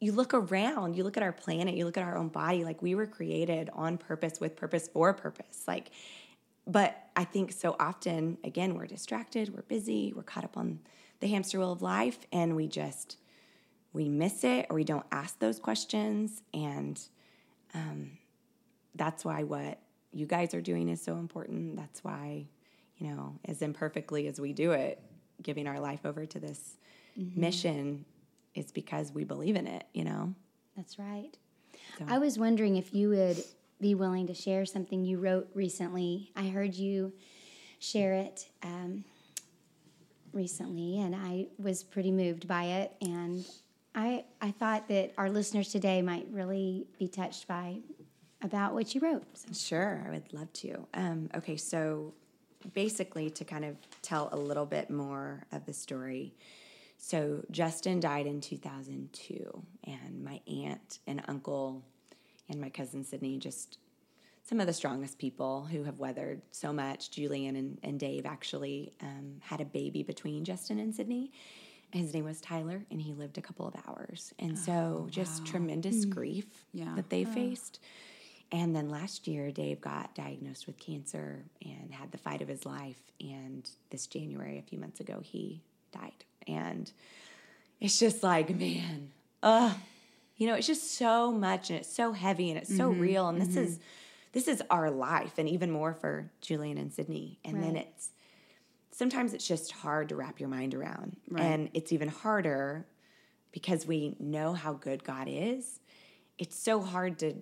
you 0.00 0.12
look 0.12 0.34
around, 0.34 0.96
you 0.96 1.02
look 1.02 1.16
at 1.16 1.22
our 1.22 1.32
planet, 1.32 1.74
you 1.74 1.84
look 1.84 1.96
at 1.96 2.04
our 2.04 2.16
own 2.16 2.28
body, 2.28 2.64
like 2.64 2.82
we 2.82 2.94
were 2.94 3.06
created 3.06 3.70
on 3.72 3.98
purpose, 3.98 4.38
with 4.38 4.54
purpose, 4.54 4.88
for 4.92 5.12
purpose. 5.12 5.64
Like, 5.66 5.90
but 6.66 6.96
I 7.16 7.24
think 7.24 7.52
so 7.52 7.74
often, 7.80 8.38
again, 8.44 8.74
we're 8.74 8.86
distracted, 8.86 9.54
we're 9.54 9.62
busy, 9.62 10.12
we're 10.14 10.22
caught 10.22 10.44
up 10.44 10.56
on 10.56 10.80
the 11.20 11.28
hamster 11.28 11.58
wheel 11.58 11.72
of 11.72 11.82
life, 11.82 12.18
and 12.32 12.56
we 12.56 12.68
just, 12.68 13.16
we 13.92 14.08
miss 14.08 14.44
it 14.44 14.66
or 14.68 14.76
we 14.76 14.84
don't 14.84 15.06
ask 15.12 15.38
those 15.38 15.58
questions. 15.58 16.42
And 16.52 17.00
um, 17.74 18.18
that's 18.94 19.24
why 19.24 19.42
what 19.44 19.78
you 20.12 20.26
guys 20.26 20.54
are 20.54 20.60
doing 20.60 20.88
is 20.88 21.02
so 21.02 21.16
important. 21.16 21.76
That's 21.76 22.04
why, 22.04 22.46
you 22.98 23.08
know, 23.08 23.38
as 23.44 23.62
imperfectly 23.62 24.26
as 24.28 24.40
we 24.40 24.52
do 24.52 24.72
it, 24.72 25.00
giving 25.42 25.66
our 25.66 25.80
life 25.80 26.04
over 26.04 26.26
to 26.26 26.40
this 26.40 26.76
mission 27.16 28.04
is 28.54 28.70
because 28.72 29.12
we 29.12 29.24
believe 29.24 29.56
in 29.56 29.66
it, 29.66 29.84
you 29.92 30.04
know? 30.04 30.34
That's 30.76 30.98
right. 30.98 31.36
I 32.08 32.18
was 32.18 32.38
wondering 32.38 32.76
if 32.76 32.92
you 32.94 33.10
would 33.10 33.42
be 33.80 33.94
willing 33.94 34.26
to 34.28 34.34
share 34.34 34.64
something 34.64 35.04
you 35.04 35.18
wrote 35.18 35.48
recently. 35.54 36.30
I 36.34 36.48
heard 36.48 36.74
you 36.74 37.12
share 37.78 38.14
it 38.14 38.48
um, 38.62 39.04
recently, 40.34 41.00
and 41.00 41.14
I 41.14 41.46
was 41.58 41.82
pretty 41.82 42.10
moved 42.10 42.46
by 42.46 42.64
it. 42.64 42.92
And 43.00 43.44
I 43.94 44.24
I 44.40 44.50
thought 44.50 44.88
that 44.88 45.12
our 45.16 45.30
listeners 45.30 45.70
today 45.70 46.02
might 46.02 46.26
really 46.30 46.86
be 46.98 47.08
touched 47.08 47.46
by 47.48 47.78
about 48.42 48.74
what 48.74 48.94
you 48.94 49.00
wrote. 49.00 49.24
So, 49.34 49.52
Sure, 49.52 50.04
I 50.06 50.10
would 50.10 50.32
love 50.32 50.52
to. 50.54 50.86
Um, 50.94 51.30
okay, 51.34 51.56
so 51.56 52.12
basically, 52.74 53.30
to 53.30 53.44
kind 53.44 53.64
of 53.64 53.76
tell 54.02 54.28
a 54.32 54.36
little 54.36 54.66
bit 54.66 54.90
more 54.90 55.44
of 55.52 55.64
the 55.66 55.72
story. 55.72 56.34
So, 56.98 57.44
Justin 57.50 58.00
died 58.00 58.26
in 58.26 58.40
2002, 58.40 59.62
and 59.84 60.24
my 60.24 60.40
aunt 60.46 61.00
and 61.06 61.22
uncle 61.28 61.82
and 62.48 62.60
my 62.60 62.68
cousin 62.68 63.04
Sydney, 63.04 63.38
just 63.38 63.78
some 64.44 64.60
of 64.60 64.66
the 64.66 64.72
strongest 64.74 65.18
people 65.18 65.62
who 65.64 65.84
have 65.84 65.98
weathered 65.98 66.42
so 66.50 66.72
much. 66.72 67.10
Julianne 67.10 67.58
and, 67.58 67.78
and 67.82 67.98
Dave 67.98 68.26
actually 68.26 68.92
um, 69.00 69.36
had 69.40 69.60
a 69.62 69.64
baby 69.64 70.02
between 70.02 70.44
Justin 70.44 70.78
and 70.78 70.94
Sydney. 70.94 71.32
His 71.92 72.12
name 72.12 72.24
was 72.24 72.40
Tyler, 72.40 72.84
and 72.90 73.00
he 73.00 73.14
lived 73.14 73.38
a 73.38 73.40
couple 73.40 73.66
of 73.66 73.74
hours. 73.86 74.34
And 74.38 74.58
so, 74.58 75.06
just 75.10 75.46
tremendous 75.46 76.04
grief 76.04 76.46
Yeah. 76.72 76.92
that 76.96 77.08
they 77.08 77.24
faced. 77.24 77.78
And 78.52 78.74
then 78.76 78.88
last 78.90 79.26
year, 79.26 79.50
Dave 79.50 79.80
got 79.80 80.14
diagnosed 80.14 80.66
with 80.66 80.78
cancer 80.78 81.44
and 81.64 81.92
had 81.92 82.12
the 82.12 82.18
fight 82.18 82.42
of 82.42 82.48
his 82.48 82.66
life. 82.66 83.00
And 83.20 83.68
this 83.90 84.06
January, 84.06 84.58
a 84.58 84.62
few 84.62 84.78
months 84.78 85.00
ago, 85.00 85.20
he 85.22 85.62
died. 85.92 86.24
And 86.46 86.90
it's 87.80 87.98
just 87.98 88.22
like, 88.22 88.50
man, 88.54 89.10
uh, 89.42 89.72
you 90.36 90.46
know, 90.48 90.54
it's 90.54 90.66
just 90.66 90.96
so 90.96 91.32
much 91.32 91.70
and 91.70 91.78
it's 91.78 91.92
so 91.94 92.12
heavy 92.12 92.50
and 92.50 92.58
it's 92.58 92.76
so 92.76 92.88
real. 92.88 93.28
And 93.28 93.40
this 93.40 93.56
is 93.56 93.78
this 94.34 94.48
is 94.48 94.62
our 94.68 94.90
life, 94.90 95.38
and 95.38 95.48
even 95.48 95.70
more 95.70 95.94
for 95.94 96.30
Julianne 96.42 96.78
and 96.78 96.92
Sydney. 96.92 97.38
And 97.44 97.62
then 97.62 97.76
it's 97.76 98.10
sometimes 98.90 99.32
it's 99.32 99.46
just 99.46 99.70
hard 99.70 100.08
to 100.08 100.16
wrap 100.16 100.40
your 100.40 100.48
mind 100.48 100.74
around. 100.74 101.16
And 101.40 101.70
it's 101.72 101.92
even 101.92 102.08
harder 102.08 102.86
because 103.52 103.86
we 103.86 104.16
know 104.18 104.52
how 104.52 104.72
good 104.72 105.04
God 105.04 105.28
is. 105.30 105.80
It's 106.36 106.58
so 106.58 106.80
hard 106.80 107.18
to 107.20 107.36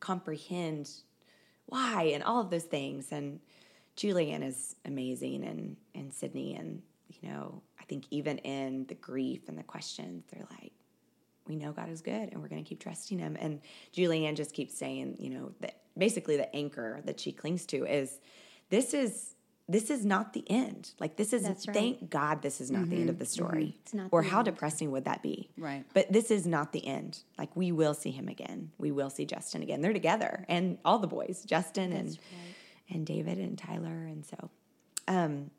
comprehend 0.00 0.90
why 1.64 2.10
and 2.14 2.22
all 2.22 2.42
of 2.42 2.50
those 2.50 2.64
things. 2.64 3.10
And 3.10 3.40
Julianne 3.96 4.46
is 4.46 4.76
amazing 4.84 5.44
and 5.44 5.76
and 5.94 6.12
Sydney 6.12 6.54
and 6.56 6.82
you 7.08 7.28
know, 7.30 7.62
I 7.80 7.84
think 7.84 8.04
even 8.10 8.36
in 8.38 8.84
the 8.86 8.94
grief 8.94 9.48
and 9.48 9.58
the 9.58 9.62
questions, 9.62 10.24
they're 10.30 10.46
like, 10.50 10.72
we 11.46 11.56
know 11.56 11.72
God 11.72 11.90
is 11.90 12.00
good 12.00 12.30
and 12.32 12.42
we're 12.42 12.48
going 12.48 12.62
to 12.62 12.68
keep 12.68 12.80
trusting 12.80 13.18
him. 13.18 13.36
And 13.38 13.60
Julianne 13.94 14.36
just 14.36 14.52
keeps 14.52 14.76
saying, 14.76 15.16
you 15.18 15.30
know, 15.30 15.52
that 15.60 15.80
basically 15.96 16.36
the 16.36 16.54
anchor 16.54 17.00
that 17.04 17.20
she 17.20 17.32
clings 17.32 17.66
to 17.66 17.84
is 17.84 18.18
this 18.70 18.94
is 18.94 19.34
this 19.66 19.88
is 19.88 20.04
not 20.04 20.34
the 20.34 20.44
end. 20.50 20.90
Like 21.00 21.16
this 21.16 21.32
is 21.32 21.44
right. 21.44 21.74
thank 21.74 22.10
God 22.10 22.42
this 22.42 22.60
is 22.60 22.70
not 22.70 22.90
the 22.90 22.96
end 22.96 23.08
of 23.08 23.18
the 23.18 23.24
story. 23.24 23.78
It's 23.82 23.94
not 23.94 24.08
or 24.10 24.22
the 24.22 24.28
how 24.28 24.38
end. 24.38 24.46
depressing 24.46 24.90
would 24.90 25.06
that 25.06 25.22
be? 25.22 25.48
Right. 25.56 25.84
But 25.94 26.12
this 26.12 26.30
is 26.30 26.46
not 26.46 26.72
the 26.72 26.86
end. 26.86 27.20
Like 27.38 27.54
we 27.56 27.72
will 27.72 27.94
see 27.94 28.10
him 28.10 28.28
again. 28.28 28.72
We 28.78 28.90
will 28.90 29.08
see 29.08 29.24
Justin 29.24 29.62
again. 29.62 29.80
They're 29.80 29.94
together 29.94 30.44
and 30.48 30.78
all 30.84 30.98
the 30.98 31.06
boys, 31.06 31.44
Justin 31.46 31.92
and 31.92 32.18
and 32.90 33.06
David 33.06 33.38
and 33.38 33.56
Tyler 33.56 33.88
and 33.88 34.26
so 34.26 34.50
um 35.08 35.50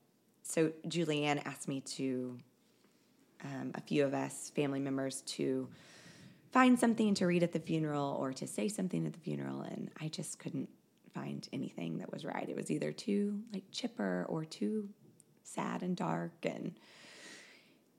so 0.44 0.72
Julianne 0.88 1.42
asked 1.44 1.68
me 1.68 1.82
to 1.82 2.38
um, 3.46 3.72
a 3.76 3.82
few 3.82 4.04
of 4.06 4.14
us 4.14 4.52
family 4.56 4.80
members 4.80 5.22
to 5.22 5.68
find 6.52 6.80
something 6.80 7.14
to 7.16 7.26
read 7.26 7.44
at 7.44 7.52
the 7.52 7.60
funeral 7.60 8.18
or 8.20 8.34
to 8.34 8.48
say 8.48 8.68
something 8.68 9.06
at 9.06 9.14
the 9.14 9.20
funeral 9.20 9.62
and 9.62 9.92
I 10.00 10.08
just 10.08 10.40
couldn't 10.40 10.70
find 11.14 11.48
anything 11.54 12.00
that 12.00 12.12
was 12.12 12.26
right. 12.26 12.48
It 12.48 12.56
was 12.56 12.72
either 12.72 12.92
too 12.92 13.40
like 13.54 13.64
chipper 13.72 14.26
or 14.28 14.46
too 14.46 14.90
sad 15.44 15.84
and 15.84 15.96
dark 15.96 16.34
and 16.44 16.74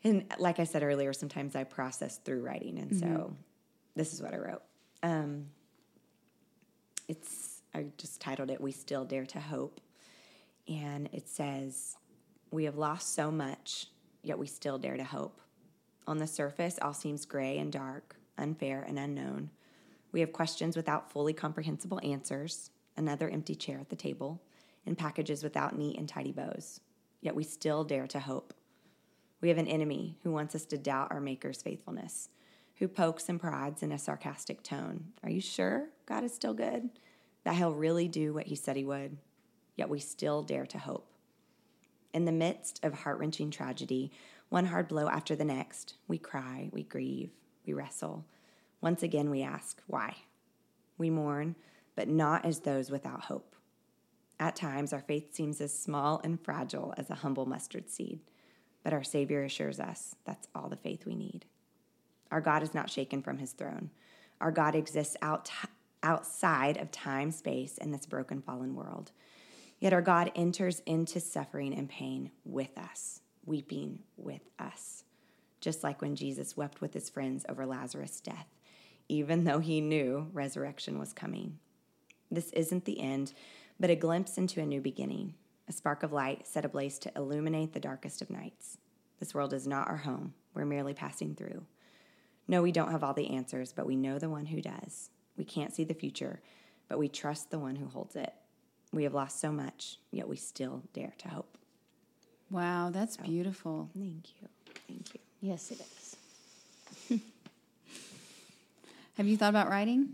and 0.05 0.25
like 0.39 0.61
I 0.61 0.65
said 0.65 0.83
earlier, 0.83 1.13
sometimes 1.13 1.57
I 1.57 1.65
process 1.65 2.19
through 2.19 2.43
writing 2.43 2.79
and 2.79 2.97
so 2.97 3.37
this 3.97 4.13
is 4.13 4.23
what 4.23 4.35
I 4.35 4.37
wrote. 4.37 4.63
Um, 5.03 5.47
it's 7.09 7.63
I 7.75 7.87
just 7.99 8.21
titled 8.21 8.51
it 8.51 8.61
We 8.61 8.73
Still 8.73 9.05
Dare 9.05 9.27
to 9.27 9.41
Hope. 9.41 9.81
And 10.69 11.09
it 11.13 11.29
says, 11.29 11.97
We 12.51 12.65
have 12.65 12.77
lost 12.77 13.15
so 13.15 13.31
much, 13.31 13.89
yet 14.27 14.39
we 14.39 14.47
still 14.47 14.79
dare 14.79 14.97
to 14.97 15.05
hope. 15.05 15.41
On 16.07 16.19
the 16.19 16.27
surface, 16.27 16.79
all 16.83 16.93
seems 16.93 17.25
gray 17.25 17.59
and 17.59 17.73
dark. 17.73 18.17
unfair, 18.39 18.85
and 18.87 18.99
unknown. 18.99 19.51
We 20.13 20.21
have 20.21 20.33
questions 20.33 20.77
without 20.77 21.11
fully 21.11 21.33
comprehensible 21.33 22.01
answers, 22.03 22.71
another 22.97 23.29
empty 23.29 23.55
chair 23.55 23.79
at 23.79 23.89
the 23.89 23.97
table, 23.97 24.43
and 24.85 24.97
packages 24.97 25.43
without 25.43 25.77
neat 25.77 25.99
and 25.99 26.09
tidy 26.09 26.33
bows. 26.33 26.81
Yet 27.21 27.35
we 27.35 27.45
still 27.45 27.85
dare 27.85 28.07
to 28.09 28.21
hope. 28.21 28.55
We 29.41 29.49
have 29.49 29.59
an 29.59 29.67
enemy 29.69 30.17
who 30.23 30.33
wants 30.33 30.55
us 30.55 30.65
to 30.67 30.79
doubt 30.79 31.13
our 31.13 31.21
Maker's 31.21 31.63
faithfulness, 31.63 32.29
who 32.77 32.89
pokes 32.89 33.29
and 33.29 33.41
prods 33.41 33.83
in 33.83 33.93
a 33.93 33.99
sarcastic 33.99 34.63
tone. 34.63 35.13
Are 35.23 35.31
you 35.31 35.41
sure 35.41 35.89
God 36.07 36.25
is 36.25 36.35
still 36.35 36.55
good? 36.55 36.91
That 37.45 37.55
he'll 37.55 37.75
really 37.75 38.09
do 38.09 38.33
what 38.33 38.47
he 38.47 38.55
said 38.55 38.77
he 38.77 38.85
would? 38.85 39.17
Yet 39.77 39.89
we 39.89 40.01
still 40.01 40.43
dare 40.43 40.67
to 40.67 40.79
hope. 40.79 41.09
In 42.17 42.25
the 42.25 42.33
midst 42.33 42.83
of 42.83 42.95
heart 42.95 43.19
wrenching 43.19 43.51
tragedy, 43.51 44.11
one 44.49 44.65
hard 44.65 44.89
blow 44.89 45.07
after 45.07 45.37
the 45.37 45.45
next, 45.45 45.97
we 46.09 46.17
cry, 46.17 46.71
we 46.73 46.83
grieve, 46.83 47.29
we 47.67 47.75
wrestle. 47.75 48.25
Once 48.81 49.03
again, 49.03 49.29
we 49.29 49.43
ask, 49.43 49.83
why? 49.87 50.17
We 50.97 51.11
mourn, 51.11 51.57
but 51.95 52.09
not 52.09 52.47
as 52.47 52.61
those 52.61 52.91
without 52.91 53.25
hope. 53.25 53.55
At 54.41 54.57
times, 54.57 54.95
our 54.95 55.03
faith 55.03 55.35
seems 55.35 55.61
as 55.61 55.79
small 55.79 56.23
and 56.25 56.43
fragile 56.43 56.95
as 56.97 57.11
a 57.11 57.17
humble 57.17 57.45
mustard 57.45 57.91
seed, 57.91 58.21
but 58.83 58.95
our 58.95 59.05
Savior 59.05 59.45
assures 59.45 59.79
us 59.79 60.17
that's 60.25 60.49
all 60.55 60.71
the 60.71 60.77
faith 60.77 61.05
we 61.05 61.17
need. 61.17 61.45
Our 62.31 62.41
God 62.41 62.63
is 62.63 62.73
not 62.73 62.89
shaken 62.89 63.21
from 63.21 63.37
his 63.37 63.53
throne. 63.53 63.91
Our 64.41 64.53
God 64.53 64.75
exists 64.75 65.19
out, 65.21 65.51
outside 66.03 66.79
of 66.79 66.91
time, 66.91 67.31
space, 67.31 67.77
and 67.77 67.93
this 67.93 68.07
broken, 68.07 68.41
fallen 68.41 68.75
world. 68.75 69.11
Yet 69.79 69.93
our 69.93 70.03
God 70.03 70.33
enters 70.35 70.81
into 70.87 71.21
suffering 71.21 71.75
and 71.75 71.89
pain 71.89 72.31
with 72.45 72.77
us, 72.79 73.21
weeping 73.45 74.01
with 74.17 74.41
us, 74.59 75.05
just 75.61 75.85
like 75.85 76.01
when 76.01 76.17
Jesus 76.17 76.57
wept 76.57 76.81
with 76.81 76.95
his 76.95 77.11
friends 77.11 77.45
over 77.49 77.67
Lazarus' 77.67 78.21
death, 78.21 78.47
even 79.09 79.45
though 79.45 79.59
he 79.59 79.81
knew 79.81 80.31
resurrection 80.33 80.99
was 80.99 81.13
coming. 81.13 81.59
This 82.31 82.51
isn't 82.53 82.87
the 82.87 83.01
end, 83.01 83.35
but 83.79 83.91
a 83.91 83.97
glimpse 83.97 84.39
into 84.39 84.61
a 84.61 84.67
new 84.67 84.81
beginning, 84.81 85.35
a 85.69 85.73
spark 85.73 86.03
of 86.03 86.13
light 86.13 86.47
set 86.47 86.65
ablaze 86.65 86.99
to 87.01 87.13
illuminate 87.15 87.73
the 87.73 87.81
darkest 87.81 88.23
of 88.23 88.31
nights. 88.31 88.79
This 89.21 89.35
world 89.35 89.53
is 89.53 89.67
not 89.67 89.89
our 89.89 89.99
home, 89.99 90.35
we're 90.55 90.65
merely 90.65 90.95
passing 90.95 91.35
through. 91.35 91.65
No, 92.49 92.63
we 92.63 92.73
don't 92.73 92.93
have 92.93 93.05
all 93.05 93.15
the 93.15 93.31
answers, 93.31 93.73
but 93.73 93.87
we 93.87 93.97
know 93.97 94.19
the 94.19 94.31
one 94.31 94.47
who 94.47 94.63
does. 94.63 95.11
We 95.37 95.45
can't 95.45 95.75
see 95.75 95.85
the 95.85 95.95
future, 95.95 96.41
but 96.89 96.99
we 96.99 97.09
trust 97.09 97.51
the 97.51 97.59
one 97.59 97.77
who 97.77 97.89
holds 97.89 98.17
it. 98.17 98.33
We 98.93 99.05
have 99.05 99.15
lost 99.15 99.41
so 99.41 99.53
much, 99.53 99.99
yet 100.11 100.29
we 100.29 100.37
still 100.37 100.83
dare 100.93 101.13
to 101.19 101.29
hope. 101.29 101.59
Wow, 102.51 102.91
that's 102.91 103.17
beautiful. 103.17 103.91
Thank 103.95 104.29
you. 104.41 104.49
Thank 104.87 105.15
you. 105.15 105.21
Yes, 105.41 105.71
it 105.71 105.81
is. 105.81 107.21
Have 109.17 109.27
you 109.27 109.37
thought 109.37 109.51
about 109.51 109.69
writing? 109.69 110.11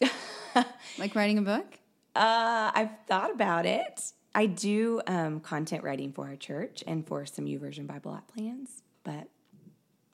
like 0.98 1.14
writing 1.14 1.38
a 1.38 1.42
book? 1.42 1.78
Uh, 2.16 2.72
I've 2.74 2.90
thought 3.06 3.30
about 3.30 3.66
it. 3.66 4.12
I 4.34 4.46
do 4.46 5.00
um, 5.06 5.40
content 5.40 5.84
writing 5.84 6.12
for 6.12 6.26
our 6.26 6.36
church 6.36 6.82
and 6.86 7.06
for 7.06 7.26
some 7.26 7.44
YouVersion 7.44 7.86
Bible 7.86 8.14
app 8.14 8.28
plans, 8.32 8.82
but 9.04 9.28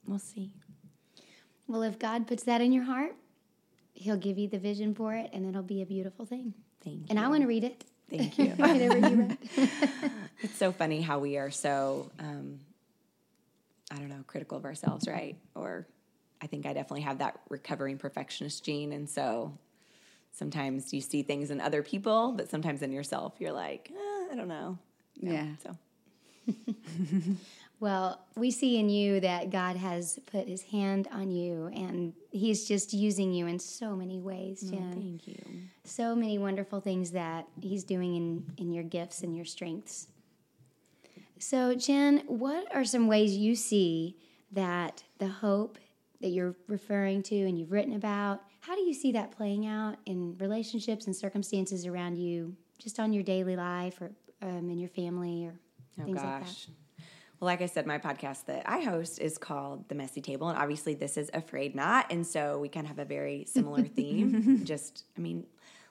we'll 0.06 0.18
see. 0.18 0.52
Well, 1.66 1.82
if 1.82 1.98
God 1.98 2.26
puts 2.26 2.42
that 2.44 2.60
in 2.60 2.72
your 2.72 2.84
heart, 2.84 3.14
He'll 3.94 4.16
give 4.16 4.38
you 4.38 4.48
the 4.48 4.58
vision 4.58 4.94
for 4.94 5.14
it, 5.14 5.30
and 5.32 5.46
it'll 5.46 5.62
be 5.62 5.80
a 5.80 5.86
beautiful 5.86 6.26
thing. 6.26 6.52
Thank 6.82 6.96
you. 6.96 7.06
And 7.10 7.18
I 7.18 7.28
want 7.28 7.42
to 7.42 7.46
read 7.46 7.64
it. 7.64 7.84
Thank 8.16 8.38
you. 8.38 8.50
Whatever 8.50 8.98
you 8.98 9.16
read. 9.16 9.38
it's 10.40 10.56
so 10.56 10.72
funny 10.72 11.00
how 11.00 11.18
we 11.18 11.36
are 11.36 11.50
so, 11.50 12.10
um, 12.18 12.60
I 13.90 13.96
don't 13.96 14.08
know, 14.08 14.24
critical 14.26 14.58
of 14.58 14.64
ourselves, 14.64 15.06
right? 15.08 15.36
Or 15.54 15.86
I 16.40 16.46
think 16.46 16.66
I 16.66 16.72
definitely 16.72 17.02
have 17.02 17.18
that 17.18 17.40
recovering 17.48 17.98
perfectionist 17.98 18.64
gene. 18.64 18.92
And 18.92 19.08
so 19.08 19.56
sometimes 20.32 20.92
you 20.92 21.00
see 21.00 21.22
things 21.22 21.50
in 21.50 21.60
other 21.60 21.82
people, 21.82 22.32
but 22.32 22.50
sometimes 22.50 22.82
in 22.82 22.92
yourself, 22.92 23.34
you're 23.38 23.52
like, 23.52 23.90
eh, 23.90 24.32
I 24.32 24.34
don't 24.36 24.48
know. 24.48 24.78
Yeah. 25.16 25.46
So 25.62 25.76
Well, 27.84 28.18
we 28.34 28.50
see 28.50 28.78
in 28.78 28.88
you 28.88 29.20
that 29.20 29.50
God 29.50 29.76
has 29.76 30.18
put 30.24 30.48
his 30.48 30.62
hand 30.62 31.06
on 31.12 31.30
you 31.30 31.66
and 31.66 32.14
he's 32.30 32.66
just 32.66 32.94
using 32.94 33.30
you 33.34 33.46
in 33.46 33.58
so 33.58 33.94
many 33.94 34.18
ways, 34.18 34.62
Jenn. 34.62 34.94
thank 34.94 35.28
you. 35.28 35.44
So 35.84 36.16
many 36.16 36.38
wonderful 36.38 36.80
things 36.80 37.10
that 37.10 37.46
he's 37.60 37.84
doing 37.84 38.14
in, 38.16 38.46
in 38.56 38.72
your 38.72 38.84
gifts 38.84 39.22
and 39.22 39.36
your 39.36 39.44
strengths. 39.44 40.06
So, 41.38 41.74
Jenn, 41.74 42.22
what 42.26 42.74
are 42.74 42.86
some 42.86 43.06
ways 43.06 43.36
you 43.36 43.54
see 43.54 44.16
that 44.52 45.04
the 45.18 45.28
hope 45.28 45.76
that 46.22 46.30
you're 46.30 46.56
referring 46.68 47.22
to 47.24 47.36
and 47.36 47.58
you've 47.58 47.70
written 47.70 47.92
about, 47.92 48.40
how 48.60 48.74
do 48.74 48.80
you 48.80 48.94
see 48.94 49.12
that 49.12 49.30
playing 49.30 49.66
out 49.66 49.96
in 50.06 50.38
relationships 50.38 51.04
and 51.04 51.14
circumstances 51.14 51.84
around 51.84 52.16
you, 52.16 52.56
just 52.78 52.98
on 52.98 53.12
your 53.12 53.22
daily 53.22 53.56
life 53.56 54.00
or 54.00 54.10
um, 54.40 54.70
in 54.70 54.78
your 54.78 54.88
family 54.88 55.44
or 55.44 55.60
Oh 56.00 56.04
things 56.04 56.22
like 56.22 56.46
that? 56.46 56.66
Like 57.44 57.62
I 57.62 57.66
said, 57.66 57.86
my 57.86 57.98
podcast 57.98 58.46
that 58.46 58.62
I 58.66 58.80
host 58.80 59.20
is 59.20 59.38
called 59.38 59.88
The 59.88 59.94
Messy 59.94 60.20
Table. 60.20 60.48
And 60.48 60.58
obviously, 60.58 60.94
this 60.94 61.16
is 61.16 61.30
A 61.34 61.40
Frayed 61.40 61.74
Knot. 61.74 62.06
And 62.10 62.26
so 62.26 62.58
we 62.58 62.68
kind 62.68 62.86
of 62.86 62.88
have 62.88 62.98
a 62.98 63.04
very 63.04 63.44
similar 63.46 63.82
theme. 63.96 64.64
Just, 64.64 65.04
I 65.16 65.20
mean, 65.20 65.46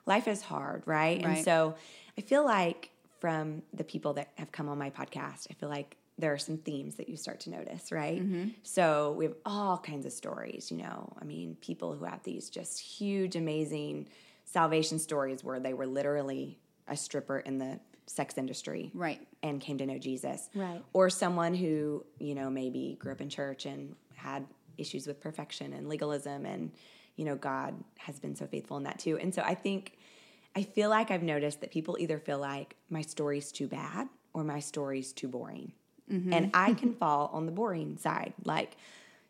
life 0.06 0.28
is 0.28 0.42
hard, 0.42 0.84
right? 0.86 1.24
And 1.24 1.44
so 1.44 1.76
I 2.18 2.22
feel 2.22 2.44
like 2.44 2.90
from 3.20 3.62
the 3.74 3.84
people 3.84 4.14
that 4.14 4.30
have 4.36 4.52
come 4.52 4.68
on 4.68 4.78
my 4.78 4.90
podcast, 4.90 5.48
I 5.50 5.54
feel 5.54 5.70
like 5.70 5.96
there 6.18 6.34
are 6.34 6.38
some 6.38 6.58
themes 6.58 6.96
that 6.96 7.10
you 7.10 7.18
start 7.18 7.40
to 7.42 7.50
notice, 7.50 7.92
right? 7.92 8.22
Mm-hmm. 8.22 8.50
So 8.62 9.14
we 9.14 9.26
have 9.26 9.36
all 9.46 9.78
kinds 9.78 10.06
of 10.06 10.12
stories, 10.12 10.72
you 10.72 10.78
know. 10.78 11.14
I 11.20 11.24
mean, 11.24 11.58
people 11.62 11.94
who 11.96 12.06
have 12.06 12.22
these 12.24 12.50
just 12.50 12.80
huge, 12.80 13.36
amazing 13.36 14.08
salvation 14.46 15.00
stories 15.00 15.44
where 15.44 15.60
they 15.60 15.74
were 15.74 15.88
literally 15.88 16.60
a 16.88 16.98
stripper 16.98 17.40
in 17.40 17.58
the 17.58 17.80
sex 18.06 18.38
industry 18.38 18.92
Right. 18.94 19.26
and 19.42 19.62
came 19.62 19.78
to 19.78 19.86
know 19.86 19.98
Jesus. 19.98 20.50
Right. 20.54 20.82
Or 20.94 21.10
someone 21.10 21.54
who, 21.54 22.06
you 22.20 22.36
know, 22.36 22.50
maybe 22.50 22.98
grew 23.00 23.12
up 23.12 23.22
in 23.22 23.30
church 23.30 23.66
and 23.66 23.96
had 24.16 24.46
issues 24.78 25.08
with 25.08 25.20
perfection 25.22 25.74
and 25.74 25.88
legalism 25.88 26.46
and, 26.46 26.72
you 27.16 27.26
know, 27.26 27.36
God 27.36 27.76
has 27.98 28.20
been 28.20 28.36
so 28.36 28.46
faithful 28.48 28.78
in 28.78 28.84
that 28.84 29.00
too. 29.00 29.18
And 29.18 29.34
so 29.34 29.42
I 29.44 29.56
think 29.56 29.98
I 30.56 30.64
feel 30.64 30.90
like 30.90 31.10
I've 31.12 31.24
noticed 31.24 31.62
that 31.62 31.72
people 31.72 31.98
either 32.00 32.20
feel 32.20 32.40
like 32.40 32.76
my 32.90 33.02
story's 33.02 33.52
too 33.52 33.68
bad 33.68 34.08
or 34.34 34.44
my 34.44 34.60
story's 34.60 35.12
too 35.14 35.28
boring. 35.28 35.72
Mm-hmm. 36.12 36.34
And 36.34 36.52
I 36.54 36.74
can 36.82 36.94
fall 36.94 37.30
on 37.34 37.46
the 37.46 37.52
boring 37.52 37.98
side. 37.98 38.34
Like, 38.44 38.76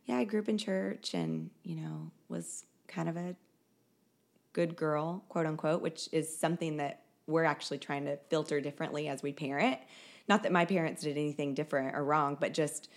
yeah, 0.06 0.18
I 0.18 0.24
grew 0.26 0.42
up 0.42 0.50
in 0.50 0.58
church 0.58 1.14
and, 1.14 1.50
you 1.64 1.76
know, 1.76 2.12
was 2.28 2.66
kind 2.88 3.08
of 3.08 3.16
a 3.16 3.36
good 4.52 4.76
girl, 4.76 5.24
quote 5.30 5.46
unquote, 5.46 5.82
which 5.82 6.10
is 6.12 6.36
something 6.36 6.78
that 6.78 7.03
we're 7.28 7.44
actually 7.44 7.78
trying 7.78 8.06
to 8.06 8.18
filter 8.30 8.62
differently 8.62 9.08
as 9.08 9.24
we 9.24 9.32
parent. 9.32 9.80
Not 10.28 10.44
that 10.44 10.52
my 10.52 10.66
parents 10.66 11.04
did 11.04 11.18
anything 11.18 11.54
different 11.54 11.96
or 11.96 12.04
wrong, 12.04 12.38
but 12.40 12.54
just, 12.54 12.90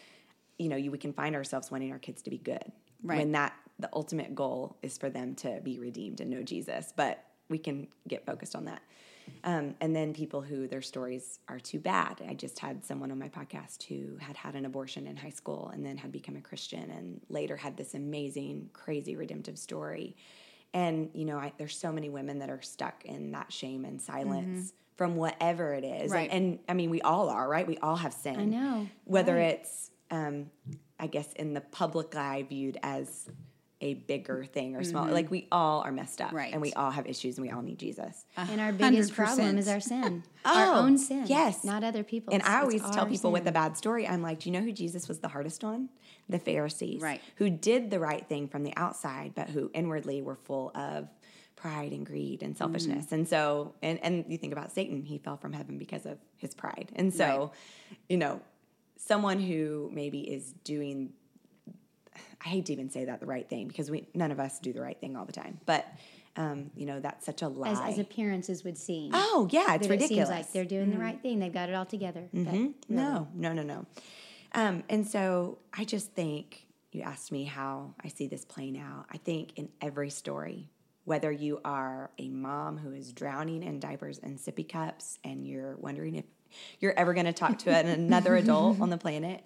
you 0.58 0.68
know, 0.68 0.76
you, 0.76 0.90
we 0.90 0.98
can 0.98 1.12
find 1.12 1.34
ourselves 1.34 1.70
wanting 1.70 1.92
our 1.92 1.98
kids 1.98 2.22
to 2.22 2.30
be 2.30 2.38
good. 2.38 2.72
Right. 3.02 3.18
When 3.18 3.32
that, 3.32 3.54
the 3.78 3.88
ultimate 3.92 4.34
goal 4.34 4.76
is 4.82 4.96
for 4.96 5.10
them 5.10 5.34
to 5.36 5.60
be 5.62 5.78
redeemed 5.78 6.20
and 6.20 6.30
know 6.30 6.42
Jesus. 6.42 6.92
But 6.96 7.22
we 7.48 7.58
can 7.58 7.88
get 8.08 8.24
focused 8.24 8.56
on 8.56 8.64
that. 8.66 8.82
Um, 9.44 9.74
and 9.80 9.94
then 9.94 10.14
people 10.14 10.40
who 10.40 10.68
their 10.68 10.82
stories 10.82 11.40
are 11.48 11.58
too 11.58 11.80
bad. 11.80 12.22
I 12.28 12.34
just 12.34 12.58
had 12.58 12.84
someone 12.84 13.10
on 13.10 13.18
my 13.18 13.28
podcast 13.28 13.82
who 13.82 14.16
had 14.18 14.36
had 14.36 14.54
an 14.54 14.64
abortion 14.64 15.06
in 15.06 15.16
high 15.16 15.30
school 15.30 15.70
and 15.74 15.84
then 15.84 15.96
had 15.96 16.12
become 16.12 16.36
a 16.36 16.40
Christian 16.40 16.90
and 16.90 17.20
later 17.28 17.56
had 17.56 17.76
this 17.76 17.94
amazing, 17.94 18.70
crazy 18.72 19.16
redemptive 19.16 19.58
story. 19.58 20.16
And, 20.76 21.08
you 21.14 21.24
know, 21.24 21.38
I, 21.38 21.54
there's 21.56 21.74
so 21.74 21.90
many 21.90 22.10
women 22.10 22.40
that 22.40 22.50
are 22.50 22.60
stuck 22.60 23.02
in 23.06 23.32
that 23.32 23.50
shame 23.50 23.86
and 23.86 23.98
silence 23.98 24.74
from 24.96 25.16
whatever 25.16 25.72
it 25.72 25.84
is. 25.84 26.12
Right. 26.12 26.28
And, 26.30 26.44
and 26.44 26.58
I 26.68 26.74
mean, 26.74 26.90
we 26.90 27.00
all 27.00 27.30
are, 27.30 27.48
right? 27.48 27.66
We 27.66 27.78
all 27.78 27.96
have 27.96 28.12
sin. 28.12 28.38
I 28.38 28.44
know, 28.44 28.86
Whether 29.04 29.36
right. 29.36 29.58
it's, 29.58 29.90
um, 30.10 30.50
I 31.00 31.06
guess, 31.06 31.32
in 31.32 31.54
the 31.54 31.62
public 31.62 32.14
eye 32.14 32.44
viewed 32.46 32.76
as 32.82 33.26
a 33.82 33.92
bigger 33.94 34.44
thing 34.44 34.74
or 34.74 34.82
small, 34.82 35.06
like 35.06 35.30
we 35.30 35.46
all 35.52 35.82
are 35.82 35.92
messed 35.92 36.20
up. 36.22 36.32
Right. 36.32 36.50
And 36.52 36.62
we 36.62 36.72
all 36.72 36.90
have 36.90 37.06
issues 37.06 37.36
and 37.36 37.46
we 37.46 37.52
all 37.52 37.60
need 37.60 37.78
Jesus. 37.78 38.24
And 38.36 38.58
our 38.60 38.72
biggest 38.72 39.12
100%. 39.12 39.14
problem 39.14 39.58
is 39.58 39.68
our 39.68 39.80
sin, 39.80 40.22
our 40.46 40.74
Oh, 40.76 40.78
own 40.80 40.96
sin. 40.96 41.24
yes. 41.26 41.62
not 41.62 41.84
other 41.84 42.02
people's. 42.02 42.32
And 42.34 42.42
I 42.42 42.56
It's 42.56 42.62
always 42.62 42.80
tell 42.94 43.04
our 43.04 43.10
people 43.10 43.32
with 43.32 43.46
a 43.46 43.52
bad 43.52 43.76
story, 43.76 44.08
I'm 44.08 44.22
like, 44.22 44.40
do 44.40 44.48
you 44.48 44.52
know 44.58 44.64
who 44.64 44.72
Jesus 44.72 45.08
was 45.08 45.18
the 45.18 45.28
hardest 45.28 45.62
on? 45.62 45.90
The 46.28 46.38
Pharisees. 46.38 47.02
Right. 47.02 47.20
Who 47.36 47.50
did 47.50 47.90
the 47.90 48.00
right 48.00 48.26
thing 48.26 48.48
from 48.48 48.62
the 48.62 48.72
outside, 48.76 49.32
but 49.34 49.50
who 49.50 49.70
inwardly 49.74 50.22
were 50.22 50.36
full 50.36 50.72
of 50.74 51.08
pride 51.54 51.92
and 51.92 52.04
greed 52.06 52.42
and 52.42 52.56
selfishness. 52.56 53.12
And 53.12 53.28
so, 53.28 53.74
and, 53.82 53.98
and 54.02 54.24
you 54.28 54.38
think 54.38 54.52
about 54.52 54.72
Satan, 54.72 55.02
he 55.04 55.18
fell 55.18 55.36
from 55.36 55.52
heaven 55.52 55.76
because 55.78 56.04
of 56.06 56.18
his 56.36 56.54
pride. 56.54 56.92
And 56.96 57.12
so, 57.12 57.52
you 58.08 58.16
know, 58.16 58.40
someone 58.96 59.38
who 59.38 59.90
maybe 59.92 60.20
is 60.20 60.52
doing 60.64 61.12
I 62.44 62.48
hate 62.48 62.66
to 62.66 62.72
even 62.72 62.90
say 62.90 63.04
that 63.06 63.20
the 63.20 63.26
right 63.26 63.48
thing 63.48 63.68
because 63.68 63.90
we 63.90 64.08
none 64.14 64.32
of 64.32 64.40
us 64.40 64.58
do 64.58 64.72
the 64.72 64.80
right 64.80 64.98
thing 65.00 65.16
all 65.16 65.24
the 65.24 65.32
time. 65.32 65.60
But 65.66 65.86
um, 66.36 66.70
you 66.76 66.84
know, 66.84 67.00
that's 67.00 67.24
such 67.24 67.42
a 67.42 67.48
lie. 67.48 67.70
as, 67.70 67.80
as 67.80 67.98
appearances 67.98 68.62
would 68.64 68.76
seem. 68.76 69.12
oh 69.14 69.48
yeah, 69.50 69.74
it's 69.74 69.88
ridiculous. 69.88 70.00
Mm-hmm. 70.04 70.12
It 70.12 70.16
seems 70.16 70.28
like 70.28 70.52
they're 70.52 70.64
doing 70.64 70.90
the 70.90 70.98
right 70.98 71.20
thing. 71.20 71.38
They've 71.38 71.52
got 71.52 71.68
it 71.68 71.74
all 71.74 71.86
together. 71.86 72.28
Really, 72.32 72.74
No, 72.88 73.28
no, 73.34 73.52
no, 73.52 73.62
no. 73.62 73.86
Um, 74.52 74.84
and 74.88 75.06
so 75.06 75.58
I 75.72 75.84
just 75.84 76.12
think, 76.12 76.66
you 76.92 77.02
asked 77.02 77.32
me 77.32 77.44
how 77.44 77.94
I 78.02 78.08
see 78.08 78.26
this 78.26 78.44
playing 78.44 78.78
out. 78.78 79.06
I 79.10 79.18
think 79.18 79.52
in 79.56 79.68
every 79.80 80.10
story, 80.10 80.70
whether 81.04 81.30
you 81.30 81.60
are 81.64 82.10
a 82.18 82.28
mom 82.28 82.78
who 82.78 82.92
is 82.92 83.12
drowning 83.12 83.62
in 83.62 83.80
diapers 83.80 84.18
and 84.18 84.38
sippy 84.38 84.68
cups 84.68 85.18
and 85.24 85.46
you're 85.46 85.76
wondering 85.76 86.16
if 86.16 86.24
you're 86.80 86.94
ever 86.98 87.12
going 87.14 87.26
to 87.26 87.32
talk 87.32 87.58
to 87.60 87.70
another 87.70 88.34
adult 88.36 88.80
on 88.80 88.90
the 88.90 88.98
planet, 88.98 89.44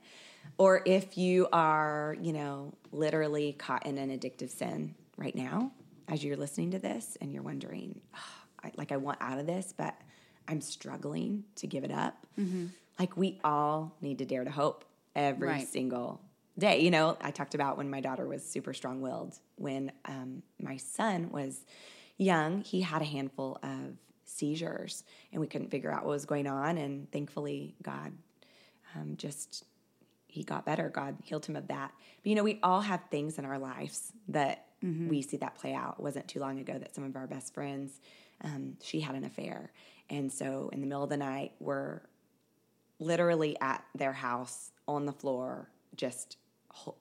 or 0.58 0.82
if 0.84 1.16
you 1.16 1.48
are, 1.52 2.16
you 2.20 2.32
know, 2.32 2.74
literally 2.92 3.52
caught 3.52 3.86
in 3.86 3.98
an 3.98 4.10
addictive 4.16 4.50
sin 4.50 4.94
right 5.16 5.34
now 5.34 5.72
as 6.08 6.24
you're 6.24 6.36
listening 6.36 6.72
to 6.72 6.78
this 6.78 7.16
and 7.20 7.32
you're 7.32 7.42
wondering, 7.42 8.00
oh, 8.14 8.64
I, 8.64 8.72
like, 8.76 8.92
I 8.92 8.96
want 8.96 9.18
out 9.20 9.38
of 9.38 9.46
this, 9.46 9.72
but 9.76 9.94
I'm 10.48 10.60
struggling 10.60 11.44
to 11.56 11.66
give 11.66 11.84
it 11.84 11.92
up. 11.92 12.26
Mm-hmm. 12.38 12.66
Like, 12.98 13.16
we 13.16 13.38
all 13.44 13.96
need 14.00 14.18
to 14.18 14.24
dare 14.24 14.44
to 14.44 14.50
hope 14.50 14.84
every 15.14 15.48
right. 15.48 15.68
single 15.68 16.20
day. 16.58 16.80
You 16.80 16.90
know, 16.90 17.16
I 17.20 17.30
talked 17.30 17.54
about 17.54 17.76
when 17.76 17.88
my 17.88 18.00
daughter 18.00 18.26
was 18.26 18.44
super 18.44 18.74
strong 18.74 19.00
willed. 19.00 19.38
When 19.56 19.92
um, 20.04 20.42
my 20.60 20.76
son 20.76 21.30
was 21.30 21.64
young, 22.18 22.60
he 22.62 22.82
had 22.82 23.02
a 23.02 23.06
handful 23.06 23.58
of 23.62 23.96
seizures 24.24 25.04
and 25.32 25.40
we 25.40 25.46
couldn't 25.46 25.70
figure 25.70 25.90
out 25.90 26.04
what 26.04 26.10
was 26.10 26.26
going 26.26 26.46
on. 26.46 26.78
And 26.78 27.10
thankfully, 27.10 27.74
God 27.82 28.12
um, 28.94 29.14
just, 29.16 29.64
he 30.30 30.44
got 30.44 30.64
better. 30.64 30.88
God 30.88 31.16
healed 31.22 31.46
him 31.46 31.56
of 31.56 31.68
that. 31.68 31.92
But 32.22 32.28
you 32.28 32.34
know, 32.34 32.44
we 32.44 32.58
all 32.62 32.80
have 32.80 33.00
things 33.10 33.38
in 33.38 33.44
our 33.44 33.58
lives 33.58 34.12
that 34.28 34.66
mm-hmm. 34.84 35.08
we 35.08 35.22
see 35.22 35.38
that 35.38 35.56
play 35.56 35.74
out. 35.74 35.96
It 35.98 36.02
wasn't 36.02 36.28
too 36.28 36.40
long 36.40 36.58
ago 36.58 36.78
that 36.78 36.94
some 36.94 37.04
of 37.04 37.16
our 37.16 37.26
best 37.26 37.54
friends, 37.54 38.00
um, 38.42 38.76
she 38.82 39.00
had 39.00 39.14
an 39.14 39.24
affair. 39.24 39.72
And 40.08 40.32
so 40.32 40.70
in 40.72 40.80
the 40.80 40.86
middle 40.86 41.04
of 41.04 41.10
the 41.10 41.16
night, 41.16 41.52
we're 41.60 42.00
literally 42.98 43.56
at 43.60 43.84
their 43.94 44.12
house 44.12 44.72
on 44.86 45.06
the 45.06 45.12
floor, 45.12 45.70
just 45.96 46.36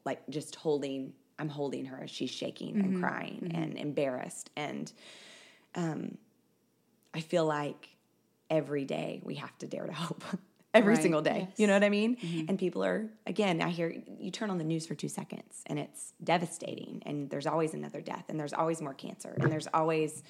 like 0.05 0.21
just 0.29 0.55
holding 0.55 1.13
i'm 1.37 1.49
holding 1.49 1.85
her 1.85 2.03
as 2.03 2.09
she's 2.09 2.31
shaking 2.31 2.75
mm-hmm. 2.75 2.81
and 2.81 2.99
crying 2.99 3.41
mm-hmm. 3.43 3.61
and 3.61 3.77
embarrassed 3.77 4.49
and 4.55 4.91
um, 5.75 6.17
i 7.13 7.19
feel 7.19 7.45
like 7.45 7.89
every 8.49 8.85
day 8.85 9.21
we 9.23 9.35
have 9.35 9.55
to 9.57 9.67
dare 9.67 9.85
to 9.85 9.93
hope 10.07 10.23
every 10.73 10.93
right. 10.93 11.01
single 11.01 11.21
day 11.21 11.47
yes. 11.49 11.59
you 11.59 11.67
know 11.67 11.73
what 11.73 11.83
i 11.83 11.89
mean 11.89 12.15
mm-hmm. 12.15 12.45
and 12.47 12.59
people 12.59 12.83
are 12.83 13.07
again 13.25 13.61
i 13.61 13.69
hear 13.69 13.93
you 14.19 14.29
turn 14.29 14.49
on 14.49 14.57
the 14.57 14.63
news 14.63 14.85
for 14.85 14.95
two 14.95 15.09
seconds 15.09 15.63
and 15.65 15.79
it's 15.79 16.13
devastating 16.23 17.01
and 17.05 17.29
there's 17.29 17.47
always 17.47 17.73
another 17.73 18.01
death 18.01 18.25
and 18.29 18.39
there's 18.39 18.53
always 18.53 18.81
more 18.81 18.93
cancer 18.93 19.35
and 19.39 19.51
there's 19.51 19.67
always 19.73 20.23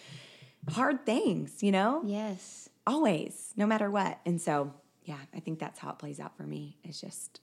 hard 0.72 1.06
things 1.06 1.62
you 1.62 1.72
know 1.72 2.02
yes 2.06 2.70
always 2.88 3.54
no 3.58 3.66
matter 3.68 3.90
what 3.90 4.20
and 4.26 4.42
so 4.42 4.74
yeah 5.04 5.18
i 5.36 5.40
think 5.40 5.60
that's 5.60 5.80
how 5.80 5.90
it 5.90 5.98
plays 6.00 6.20
out 6.20 6.36
for 6.38 6.44
me 6.44 6.78
it's 6.84 7.02
just 7.02 7.42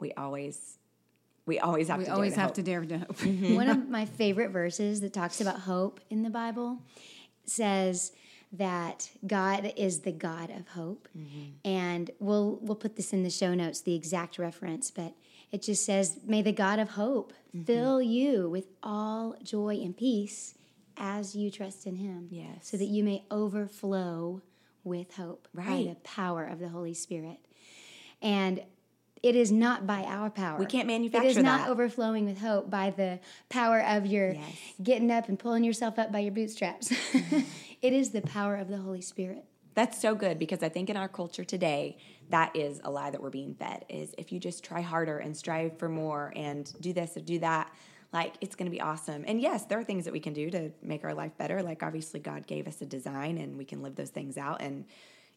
we 0.00 0.12
always 0.14 0.78
we 1.46 1.58
always 1.58 1.88
have 1.88 1.98
we 1.98 2.04
to 2.04 2.12
always 2.12 2.34
to 2.34 2.40
have 2.40 2.50
hope. 2.50 2.54
to 2.56 2.62
dare 2.62 2.84
to 2.84 2.98
hope. 2.98 3.16
Mm-hmm. 3.16 3.54
One 3.56 3.68
of 3.68 3.88
my 3.88 4.04
favorite 4.04 4.50
verses 4.50 5.00
that 5.00 5.12
talks 5.12 5.40
about 5.40 5.60
hope 5.60 6.00
in 6.08 6.22
the 6.22 6.30
Bible 6.30 6.78
says 7.44 8.12
that 8.52 9.10
God 9.26 9.72
is 9.76 10.00
the 10.00 10.12
God 10.12 10.50
of 10.50 10.68
hope, 10.68 11.08
mm-hmm. 11.16 11.50
and 11.64 12.10
we'll 12.18 12.58
we'll 12.60 12.76
put 12.76 12.96
this 12.96 13.12
in 13.12 13.22
the 13.22 13.30
show 13.30 13.54
notes, 13.54 13.80
the 13.80 13.94
exact 13.94 14.38
reference, 14.38 14.90
but 14.90 15.14
it 15.52 15.62
just 15.62 15.84
says, 15.84 16.18
"May 16.24 16.42
the 16.42 16.52
God 16.52 16.78
of 16.78 16.90
hope 16.90 17.32
mm-hmm. 17.54 17.64
fill 17.64 18.02
you 18.02 18.48
with 18.48 18.66
all 18.82 19.36
joy 19.42 19.76
and 19.82 19.96
peace 19.96 20.54
as 20.96 21.36
you 21.36 21.50
trust 21.50 21.86
in 21.86 21.96
Him, 21.96 22.28
yes, 22.30 22.68
so 22.68 22.76
that 22.76 22.86
you 22.86 23.04
may 23.04 23.24
overflow 23.30 24.42
with 24.82 25.14
hope 25.14 25.46
right. 25.54 25.66
by 25.66 25.82
the 25.84 25.96
power 26.02 26.44
of 26.44 26.58
the 26.58 26.68
Holy 26.68 26.94
Spirit." 26.94 27.38
And 28.22 28.62
it 29.22 29.36
is 29.36 29.52
not 29.52 29.86
by 29.86 30.02
our 30.04 30.30
power. 30.30 30.58
We 30.58 30.66
can't 30.66 30.86
manufacture 30.86 31.24
that. 31.24 31.34
It 31.34 31.38
is 31.38 31.42
not 31.42 31.66
that. 31.66 31.70
overflowing 31.70 32.24
with 32.24 32.40
hope 32.40 32.70
by 32.70 32.90
the 32.90 33.20
power 33.48 33.80
of 33.80 34.06
your 34.06 34.32
yes. 34.32 34.42
getting 34.82 35.10
up 35.10 35.28
and 35.28 35.38
pulling 35.38 35.62
yourself 35.62 35.98
up 35.98 36.10
by 36.10 36.20
your 36.20 36.32
bootstraps. 36.32 36.92
it 37.82 37.92
is 37.92 38.10
the 38.10 38.22
power 38.22 38.56
of 38.56 38.68
the 38.68 38.78
Holy 38.78 39.00
Spirit. 39.00 39.44
That's 39.74 40.00
so 40.00 40.14
good 40.14 40.38
because 40.38 40.62
I 40.62 40.68
think 40.68 40.90
in 40.90 40.96
our 40.96 41.08
culture 41.08 41.44
today, 41.44 41.96
that 42.30 42.54
is 42.54 42.80
a 42.84 42.90
lie 42.90 43.10
that 43.10 43.22
we're 43.22 43.30
being 43.30 43.54
fed 43.54 43.84
is 43.88 44.14
if 44.18 44.32
you 44.32 44.40
just 44.40 44.64
try 44.64 44.80
harder 44.80 45.18
and 45.18 45.36
strive 45.36 45.78
for 45.78 45.88
more 45.88 46.32
and 46.36 46.72
do 46.80 46.92
this 46.92 47.16
or 47.16 47.20
do 47.20 47.38
that, 47.38 47.72
like 48.12 48.34
it's 48.40 48.56
going 48.56 48.66
to 48.66 48.70
be 48.70 48.80
awesome. 48.80 49.24
And 49.26 49.40
yes, 49.40 49.64
there 49.66 49.78
are 49.78 49.84
things 49.84 50.04
that 50.04 50.12
we 50.12 50.20
can 50.20 50.32
do 50.32 50.50
to 50.50 50.70
make 50.82 51.04
our 51.04 51.14
life 51.14 51.36
better. 51.38 51.62
Like 51.62 51.82
obviously 51.82 52.20
God 52.20 52.46
gave 52.46 52.66
us 52.66 52.80
a 52.80 52.86
design 52.86 53.38
and 53.38 53.56
we 53.56 53.64
can 53.64 53.82
live 53.82 53.94
those 53.94 54.10
things 54.10 54.36
out 54.36 54.60
and 54.60 54.84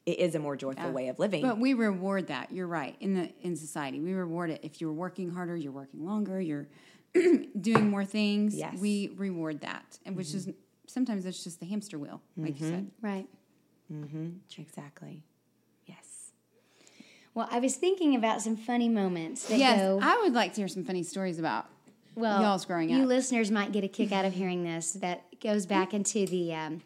it 0.06 0.20
is 0.20 0.36
a 0.36 0.40
more 0.40 0.56
joyful 0.56 0.92
way 0.92 1.08
of 1.08 1.20
living. 1.20 1.44
But 1.44 1.60
we 1.60 1.74
reward 1.74 2.28
that. 2.28 2.52
You're 2.52 2.68
right. 2.68 2.96
In 3.00 3.14
the 3.14 3.32
in 3.42 3.56
society, 3.56 4.02
we 4.02 4.14
reward 4.14 4.50
it. 4.50 4.60
If 4.64 4.82
you're 4.82 4.92
working 4.92 5.30
harder, 5.30 5.56
you're 5.56 5.72
working 5.72 6.06
longer, 6.06 6.42
you're 6.42 6.68
doing 7.62 7.90
more 7.90 8.04
things. 8.04 8.54
Yes. 8.56 8.78
We 8.78 9.14
reward 9.16 9.62
that, 9.62 10.00
and 10.06 10.18
which 10.18 10.28
mm-hmm. 10.28 10.50
is 10.50 10.56
sometimes 10.94 11.26
it's 11.26 11.44
just 11.44 11.60
the 11.60 11.66
hamster 11.66 11.98
wheel, 11.98 12.22
like 12.38 12.54
mm-hmm. 12.54 12.64
you 12.64 12.70
said. 12.70 12.92
Right. 13.02 13.28
Mm-hmm. 13.92 14.30
Exactly. 14.58 15.24
Yes. 15.86 16.32
Well, 17.34 17.48
I 17.52 17.60
was 17.60 17.76
thinking 17.76 18.16
about 18.16 18.42
some 18.42 18.56
funny 18.56 18.90
moments. 18.90 19.48
That 19.48 19.58
yes, 19.58 19.80
go, 19.80 20.00
I 20.02 20.22
would 20.24 20.34
like 20.34 20.54
to 20.54 20.62
hear 20.62 20.68
some 20.68 20.84
funny 20.84 21.04
stories 21.04 21.40
about 21.40 21.66
well, 22.16 22.42
y'all's 22.42 22.66
growing 22.66 22.92
up. 22.92 22.98
you 22.98 23.04
up. 23.04 23.10
listeners 23.10 23.52
might 23.52 23.72
get 23.72 23.84
a 23.84 23.88
kick 23.88 24.12
out 24.12 24.26
of 24.26 24.34
hearing 24.34 24.64
this. 24.64 24.92
That 24.94 25.24
goes 25.42 25.66
back 25.66 25.94
into 25.94 26.26
the. 26.26 26.54
Um, 26.54 26.82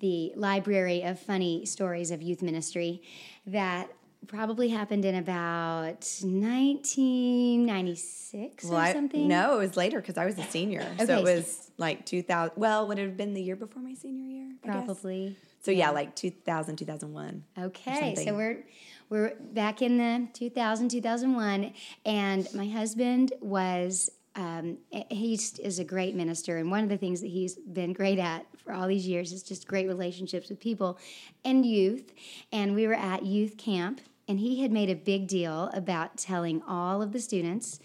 the 0.00 0.32
library 0.36 1.02
of 1.02 1.18
funny 1.18 1.64
stories 1.64 2.10
of 2.10 2.20
youth 2.20 2.42
ministry 2.42 3.00
that 3.46 3.88
probably 4.26 4.68
happened 4.68 5.04
in 5.04 5.14
about 5.14 6.04
1996 6.22 8.64
well, 8.64 8.74
or 8.74 8.80
I, 8.80 8.92
something. 8.92 9.28
no, 9.28 9.54
it 9.54 9.58
was 9.58 9.76
later 9.76 10.00
because 10.00 10.16
I 10.16 10.24
was 10.24 10.38
a 10.38 10.44
senior. 10.44 10.80
Okay. 10.94 11.06
So 11.06 11.18
it 11.18 11.24
was 11.24 11.70
like 11.78 12.06
2000. 12.06 12.52
Well, 12.56 12.88
would 12.88 12.98
it 12.98 13.06
have 13.06 13.16
been 13.16 13.34
the 13.34 13.42
year 13.42 13.56
before 13.56 13.82
my 13.82 13.94
senior 13.94 14.26
year? 14.26 14.50
I 14.64 14.66
Probably. 14.66 15.28
Guess? 15.28 15.36
So 15.62 15.70
yeah, 15.70 15.90
like 15.90 16.14
2000, 16.14 16.76
2001. 16.76 17.44
Okay, 17.58 18.14
so 18.16 18.34
we're 18.34 18.66
we're 19.08 19.34
back 19.40 19.80
in 19.80 19.96
the 19.98 20.28
2000, 20.32 20.90
2001, 20.90 21.72
and 22.04 22.48
my 22.54 22.68
husband 22.68 23.32
was 23.40 24.10
um, 24.36 24.78
he 24.90 25.34
is 25.34 25.78
a 25.78 25.84
great 25.84 26.14
minister, 26.14 26.56
and 26.56 26.70
one 26.70 26.82
of 26.82 26.88
the 26.88 26.96
things 26.96 27.20
that 27.20 27.28
he's 27.28 27.54
been 27.54 27.92
great 27.92 28.18
at 28.18 28.46
for 28.64 28.72
all 28.72 28.88
these 28.88 29.06
years 29.06 29.32
is 29.32 29.42
just 29.42 29.68
great 29.68 29.86
relationships 29.86 30.48
with 30.48 30.58
people 30.58 30.98
and 31.44 31.64
youth. 31.64 32.12
And 32.50 32.74
we 32.74 32.86
were 32.86 32.94
at 32.94 33.24
youth 33.24 33.56
camp, 33.56 34.00
and 34.28 34.40
he 34.40 34.62
had 34.62 34.72
made 34.72 34.90
a 34.90 34.94
big 34.94 35.26
deal 35.26 35.70
about 35.74 36.16
telling 36.16 36.62
all 36.62 37.02
of 37.02 37.12
the 37.12 37.20
students, 37.20 37.80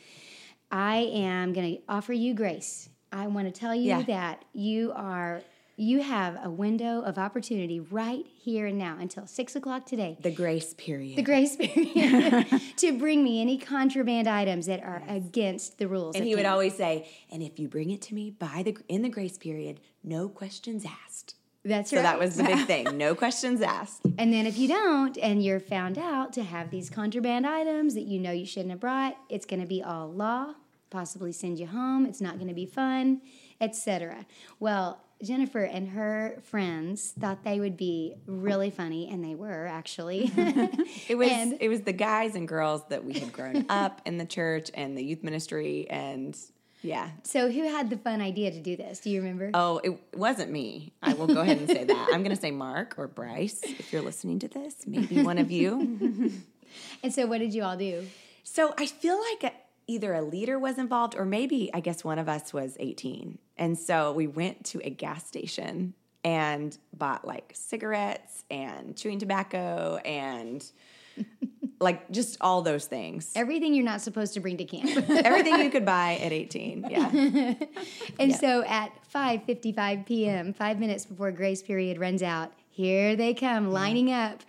"I 0.71 0.97
am 0.97 1.53
going 1.53 1.75
to 1.75 1.81
offer 1.87 2.13
you 2.13 2.33
grace. 2.33 2.89
I 3.11 3.27
want 3.27 3.53
to 3.53 3.59
tell 3.59 3.73
you 3.73 3.87
yeah. 3.87 4.03
that 4.03 4.45
you 4.53 4.91
are 4.95 5.41
you 5.79 6.01
have 6.01 6.37
a 6.43 6.49
window 6.49 7.01
of 7.03 7.17
opportunity 7.17 7.79
right 7.79 8.25
here 8.37 8.65
and 8.65 8.77
now 8.77 8.97
until 8.99 9.25
six 9.25 9.55
o'clock 9.55 9.85
today. 9.85 10.17
The 10.19 10.29
grace 10.29 10.73
period. 10.73 11.17
The 11.17 11.21
grace 11.23 11.55
period 11.55 12.47
to 12.77 12.97
bring 12.99 13.23
me 13.23 13.39
any 13.39 13.57
contraband 13.57 14.27
items 14.27 14.65
that 14.65 14.83
are 14.83 15.01
yes. 15.07 15.15
against 15.15 15.77
the 15.77 15.87
rules. 15.87 16.17
And 16.17 16.25
he 16.25 16.35
would 16.35 16.45
always 16.45 16.75
say, 16.75 17.07
"And 17.31 17.41
if 17.41 17.59
you 17.59 17.69
bring 17.69 17.91
it 17.91 18.01
to 18.03 18.13
me 18.13 18.29
by 18.29 18.61
the 18.63 18.75
in 18.89 19.03
the 19.03 19.09
grace 19.09 19.37
period, 19.37 19.79
no 20.03 20.27
questions 20.27 20.85
asked." 20.85 21.35
That's 21.65 21.89
so 21.89 21.97
right. 21.97 22.01
So 22.01 22.03
that 22.03 22.19
was 22.19 22.35
the 22.35 22.43
big 22.43 22.65
thing. 22.65 22.97
No 22.97 23.15
questions 23.23 23.61
asked. 23.61 24.01
And 24.17 24.31
then 24.33 24.45
if 24.45 24.57
you 24.57 24.67
don't, 24.67 25.17
and 25.17 25.43
you're 25.43 25.59
found 25.59 25.97
out 25.97 26.33
to 26.33 26.43
have 26.43 26.71
these 26.71 26.89
contraband 26.89 27.45
items 27.45 27.95
that 27.95 28.03
you 28.03 28.19
know 28.19 28.31
you 28.31 28.45
shouldn't 28.45 28.71
have 28.71 28.79
brought, 28.79 29.17
it's 29.29 29.45
going 29.45 29.61
to 29.61 29.67
be 29.67 29.83
all 29.83 30.11
law. 30.11 30.53
Possibly 30.89 31.31
send 31.31 31.59
you 31.59 31.67
home. 31.67 32.05
It's 32.05 32.21
not 32.21 32.35
going 32.35 32.47
to 32.47 32.53
be 32.53 32.65
fun, 32.65 33.21
etc. 33.61 34.25
Well 34.59 35.01
Jennifer 35.21 35.63
and 35.63 35.89
her 35.89 36.39
friends 36.43 37.13
thought 37.19 37.43
they 37.43 37.59
would 37.59 37.75
be 37.75 38.15
really 38.25 38.69
funny, 38.69 39.09
and 39.09 39.23
they 39.23 39.35
were 39.35 39.67
actually. 39.67 40.31
it 41.07 41.17
was 41.17 41.29
and, 41.29 41.57
it 41.59 41.67
was 41.67 41.81
the 41.81 41.93
guys 41.93 42.35
and 42.35 42.47
girls 42.47 42.83
that 42.89 43.03
we 43.03 43.13
had 43.13 43.33
grown 43.33 43.65
up 43.69 44.01
in 44.05 44.17
the 44.17 44.25
church 44.25 44.71
and 44.73 44.97
the 44.97 45.03
youth 45.03 45.23
ministry, 45.23 45.87
and 45.89 46.37
yeah. 46.81 47.09
So 47.23 47.51
who 47.51 47.63
had 47.63 47.89
the 47.89 47.97
fun 47.97 48.21
idea 48.21 48.51
to 48.51 48.59
do 48.59 48.75
this? 48.75 48.99
Do 48.99 49.09
you 49.09 49.21
remember? 49.21 49.51
Oh, 49.53 49.81
it 49.83 49.99
wasn't 50.15 50.51
me. 50.51 50.93
I 51.01 51.13
will 51.13 51.27
go 51.27 51.41
ahead 51.41 51.57
and 51.57 51.67
say 51.67 51.83
that. 51.83 52.09
I'm 52.13 52.23
going 52.23 52.35
to 52.35 52.41
say 52.41 52.51
Mark 52.51 52.95
or 52.97 53.07
Bryce 53.07 53.61
if 53.63 53.91
you're 53.91 54.01
listening 54.01 54.39
to 54.39 54.47
this. 54.47 54.75
Maybe 54.87 55.21
one 55.21 55.37
of 55.37 55.51
you. 55.51 56.31
and 57.03 57.13
so, 57.13 57.25
what 57.25 57.39
did 57.39 57.53
you 57.53 57.63
all 57.63 57.77
do? 57.77 58.05
So 58.43 58.73
I 58.77 58.87
feel 58.87 59.19
like 59.19 59.53
either 59.87 60.13
a 60.13 60.21
leader 60.21 60.57
was 60.57 60.77
involved 60.77 61.15
or 61.15 61.25
maybe 61.25 61.69
I 61.73 61.79
guess 61.79 62.03
one 62.03 62.19
of 62.19 62.29
us 62.29 62.53
was 62.53 62.77
18. 62.79 63.37
And 63.57 63.77
so 63.77 64.11
we 64.11 64.27
went 64.27 64.65
to 64.65 64.81
a 64.83 64.89
gas 64.89 65.25
station 65.27 65.93
and 66.23 66.77
bought 66.93 67.25
like 67.25 67.51
cigarettes 67.55 68.43
and 68.51 68.95
chewing 68.95 69.19
tobacco 69.19 69.97
and 70.05 70.63
like 71.79 72.09
just 72.11 72.37
all 72.41 72.61
those 72.61 72.85
things. 72.85 73.31
Everything 73.35 73.73
you're 73.73 73.85
not 73.85 74.01
supposed 74.01 74.33
to 74.33 74.39
bring 74.39 74.57
to 74.57 74.65
camp. 74.65 75.09
Everything 75.09 75.59
you 75.59 75.69
could 75.69 75.85
buy 75.85 76.19
at 76.21 76.31
18. 76.33 76.87
Yeah. 76.89 77.09
and 78.19 78.31
yeah. 78.31 78.35
so 78.35 78.63
at 78.65 78.91
5:55 79.13 80.05
p.m., 80.05 80.53
5 80.53 80.79
minutes 80.79 81.05
before 81.05 81.31
grace 81.31 81.61
period 81.61 81.99
runs 81.99 82.21
out, 82.21 82.51
here 82.69 83.15
they 83.15 83.33
come, 83.33 83.71
lining 83.71 84.11
up 84.11 84.41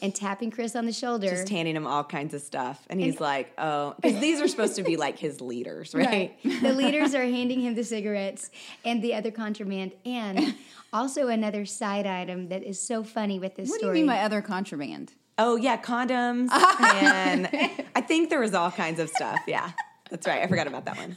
and 0.00 0.14
tapping 0.14 0.50
Chris 0.50 0.76
on 0.76 0.86
the 0.86 0.92
shoulder. 0.92 1.28
Just 1.28 1.48
handing 1.48 1.74
him 1.74 1.86
all 1.86 2.04
kinds 2.04 2.34
of 2.34 2.40
stuff. 2.40 2.86
And 2.90 3.00
he's 3.00 3.20
like, 3.20 3.52
oh, 3.58 3.94
because 4.00 4.20
these 4.20 4.40
are 4.40 4.46
supposed 4.48 4.76
to 4.76 4.82
be 4.82 4.96
like 4.96 5.18
his 5.18 5.40
leaders, 5.40 5.94
right? 5.94 6.36
the 6.42 6.72
leaders 6.72 7.14
are 7.14 7.24
handing 7.24 7.60
him 7.60 7.74
the 7.74 7.82
cigarettes 7.84 8.50
and 8.84 9.02
the 9.02 9.14
other 9.14 9.30
contraband, 9.30 9.92
and 10.04 10.54
also 10.92 11.28
another 11.28 11.64
side 11.66 12.06
item 12.06 12.48
that 12.48 12.62
is 12.62 12.80
so 12.80 13.02
funny 13.02 13.38
with 13.38 13.56
this 13.56 13.70
What 13.70 13.80
do 13.80 13.86
you 13.86 13.90
story. 13.92 13.98
mean 14.00 14.06
by 14.06 14.20
other 14.20 14.42
contraband? 14.42 15.12
Oh, 15.38 15.56
yeah, 15.56 15.80
condoms. 15.80 16.48
and 16.50 17.48
I 17.94 18.00
think 18.00 18.28
there 18.30 18.40
was 18.40 18.54
all 18.54 18.70
kinds 18.70 18.98
of 18.98 19.08
stuff. 19.08 19.38
Yeah, 19.46 19.70
that's 20.10 20.26
right. 20.26 20.42
I 20.42 20.46
forgot 20.48 20.66
about 20.66 20.84
that 20.86 20.96
one. 20.96 21.16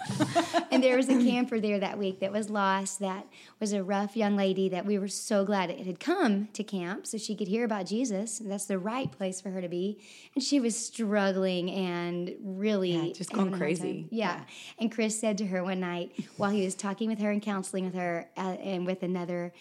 and 0.72 0.84
there 0.84 0.95
was 0.97 1.09
a 1.09 1.13
camper 1.17 1.59
there 1.59 1.80
that 1.80 1.97
week 1.97 2.19
that 2.19 2.32
was 2.32 2.49
lost 2.49 2.99
that 2.99 3.26
was 3.59 3.74
a 3.74 3.82
rough 3.84 4.15
young 4.15 4.36
lady 4.36 4.69
that 4.69 4.86
we 4.86 4.99
were 4.99 5.07
so 5.07 5.43
glad 5.43 5.69
it 5.72 5.88
had 5.88 5.99
come 5.99 6.49
to 6.53 6.63
camp 6.63 7.07
so 7.07 7.17
she 7.17 7.36
could 7.36 7.47
hear 7.47 7.65
about 7.65 7.86
Jesus. 7.88 8.39
And 8.39 8.51
that's 8.51 8.65
the 8.65 8.78
right 8.78 9.11
place 9.11 9.41
for 9.41 9.49
her 9.49 9.61
to 9.61 9.67
be. 9.69 9.99
And 10.36 10.43
she 10.43 10.59
was 10.59 10.76
struggling 10.78 11.72
and 11.72 12.36
really 12.43 12.91
Yeah, 13.07 13.13
just 13.13 13.32
going 13.34 13.51
crazy. 13.53 14.01
time. 14.03 14.07
Yeah. 14.11 14.41
And 14.78 14.91
Chris 14.91 15.19
said 15.19 15.38
to 15.39 15.47
her 15.47 15.63
one 15.63 15.80
night 15.80 16.11
while 16.38 16.51
he 16.51 16.63
was 16.63 16.76
talking 16.76 17.09
with 17.09 17.19
her 17.19 17.32
and 17.32 17.41
counseling 17.41 17.86
with 17.86 17.95
her 17.95 18.30
uh, 18.38 18.41
and 18.41 18.86
with 18.86 19.01
another 19.03 19.51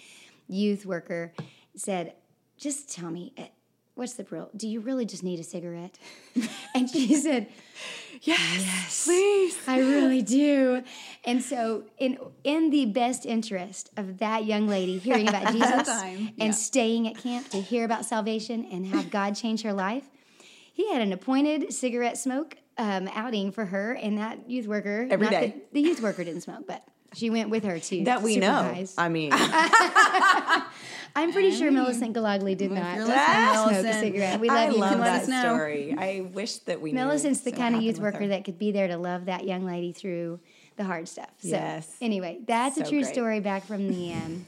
youth 0.48 0.84
worker, 0.84 1.32
said, 1.76 2.14
Just 2.58 2.90
tell 2.92 3.10
me. 3.10 3.32
uh, 3.38 3.44
What's 3.94 4.14
the 4.14 4.26
real? 4.30 4.50
Do 4.56 4.68
you 4.68 4.80
really 4.80 5.04
just 5.04 5.22
need 5.22 5.40
a 5.40 5.44
cigarette? 5.44 5.98
and 6.74 6.88
she 6.88 7.14
said, 7.14 7.48
Yes, 8.22 9.04
please. 9.04 9.58
I 9.66 9.78
really 9.78 10.20
do. 10.20 10.82
And 11.24 11.42
so, 11.42 11.84
in 11.98 12.18
in 12.44 12.70
the 12.70 12.86
best 12.86 13.24
interest 13.24 13.90
of 13.96 14.18
that 14.18 14.44
young 14.44 14.68
lady 14.68 14.98
hearing 14.98 15.28
about 15.28 15.52
Jesus 15.52 15.86
time, 15.86 16.30
and 16.38 16.54
staying 16.54 17.08
at 17.08 17.16
camp 17.16 17.48
to 17.50 17.60
hear 17.60 17.84
about 17.84 18.04
salvation 18.04 18.66
and 18.70 18.86
have 18.86 19.10
God 19.10 19.36
change 19.36 19.62
her 19.62 19.72
life, 19.72 20.04
he 20.72 20.92
had 20.92 21.00
an 21.00 21.12
appointed 21.12 21.72
cigarette 21.72 22.18
smoke 22.18 22.56
um, 22.76 23.08
outing 23.14 23.52
for 23.52 23.64
her 23.66 23.92
and 23.92 24.18
that 24.18 24.50
youth 24.50 24.66
worker. 24.66 25.06
Every 25.10 25.26
not 25.26 25.30
day. 25.30 25.46
that 25.48 25.72
the 25.72 25.80
youth 25.80 26.02
worker 26.02 26.22
didn't 26.22 26.42
smoke, 26.42 26.66
but 26.66 26.84
she 27.14 27.30
went 27.30 27.50
with 27.50 27.64
her 27.64 27.78
to 27.78 28.04
That 28.04 28.22
we 28.22 28.36
know. 28.36 28.84
I 28.96 29.08
mean, 29.08 29.32
I'm 31.16 31.32
pretty 31.32 31.50
sure 31.52 31.70
Millicent 31.70 32.12
Galagli 32.14 32.54
did 32.54 32.70
not 32.72 32.96
smoke 32.96 33.72
a 33.72 33.92
cigarette. 33.94 34.40
We 34.40 34.48
I 34.48 34.64
love 34.66 34.72
you. 34.74 34.78
love 34.80 34.90
Come 34.90 35.00
let 35.00 35.26
that 35.26 35.44
story. 35.44 35.94
I 35.98 36.20
wish 36.32 36.56
that 36.60 36.80
we 36.80 36.92
knew. 36.92 36.98
Millicent's 36.98 37.40
the 37.40 37.52
kind 37.52 37.74
of 37.74 37.82
youth 37.82 37.98
worker 37.98 38.28
that 38.28 38.44
could 38.44 38.58
be 38.58 38.72
there 38.72 38.88
to 38.88 38.96
love 38.96 39.26
that 39.26 39.44
young 39.44 39.64
lady 39.64 39.92
through 39.92 40.40
the 40.76 40.84
hard 40.84 41.08
stuff. 41.08 41.30
So, 41.38 41.48
Yes. 41.48 41.94
Anyway, 42.00 42.38
that's 42.46 42.78
a 42.78 42.82
true 42.84 43.02
great. 43.02 43.12
story 43.12 43.40
back 43.40 43.64
from 43.64 43.88
the 43.88 44.12
um, 44.14 44.46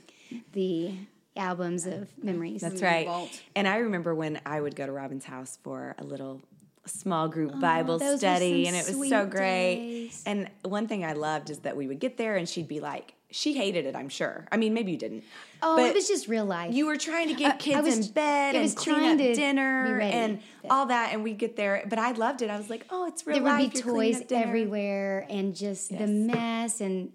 the 0.52 0.92
albums 1.36 1.86
of 1.86 2.08
memories. 2.22 2.60
That's 2.60 2.82
right. 2.82 3.08
And 3.56 3.66
I 3.68 3.76
remember 3.78 4.14
when 4.14 4.40
I 4.46 4.60
would 4.60 4.76
go 4.76 4.86
to 4.86 4.92
Robin's 4.92 5.24
house 5.24 5.58
for 5.62 5.94
a 5.98 6.04
little 6.04 6.40
small 6.84 7.28
group 7.28 7.58
Bible 7.60 7.94
Oh, 7.94 7.98
those 7.98 8.18
study, 8.18 8.66
and 8.66 8.76
it 8.76 8.84
was 8.96 9.08
so 9.08 9.26
great. 9.26 9.76
days. 9.76 10.22
And 10.26 10.50
one 10.62 10.88
thing 10.88 11.04
I 11.04 11.12
loved 11.12 11.48
is 11.50 11.60
that 11.60 11.76
we 11.76 11.86
would 11.86 12.00
get 12.00 12.16
there, 12.16 12.36
and 12.36 12.48
she'd 12.48 12.68
be 12.68 12.80
like, 12.80 13.14
she 13.32 13.54
hated 13.54 13.86
it. 13.86 13.96
I'm 13.96 14.08
sure. 14.08 14.46
I 14.52 14.56
mean, 14.56 14.74
maybe 14.74 14.92
you 14.92 14.98
didn't. 14.98 15.24
oh, 15.62 15.76
but 15.76 15.86
it 15.86 15.94
was 15.94 16.06
just 16.06 16.28
real 16.28 16.44
life. 16.44 16.72
You 16.72 16.86
were 16.86 16.96
trying 16.96 17.28
to 17.28 17.34
get 17.34 17.54
uh, 17.54 17.56
kids 17.56 17.82
was- 17.82 18.06
in 18.08 18.12
bed 18.12 18.54
it 18.54 18.58
and 18.58 18.62
was 18.64 18.74
clean 18.74 19.04
up 19.04 19.18
to 19.18 19.34
dinner 19.34 20.00
and 20.00 20.40
all 20.70 20.86
that, 20.86 21.12
and 21.12 21.22
we'd 21.24 21.38
get 21.38 21.56
there. 21.56 21.84
But 21.88 21.98
I 21.98 22.12
loved 22.12 22.42
it. 22.42 22.50
I 22.50 22.56
was 22.56 22.70
like, 22.70 22.86
oh, 22.90 23.06
it's 23.06 23.26
real 23.26 23.42
there 23.42 23.44
would 23.44 23.72
be 23.72 23.78
You're 23.78 23.84
toys 23.84 24.22
everywhere 24.30 25.26
and 25.28 25.54
just 25.54 25.96
the 25.96 26.06
mess 26.06 26.80
and 26.80 27.12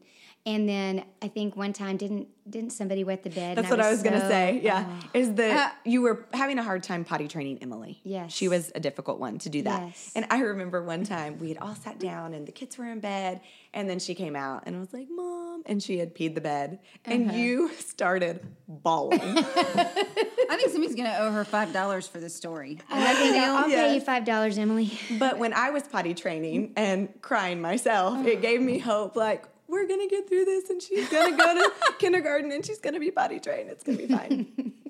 and 0.48 0.68
then 0.68 1.04
I 1.22 1.28
think 1.28 1.58
one 1.58 1.74
time 1.74 1.98
didn't 1.98 2.30
didn't 2.50 2.70
somebody 2.70 3.04
wet 3.04 3.24
the 3.24 3.30
bed? 3.30 3.58
That's 3.58 3.68
and 3.70 3.78
what 3.78 3.86
I 3.86 3.90
was 3.92 4.02
gonna 4.02 4.22
say. 4.22 4.62
Yeah, 4.64 4.86
oh. 4.90 5.10
is 5.14 5.34
that 5.34 5.76
you 5.84 6.02
were 6.02 6.26
having 6.32 6.58
a 6.58 6.64
hard 6.64 6.84
time 6.84 7.04
potty 7.04 7.28
training 7.28 7.60
Emily? 7.62 8.00
Yes. 8.06 8.32
she 8.32 8.48
was 8.48 8.72
a 8.74 8.80
difficult 8.80 9.20
one 9.20 9.40
to 9.40 9.50
do 9.50 9.64
that. 9.64 9.88
Yes. 9.88 10.14
And 10.16 10.26
I 10.32 10.40
remember 10.40 10.82
one 10.82 11.04
time 11.04 11.38
we 11.40 11.50
had 11.50 11.58
all 11.58 11.76
sat 11.76 12.00
down 12.00 12.34
and 12.34 12.48
the 12.48 12.54
kids 12.54 12.78
were 12.78 12.86
in 12.86 13.02
bed, 13.02 13.42
and 13.74 13.90
then 13.90 14.00
she 14.00 14.16
came 14.16 14.38
out 14.38 14.64
and 14.66 14.80
was 14.80 14.94
like, 14.94 15.08
"Mom," 15.10 15.64
and 15.66 15.84
she 15.84 15.98
had 15.98 16.16
peed 16.16 16.34
the 16.34 16.42
bed, 16.42 16.80
and 17.04 17.28
Uh-huh. 17.28 17.38
you 17.38 17.72
started 17.74 18.40
bawling. 18.70 19.20
I 19.22 20.56
think 20.56 20.72
somebody's 20.72 20.96
going 20.96 21.12
to 21.12 21.18
owe 21.20 21.32
her 21.32 21.44
five 21.44 21.74
dollars 21.74 22.08
for 22.08 22.22
this 22.22 22.34
story. 22.34 22.80
I 22.90 23.14
think 23.16 23.36
I'll, 23.36 23.58
I'll 23.58 23.66
pay 23.66 23.96
you 23.96 24.00
five 24.00 24.24
dollars, 24.24 24.58
Emily. 24.58 24.98
but 25.20 25.40
when 25.40 25.52
I 25.52 25.72
was 25.72 25.84
potty 25.84 26.14
training 26.14 26.72
and 26.78 27.10
crying 27.22 27.60
myself, 27.60 28.26
it 28.26 28.42
gave 28.42 28.62
me 28.62 28.80
hope. 28.80 29.18
Like 29.18 29.46
we're 29.68 29.88
gonna 29.88 30.08
get 30.08 30.28
through 30.30 30.46
this, 30.46 30.70
and 30.70 30.82
she's 30.82 31.08
gonna 31.10 31.36
go 31.38 31.54
to 31.56 31.72
kindergarten, 32.00 32.52
and 32.52 32.66
she's 32.66 32.80
gonna 32.80 33.00
be 33.00 33.12
potty 33.12 33.40
trained. 33.40 33.70
It's 33.70 33.84
gonna 33.84 33.98
be 33.98 34.08
fine. 34.08 34.74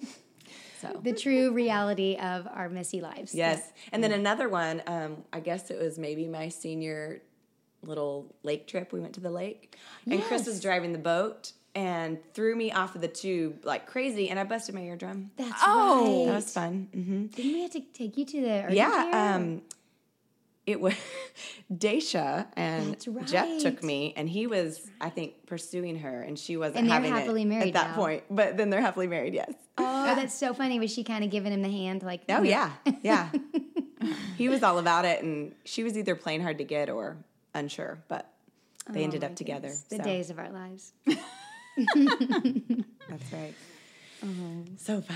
So 0.80 0.99
The 1.03 1.11
true 1.13 1.53
reality 1.53 2.17
of 2.17 2.47
our 2.53 2.69
messy 2.69 3.01
lives. 3.01 3.34
Yes. 3.34 3.71
And 3.91 4.03
then 4.03 4.11
another 4.11 4.47
one, 4.47 4.84
um, 4.86 5.23
I 5.34 5.39
guess 5.39 5.71
it 5.71 5.80
was 5.82 5.97
maybe 5.97 6.28
my 6.28 6.49
senior 6.49 7.23
little 7.82 8.36
lake 8.43 8.67
trip. 8.67 8.93
We 8.93 8.99
went 8.99 9.13
to 9.13 9.19
the 9.19 9.32
lake, 9.32 9.75
and 10.05 10.21
Chris 10.25 10.45
was 10.45 10.59
driving 10.61 10.93
the 10.93 10.99
boat 10.99 11.53
and 11.73 12.19
threw 12.36 12.55
me 12.55 12.71
off 12.71 12.93
of 12.93 13.01
the 13.01 13.07
tube 13.07 13.65
like 13.65 13.88
crazy, 13.88 14.30
and 14.30 14.39
I 14.39 14.43
busted 14.43 14.75
my 14.75 14.82
eardrum. 14.82 15.32
That's 15.36 15.59
Oh, 15.65 16.19
right. 16.25 16.32
That 16.32 16.36
was 16.36 16.53
fun. 16.53 16.89
Mm-hmm. 16.95 17.25
Didn't 17.28 17.53
we 17.53 17.61
have 17.63 17.71
to 17.71 17.82
take 17.82 18.15
you 18.15 18.25
to 18.25 18.41
the 18.41 18.65
Yeah. 18.69 19.34
Um, 19.36 19.63
it 20.68 20.80
was 20.82 20.93
Daisha 21.74 22.45
and 22.55 22.95
That's 23.07 23.32
Jeff 23.32 23.61
took 23.63 23.82
me, 23.84 24.13
and 24.15 24.30
he 24.30 24.45
was, 24.45 24.88
I 25.01 25.09
think, 25.09 25.47
pursuing 25.47 25.99
her, 25.99 26.22
and 26.22 26.38
she 26.38 26.57
wasn't 26.57 26.78
And 26.80 26.88
they're 26.88 26.93
having 26.95 27.13
happily 27.13 27.41
it 27.43 27.45
married 27.45 27.68
at 27.70 27.74
that 27.82 27.89
now. 27.91 27.95
point. 27.95 28.24
But 28.30 28.57
then 28.57 28.70
they're 28.70 28.82
happily 28.82 29.07
married. 29.07 29.34
Yes. 29.34 29.51
oh, 29.78 30.05
that's 30.15 30.34
so 30.36 30.53
funny. 30.53 30.80
Was 30.80 30.93
she 30.93 31.03
kind 31.03 31.24
of 31.24 31.32
giving 31.32 31.53
him 31.53 31.61
the 31.63 31.72
hand, 31.72 32.03
like? 32.03 32.22
Oh 32.30 32.43
yeah, 32.43 32.74
yeah. 33.01 33.30
he 34.38 34.49
was 34.49 34.61
all 34.61 34.78
about 34.78 35.05
it, 35.05 35.24
and 35.24 35.55
she 35.65 35.84
was 35.84 35.97
either 35.97 36.15
playing 36.15 36.41
hard 36.41 36.57
to 36.59 36.63
get 36.65 36.89
or 36.89 37.18
unsure, 37.55 37.97
but 38.09 38.30
they 38.89 39.03
ended 39.03 39.24
Oh, 39.24 39.28
my 39.28 39.32
up 39.32 39.36
together. 39.38 39.70
goodness. 39.70 39.84
The 39.89 39.95
so 39.97 40.03
days 40.03 40.30
of 40.30 40.38
our 40.38 40.49
lives. 40.49 40.91
That's 41.05 41.22
right. 43.32 43.53
Uh-huh. 44.22 44.63
So 44.78 45.01
fun. 45.01 45.15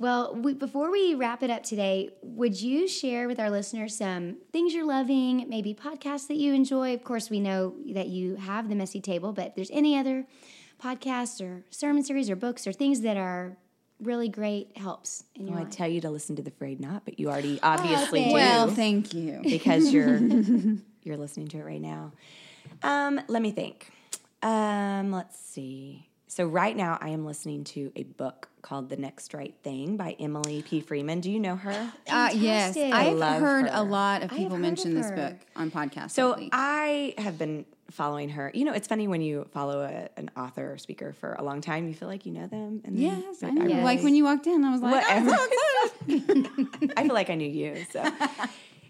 Well, 0.00 0.34
we, 0.34 0.54
before 0.54 0.90
we 0.92 1.14
wrap 1.14 1.42
it 1.42 1.50
up 1.50 1.64
today, 1.64 2.10
would 2.22 2.60
you 2.60 2.86
share 2.86 3.26
with 3.26 3.40
our 3.40 3.50
listeners 3.50 3.96
some 3.96 4.36
things 4.52 4.72
you're 4.72 4.86
loving, 4.86 5.46
maybe 5.48 5.74
podcasts 5.74 6.28
that 6.28 6.36
you 6.36 6.54
enjoy? 6.54 6.94
Of 6.94 7.02
course, 7.02 7.30
we 7.30 7.40
know 7.40 7.74
that 7.94 8.06
you 8.06 8.36
have 8.36 8.68
the 8.68 8.76
messy 8.76 9.00
table, 9.00 9.32
but 9.32 9.48
if 9.48 9.54
there's 9.56 9.70
any 9.72 9.98
other 9.98 10.26
podcasts 10.82 11.44
or 11.44 11.64
sermon 11.70 12.04
series 12.04 12.30
or 12.30 12.36
books 12.36 12.66
or 12.66 12.72
things 12.72 13.00
that 13.00 13.16
are 13.16 13.56
really 14.00 14.28
great 14.28 14.76
helps 14.76 15.24
in 15.34 15.48
your 15.48 15.56
Well, 15.56 15.66
I 15.66 15.70
tell 15.70 15.88
you 15.88 16.00
to 16.02 16.10
listen 16.10 16.36
to 16.36 16.42
the 16.42 16.52
Frayed 16.52 16.78
Knot, 16.80 17.02
but 17.04 17.18
you 17.18 17.28
already 17.28 17.58
obviously 17.62 18.20
thanks. 18.20 18.28
do 18.30 18.34
Well, 18.34 18.68
thank 18.70 19.12
you. 19.14 19.40
because 19.42 19.92
you're 19.92 20.20
you're 21.02 21.16
listening 21.16 21.48
to 21.48 21.58
it 21.58 21.64
right 21.64 21.80
now. 21.80 22.12
Um, 22.84 23.20
let 23.26 23.42
me 23.42 23.50
think. 23.50 23.90
Um, 24.42 25.10
let's 25.10 25.36
see. 25.38 26.07
So 26.30 26.46
right 26.46 26.76
now, 26.76 26.98
I 27.00 27.08
am 27.08 27.24
listening 27.24 27.64
to 27.64 27.90
a 27.96 28.02
book 28.04 28.48
called 28.60 28.90
"The 28.90 28.96
Next 28.96 29.32
Right 29.34 29.54
Thing" 29.62 29.96
by 29.96 30.14
Emily 30.20 30.62
P. 30.62 30.80
Freeman. 30.80 31.20
Do 31.20 31.30
you 31.30 31.40
know 31.40 31.56
her? 31.56 31.70
Uh, 32.06 32.30
yes, 32.34 32.74
Fantastic. 32.74 32.92
I've 32.92 33.16
love 33.16 33.40
heard 33.40 33.66
her. 33.66 33.70
a 33.72 33.82
lot 33.82 34.22
of 34.22 34.30
people 34.30 34.58
mention 34.58 34.96
of 34.96 35.02
this 35.02 35.10
book 35.12 35.36
on 35.56 35.70
podcasts. 35.70 36.10
So 36.10 36.30
lately. 36.30 36.50
I 36.52 37.14
have 37.18 37.38
been 37.38 37.64
following 37.90 38.28
her. 38.28 38.50
You 38.52 38.66
know, 38.66 38.72
it's 38.74 38.86
funny 38.86 39.08
when 39.08 39.22
you 39.22 39.48
follow 39.52 39.80
a, 39.80 40.10
an 40.20 40.30
author 40.36 40.74
or 40.74 40.76
speaker 40.78 41.14
for 41.14 41.32
a 41.32 41.42
long 41.42 41.62
time, 41.62 41.88
you 41.88 41.94
feel 41.94 42.08
like 42.08 42.26
you 42.26 42.32
know 42.32 42.46
them. 42.46 42.82
And 42.84 42.96
then- 42.98 43.22
yes, 43.26 43.42
I 43.42 43.46
but 43.46 43.54
know. 43.54 43.64
really- 43.64 43.82
Like 43.82 44.02
when 44.02 44.14
you 44.14 44.24
walked 44.24 44.46
in, 44.46 44.62
I 44.64 44.70
was 44.70 44.82
like, 44.82 44.92
Whatever. 45.02 45.30
I'm 45.30 46.44
so. 46.44 46.90
I 46.98 47.02
feel 47.04 47.14
like 47.14 47.30
I 47.30 47.34
knew 47.36 47.48
you. 47.48 47.86
So 47.90 48.04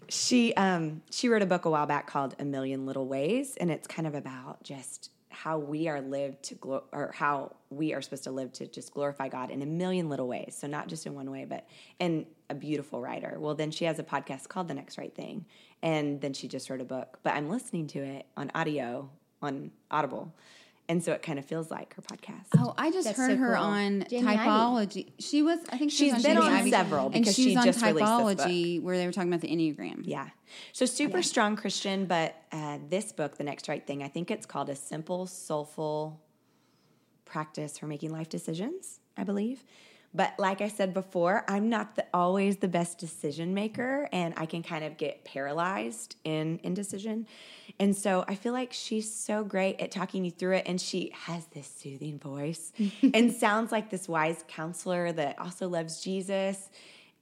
she 0.09 0.53
um, 0.55 1.01
she 1.11 1.29
wrote 1.29 1.41
a 1.41 1.45
book 1.45 1.63
a 1.63 1.69
while 1.69 1.85
back 1.85 2.07
called 2.07 2.35
A 2.39 2.43
Million 2.43 2.85
Little 2.85 3.07
Ways, 3.07 3.55
and 3.55 3.71
it's 3.71 3.87
kind 3.87 4.07
of 4.07 4.15
about 4.15 4.61
just 4.63 5.11
how 5.29 5.59
we 5.59 5.87
are 5.87 6.01
lived 6.01 6.43
to 6.43 6.55
glo- 6.55 6.83
or 6.91 7.11
how 7.15 7.55
we 7.69 7.93
are 7.93 8.01
supposed 8.01 8.23
to 8.23 8.31
live 8.31 8.51
to 8.53 8.67
just 8.67 8.93
glorify 8.93 9.29
God 9.29 9.51
in 9.51 9.61
a 9.61 9.65
million 9.65 10.09
little 10.09 10.27
ways. 10.27 10.57
So 10.59 10.67
not 10.67 10.87
just 10.87 11.05
in 11.05 11.13
one 11.13 11.29
way, 11.29 11.45
but 11.45 11.67
in 11.99 12.25
a 12.49 12.55
beautiful 12.55 12.99
writer. 12.99 13.37
Well, 13.39 13.55
then 13.55 13.71
she 13.71 13.85
has 13.85 13.99
a 13.99 14.03
podcast 14.03 14.47
called 14.47 14.67
The 14.67 14.73
Next 14.73 14.97
Right 14.97 15.13
Thing, 15.13 15.45
and 15.83 16.19
then 16.19 16.33
she 16.33 16.47
just 16.47 16.69
wrote 16.69 16.81
a 16.81 16.85
book. 16.85 17.19
But 17.23 17.35
I'm 17.35 17.49
listening 17.49 17.87
to 17.87 17.99
it 17.99 18.25
on 18.35 18.51
audio 18.55 19.09
on 19.41 19.71
Audible. 19.91 20.33
And 20.89 21.03
so 21.03 21.13
it 21.13 21.21
kind 21.21 21.37
of 21.37 21.45
feels 21.45 21.69
like 21.69 21.93
her 21.93 22.01
podcast. 22.01 22.45
Oh, 22.57 22.73
I 22.75 22.89
just 22.89 23.05
That's 23.05 23.17
heard 23.17 23.31
so 23.31 23.37
her 23.37 23.55
cool. 23.55 23.63
on 23.63 24.05
Jamie 24.09 24.27
Ivey. 24.27 24.39
typology. 24.39 25.11
She 25.19 25.43
was, 25.43 25.59
I 25.69 25.77
think 25.77 25.91
she 25.91 26.05
She's 26.05 26.13
was 26.15 26.23
been 26.23 26.35
Jamie 26.35 26.47
on 26.47 26.53
Ivey, 26.53 26.71
several 26.71 27.11
and 27.13 27.25
she's 27.27 27.35
she 27.35 27.43
she 27.51 27.55
on 27.55 27.63
just 27.63 27.81
released 27.83 27.99
this 27.99 28.09
book. 28.09 28.37
typology 28.47 28.81
where 28.81 28.97
they 28.97 29.05
were 29.05 29.11
talking 29.13 29.29
about 29.31 29.41
the 29.41 29.49
enneagram. 29.49 30.01
Yeah. 30.03 30.29
So 30.73 30.87
super 30.87 31.21
strong 31.21 31.55
Christian, 31.55 32.05
but 32.07 32.35
uh, 32.51 32.79
this 32.89 33.11
book, 33.11 33.37
The 33.37 33.43
Next 33.43 33.67
Right 33.69 33.85
Thing, 33.85 34.01
I 34.01 34.07
think 34.07 34.31
it's 34.31 34.47
called 34.47 34.67
A 34.69 34.75
Simple, 34.75 35.27
Soulful 35.27 36.19
Practice 37.25 37.77
for 37.77 37.85
Making 37.85 38.11
Life 38.11 38.29
Decisions, 38.29 38.99
I 39.15 39.23
believe. 39.23 39.63
But 40.11 40.33
like 40.39 40.59
I 40.61 40.69
said 40.69 40.95
before, 40.95 41.45
I'm 41.47 41.69
not 41.69 41.95
the, 41.97 42.05
always 42.15 42.57
the 42.57 42.67
best 42.67 42.97
decision 42.97 43.53
maker, 43.53 44.09
and 44.11 44.33
I 44.37 44.47
can 44.47 44.63
kind 44.63 44.83
of 44.83 44.97
get 44.97 45.23
paralyzed 45.23 46.15
in 46.23 46.59
indecision. 46.63 47.27
And 47.79 47.95
so 47.95 48.25
I 48.27 48.35
feel 48.35 48.51
like 48.51 48.73
she's 48.73 49.13
so 49.13 49.43
great 49.43 49.79
at 49.79 49.89
talking 49.91 50.25
you 50.25 50.31
through 50.31 50.57
it, 50.57 50.63
and 50.67 50.79
she 50.79 51.11
has 51.13 51.45
this 51.47 51.67
soothing 51.67 52.19
voice 52.19 52.73
and 53.13 53.31
sounds 53.31 53.71
like 53.71 53.89
this 53.89 54.07
wise 54.07 54.43
counselor 54.47 55.11
that 55.13 55.39
also 55.39 55.69
loves 55.69 56.01
Jesus. 56.01 56.69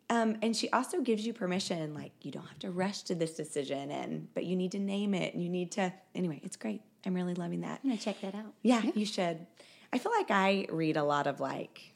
Um, 0.10 0.38
and 0.42 0.56
she 0.56 0.70
also 0.72 1.02
gives 1.02 1.28
you 1.28 1.34
permission, 1.34 1.94
like 1.94 2.14
you 2.22 2.32
don't 2.32 2.46
have 2.46 2.60
to 2.60 2.72
rush 2.72 3.04
to 3.04 3.16
this 3.16 3.34
decision, 3.36 3.92
and 3.92 4.34
but 4.34 4.46
you 4.46 4.56
need 4.56 4.72
to 4.72 4.80
name 4.80 5.14
it, 5.14 5.34
and 5.34 5.44
you 5.44 5.50
need 5.50 5.72
to. 5.74 5.94
Anyway, 6.16 6.40
it's 6.44 6.56
great. 6.56 6.82
I'm 7.06 7.14
really 7.14 7.36
loving 7.36 7.62
that. 7.62 7.82
I'm 7.84 7.90
gonna 7.90 8.02
check 8.02 8.22
that 8.22 8.34
out. 8.34 8.54
Yeah, 8.64 8.82
you 8.96 9.06
should. 9.06 9.46
I 9.94 9.98
feel 10.00 10.12
like 10.12 10.32
I 10.32 10.68
read 10.70 10.98
a 10.98 11.04
lot 11.04 11.28
of 11.28 11.40
like 11.40 11.94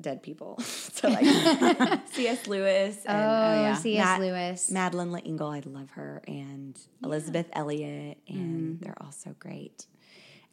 dead 0.00 0.22
people. 0.22 0.58
so 0.60 1.08
like 1.08 1.24
C.S. 2.12 2.46
Lewis 2.46 3.04
and 3.06 3.16
Oh, 3.16 3.60
yeah. 3.62 3.74
C.S. 3.74 4.04
Matt- 4.04 4.20
Lewis. 4.20 4.70
Madeleine 4.70 5.12
L'Engle, 5.12 5.48
I 5.48 5.62
love 5.66 5.90
her, 5.92 6.22
and 6.26 6.78
Elisabeth 7.02 7.46
Elliot, 7.52 8.18
and 8.28 8.36
Mm-hmm. 8.76 8.84
they're 8.84 8.96
all 9.00 9.12
so 9.12 9.34
great. 9.38 9.86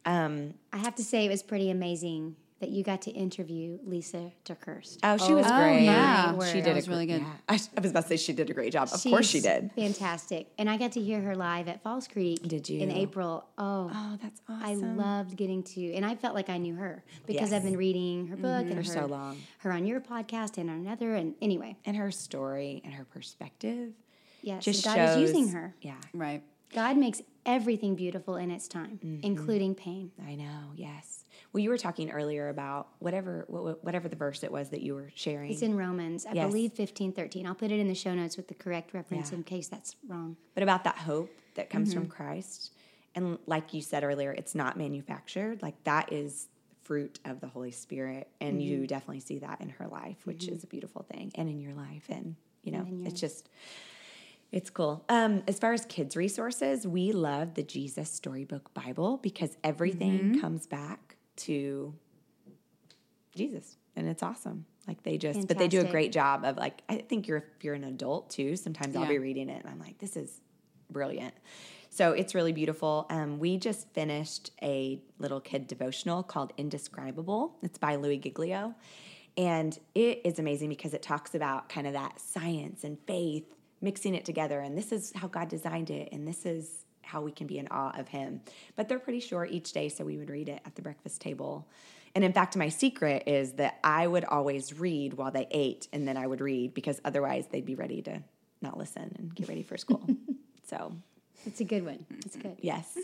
Um, 0.04 0.54
I 0.72 0.78
have 0.78 0.94
to 0.96 1.04
say, 1.04 1.24
it 1.26 1.28
was 1.28 1.42
pretty 1.42 1.70
amazing 1.70 2.36
that 2.62 2.70
you 2.70 2.82
got 2.82 3.02
to 3.02 3.10
interview 3.10 3.78
Lisa 3.84 4.32
TerKeurst. 4.46 4.98
oh, 5.02 5.16
she 5.18 5.34
was 5.34 5.44
Oh, 5.46 5.56
great. 5.58 5.84
yeah. 5.84 6.32
she 6.50 6.60
That 6.60 6.64
did 6.64 6.74
was 6.76 6.86
a, 6.86 6.90
really 6.90 7.04
good. 7.06 7.20
yeah. 7.20 7.32
I, 7.48 7.60
I 7.76 7.80
was 7.82 7.90
about 7.90 8.04
to 8.04 8.08
say 8.08 8.16
she 8.16 8.32
did 8.32 8.48
a 8.48 8.54
great 8.54 8.72
job. 8.72 8.88
Of 8.90 9.02
course 9.02 9.26
she 9.28 9.40
did. 9.40 9.70
Fantastic. 9.76 10.46
And 10.58 10.70
I 10.70 10.78
got 10.78 10.92
to 10.92 11.00
hear 11.00 11.20
her 11.20 11.34
live 11.34 11.68
at 11.68 11.82
Falls 11.82 12.08
Creek. 12.08 12.40
Did 12.42 12.68
you? 12.68 12.80
In 12.80 12.90
April. 12.90 13.44
Oh, 13.58 13.90
Oh, 13.94 14.18
that's 14.22 14.40
awesome. 14.48 14.64
I 14.64 14.74
loved 15.04 15.36
getting 15.36 15.62
to, 15.64 15.92
and 15.94 16.06
I 16.06 16.14
felt 16.14 16.34
like 16.34 16.48
I 16.48 16.56
knew 16.58 16.76
her 16.76 17.04
because 17.26 17.40
Yes. 17.40 17.46
Mm-hmm. 17.50 17.54
I've 17.56 17.64
been 17.64 17.76
reading 17.76 18.26
her 18.28 18.36
book 18.36 18.66
and 18.66 18.76
For 18.76 18.84
so 18.84 19.06
long. 19.06 19.38
her 19.58 19.72
on 19.72 19.84
your 19.84 20.00
podcast 20.00 20.56
and 20.56 20.70
on 20.70 20.76
another. 20.76 21.14
And 21.14 21.34
anyway, 21.42 21.76
and 21.84 21.96
her 21.96 22.10
story 22.10 22.80
and 22.84 22.94
her 22.94 23.04
perspective 23.04 23.90
yes, 24.40 24.64
just 24.64 24.84
God 24.84 24.94
shows. 24.94 25.16
is 25.16 25.30
using 25.30 25.48
her. 25.52 25.74
Yeah, 25.82 25.94
Right. 26.14 26.42
God 26.74 26.96
makes 26.96 27.20
everything 27.44 27.96
beautiful 27.96 28.36
in 28.36 28.50
its 28.50 28.66
time, 28.68 28.98
Mm-hmm. 29.04 29.24
including 29.24 29.74
pain. 29.74 30.12
I 30.24 30.36
know. 30.36 30.70
Yes. 30.76 31.21
Well, 31.52 31.60
you 31.62 31.68
were 31.68 31.76
talking 31.78 32.10
earlier 32.10 32.48
about 32.48 32.88
whatever 32.98 33.44
whatever 33.48 34.08
the 34.08 34.16
verse 34.16 34.42
it 34.42 34.50
was 34.50 34.70
that 34.70 34.80
you 34.80 34.94
were 34.94 35.10
sharing. 35.14 35.50
It's 35.50 35.60
in 35.62 35.76
Romans, 35.76 36.24
I 36.24 36.32
Yes. 36.32 36.46
believe 36.46 36.72
fifteen 36.72 37.12
thirteen. 37.12 37.46
I'll 37.46 37.54
put 37.54 37.70
it 37.70 37.78
in 37.78 37.88
the 37.88 37.94
show 37.94 38.14
notes 38.14 38.36
with 38.38 38.48
the 38.48 38.54
correct 38.54 38.94
reference 38.94 39.30
Yeah. 39.30 39.36
in 39.38 39.42
case 39.44 39.68
that's 39.68 39.96
wrong. 40.08 40.36
but 40.54 40.62
about 40.62 40.84
that 40.84 40.96
hope 40.96 41.30
that 41.54 41.68
comes 41.70 41.90
Mm-hmm. 41.90 42.00
from 42.00 42.08
Christ. 42.08 42.72
And 43.14 43.38
like 43.46 43.74
you 43.74 43.82
said 43.82 44.02
earlier, 44.04 44.32
it's 44.32 44.54
not 44.54 44.78
manufactured. 44.78 45.60
Like 45.60 45.82
that 45.84 46.10
is 46.12 46.48
fruit 46.80 47.20
of 47.26 47.40
the 47.40 47.46
Holy 47.48 47.70
Spirit. 47.70 48.28
And 48.40 48.52
Mm-hmm. 48.54 48.60
you 48.60 48.86
definitely 48.86 49.20
see 49.20 49.38
that 49.40 49.60
in 49.60 49.68
her 49.68 49.86
life, 49.88 50.24
which 50.24 50.48
is 50.48 50.64
a 50.64 50.66
beautiful 50.66 51.02
thing, 51.02 51.30
and 51.34 51.48
in 51.50 51.60
your 51.60 51.74
life. 51.74 52.06
And, 52.08 52.36
you 52.62 52.72
know, 52.72 52.80
in 52.88 53.06
it's 53.06 53.20
just, 53.20 53.50
it's 54.50 54.70
cool. 54.70 55.04
Um, 55.10 55.42
as 55.46 55.58
far 55.58 55.72
as 55.74 55.84
kids' 55.86 56.16
resources, 56.16 56.86
we 56.86 57.12
love 57.12 57.54
the 57.54 57.62
Jesus 57.62 58.10
Storybook 58.10 58.72
Bible 58.74 59.18
because 59.18 59.56
everything 59.62 60.30
Mm-hmm. 60.32 60.40
comes 60.40 60.66
back 60.66 61.11
to 61.36 61.94
Jesus. 63.34 63.76
And 63.96 64.08
it's 64.08 64.22
awesome. 64.22 64.66
Like 64.88 65.02
they 65.02 65.18
just, 65.18 65.46
but 65.46 65.58
they 65.58 65.68
do 65.68 65.80
a 65.80 65.84
great 65.84 66.12
job 66.12 66.44
of 66.44 66.56
like, 66.56 66.82
I 66.88 66.96
think 66.96 67.28
you're, 67.28 67.44
if 67.56 67.62
you're 67.62 67.74
an 67.74 67.84
adult 67.84 68.30
too, 68.30 68.56
sometimes 68.56 68.96
I'll 68.96 69.06
be 69.06 69.18
reading 69.18 69.48
it 69.48 69.62
and 69.62 69.70
I'm 69.70 69.78
like, 69.78 69.98
this 69.98 70.16
is 70.16 70.40
brilliant. 70.90 71.34
So 71.90 72.12
it's 72.12 72.34
really 72.34 72.52
beautiful. 72.52 73.06
Um, 73.10 73.38
we 73.38 73.58
just 73.58 73.86
finished 73.92 74.50
a 74.62 75.00
little 75.18 75.40
kid 75.40 75.66
devotional 75.66 76.22
called 76.22 76.52
Indescribable. 76.56 77.58
It's 77.62 77.78
by 77.78 77.96
Louie 77.96 78.18
Giglio. 78.18 78.74
And 79.36 79.78
it 79.94 80.22
is 80.24 80.38
amazing 80.38 80.68
because 80.68 80.94
it 80.94 81.02
talks 81.02 81.34
about 81.34 81.68
kind 81.68 81.86
of 81.86 81.92
that 81.92 82.18
science 82.18 82.82
and 82.82 82.98
faith 83.06 83.44
mixing 83.80 84.14
it 84.14 84.24
together. 84.24 84.60
And 84.60 84.76
this 84.76 84.90
is 84.90 85.12
how 85.14 85.28
God 85.28 85.48
designed 85.48 85.90
it. 85.90 86.08
And 86.12 86.26
this 86.26 86.46
is 86.46 86.86
how 87.02 87.20
we 87.22 87.32
can 87.32 87.46
be 87.46 87.58
in 87.58 87.68
awe 87.70 87.92
of 87.98 88.08
Him. 88.08 88.40
But 88.76 88.88
they're 88.88 88.98
pretty 88.98 89.20
short 89.20 89.50
each 89.50 89.72
day. 89.72 89.88
So 89.88 90.04
we 90.04 90.16
would 90.18 90.30
read 90.30 90.48
it 90.48 90.60
at 90.64 90.74
the 90.74 90.82
breakfast 90.82 91.20
table. 91.20 91.66
And 92.14 92.24
in 92.24 92.32
fact, 92.32 92.56
my 92.56 92.68
secret 92.68 93.24
is 93.26 93.52
that 93.54 93.78
I 93.82 94.06
would 94.06 94.24
always 94.24 94.78
read 94.78 95.14
while 95.14 95.30
they 95.30 95.46
ate 95.50 95.88
and 95.92 96.06
then 96.06 96.16
I 96.16 96.26
would 96.26 96.40
read 96.42 96.74
because 96.74 97.00
otherwise 97.04 97.46
they'd 97.46 97.64
be 97.64 97.74
ready 97.74 98.02
to 98.02 98.22
not 98.60 98.76
listen 98.76 99.14
and 99.18 99.34
get 99.34 99.48
ready 99.48 99.62
for 99.62 99.76
school. 99.78 100.06
so 100.68 100.92
It's 101.46 101.60
a 101.60 101.64
good 101.64 101.84
one. 101.86 102.04
It's 102.26 102.36
good. 102.36 102.56
Yes. 102.60 102.98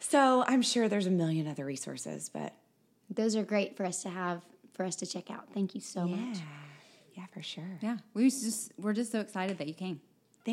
So 0.00 0.42
I'm 0.46 0.62
sure 0.62 0.88
there's 0.88 1.06
a 1.06 1.10
million 1.10 1.46
other 1.46 1.64
resources, 1.64 2.28
but 2.28 2.52
Those 3.10 3.36
are 3.36 3.42
great 3.44 3.76
for 3.76 3.84
us 3.84 4.02
to 4.02 4.08
have, 4.08 4.42
for 4.72 4.84
us 4.84 4.96
to 4.96 5.06
check 5.06 5.30
out. 5.30 5.44
Thank 5.54 5.74
you 5.74 5.80
so 5.80 6.04
yeah, 6.06 6.16
much. 6.16 6.38
yeah, 7.16 7.26
for 7.32 7.42
sure. 7.42 7.78
Yeah. 7.80 7.98
We 8.14 8.24
was 8.24 8.42
just 8.42 8.72
we're 8.78 8.92
just 8.92 9.12
so 9.12 9.20
excited 9.20 9.58
that 9.58 9.68
you 9.68 9.74
came. 9.74 10.00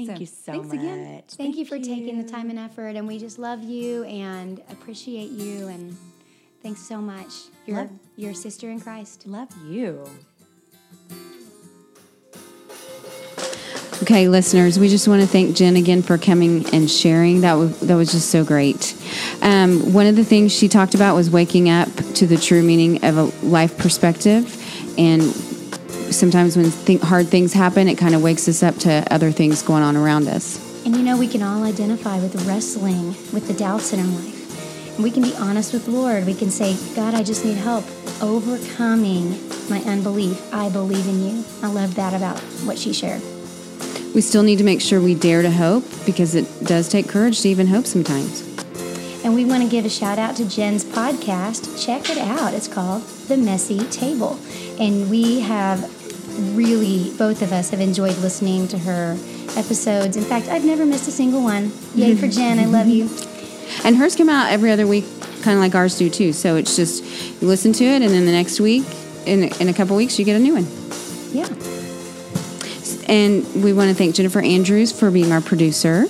Thank 0.05 0.09
So, 0.17 0.19
you 0.19 0.25
so 0.27 0.51
thanks 0.51 0.67
much. 0.67 0.77
again. 0.77 1.23
Thank, 1.29 1.57
you 1.57 1.65
for 1.65 1.79
taking 1.79 2.21
the 2.21 2.29
time 2.29 2.49
and 2.51 2.59
effort, 2.59 2.89
and 2.95 3.07
we 3.07 3.17
just 3.17 3.39
love 3.39 3.63
you 3.63 4.03
and 4.03 4.61
appreciate 4.69 5.31
you, 5.31 5.67
and 5.67 5.97
thanks 6.61 6.81
so 6.81 6.99
much. 7.01 7.33
You're 7.65 7.77
Love- 7.77 7.89
your 8.15 8.33
sister 8.35 8.69
in 8.69 8.79
Christ. 8.79 9.25
Love 9.25 9.49
you. 9.67 10.03
Okay, 14.03 14.27
listeners, 14.29 14.77
we 14.77 14.87
just 14.87 15.07
want 15.07 15.21
to 15.21 15.27
thank 15.27 15.55
Jenn 15.55 15.75
again 15.75 16.03
for 16.03 16.19
coming 16.19 16.65
and 16.73 16.89
sharing. 16.89 17.41
That 17.41 17.53
was 17.55 17.79
that 17.81 17.95
was 17.95 18.11
just 18.11 18.29
so 18.29 18.45
great. 18.45 18.95
Um, 19.41 19.91
one 19.91 20.05
of 20.05 20.15
the 20.15 20.23
things 20.23 20.51
she 20.53 20.69
talked 20.69 20.93
about 20.93 21.15
was 21.15 21.31
waking 21.31 21.69
up 21.69 21.89
to 22.15 22.27
the 22.27 22.37
true 22.37 22.61
meaning 22.61 23.03
of 23.03 23.17
a 23.17 23.23
life 23.45 23.75
perspective, 23.77 24.45
and 24.99 25.23
sometimes 26.11 26.57
when 26.57 26.71
th- 26.71 27.01
hard 27.01 27.27
things 27.27 27.53
happen, 27.53 27.87
it 27.87 27.97
kind 27.97 28.15
of 28.15 28.21
wakes 28.21 28.47
us 28.47 28.63
up 28.63 28.75
to 28.77 29.05
other 29.11 29.31
things 29.31 29.61
going 29.61 29.83
on 29.83 29.95
around 29.95 30.27
us. 30.27 30.85
And 30.85 30.95
you 30.95 31.03
know, 31.03 31.17
we 31.17 31.27
can 31.27 31.41
all 31.41 31.63
identify 31.63 32.19
with 32.19 32.47
wrestling 32.47 33.07
with 33.33 33.47
the 33.47 33.53
doubts 33.53 33.93
in 33.93 33.99
our 33.99 34.05
life. 34.05 34.95
And 34.95 35.03
we 35.03 35.11
can 35.11 35.21
be 35.21 35.35
honest 35.35 35.73
with 35.73 35.85
the 35.85 35.91
Lord. 35.91 36.25
We 36.25 36.33
can 36.33 36.49
say, 36.49 36.75
God, 36.95 37.13
I 37.13 37.23
just 37.23 37.45
need 37.45 37.57
help 37.57 37.85
overcoming 38.21 39.31
my 39.69 39.79
unbelief. 39.81 40.53
I 40.53 40.69
believe 40.69 41.07
in 41.07 41.23
you. 41.23 41.43
I 41.61 41.67
love 41.67 41.95
that 41.95 42.13
about 42.13 42.39
what 42.65 42.77
she 42.77 42.93
shared. 42.93 43.21
We 44.15 44.21
still 44.21 44.43
need 44.43 44.57
to 44.57 44.63
make 44.63 44.81
sure 44.81 44.99
we 44.99 45.13
dare 45.13 45.41
to 45.41 45.51
hope 45.51 45.83
because 46.05 46.33
it 46.33 46.47
does 46.63 46.89
take 46.89 47.07
courage 47.07 47.41
to 47.41 47.49
even 47.49 47.67
hope 47.67 47.85
sometimes. 47.85 48.41
And 49.23 49.35
we 49.35 49.43
want 49.43 49.61
to 49.61 49.69
give 49.69 49.83
a 49.83 49.89
shout 49.89 50.17
out 50.17 50.37
to 50.37 50.47
Jenn's 50.47 50.85
podcast. 50.85 51.85
Check 51.85 52.09
it 52.09 52.17
out. 52.17 52.53
It's 52.53 52.67
called 52.67 53.03
The 53.27 53.35
Messy 53.35 53.85
Table. 53.89 54.39
And 54.79 55.09
we 55.09 55.41
have 55.41 55.83
really, 56.37 57.11
both 57.17 57.41
of 57.41 57.51
us 57.51 57.69
have 57.71 57.79
enjoyed 57.79 58.17
listening 58.17 58.67
to 58.69 58.77
her 58.79 59.17
episodes. 59.55 60.17
In 60.17 60.23
fact, 60.23 60.47
I've 60.47 60.65
never 60.65 60.85
missed 60.85 61.07
a 61.07 61.11
single 61.11 61.43
one. 61.43 61.71
Yay 61.95 62.15
for 62.15 62.27
Jenn. 62.27 62.59
I 62.59 62.65
love 62.65 62.87
you. 62.87 63.09
And 63.83 63.95
hers 63.95 64.15
come 64.15 64.29
out 64.29 64.51
every 64.51 64.71
other 64.71 64.87
week, 64.87 65.05
kind 65.41 65.57
of 65.57 65.61
like 65.61 65.75
ours 65.75 65.97
do 65.97 66.09
too. 66.09 66.33
So 66.33 66.55
it's 66.55 66.75
just 66.75 67.03
you 67.41 67.47
listen 67.47 67.73
to 67.73 67.83
it, 67.83 68.01
and 68.01 68.11
then 68.11 68.25
the 68.25 68.31
next 68.31 68.59
week, 68.59 68.85
in 69.25 69.43
in 69.59 69.67
a 69.69 69.73
couple 69.73 69.95
weeks, 69.95 70.17
you 70.17 70.25
get 70.25 70.35
a 70.35 70.39
new 70.39 70.53
one. 70.53 70.67
Yeah. 71.31 71.47
And 73.09 73.63
we 73.63 73.71
want 73.73 73.89
to 73.89 73.95
thank 73.95 74.15
Jennifer 74.15 74.39
Andrews 74.41 74.97
for 74.97 75.11
being 75.11 75.31
our 75.31 75.41
producer. 75.41 76.07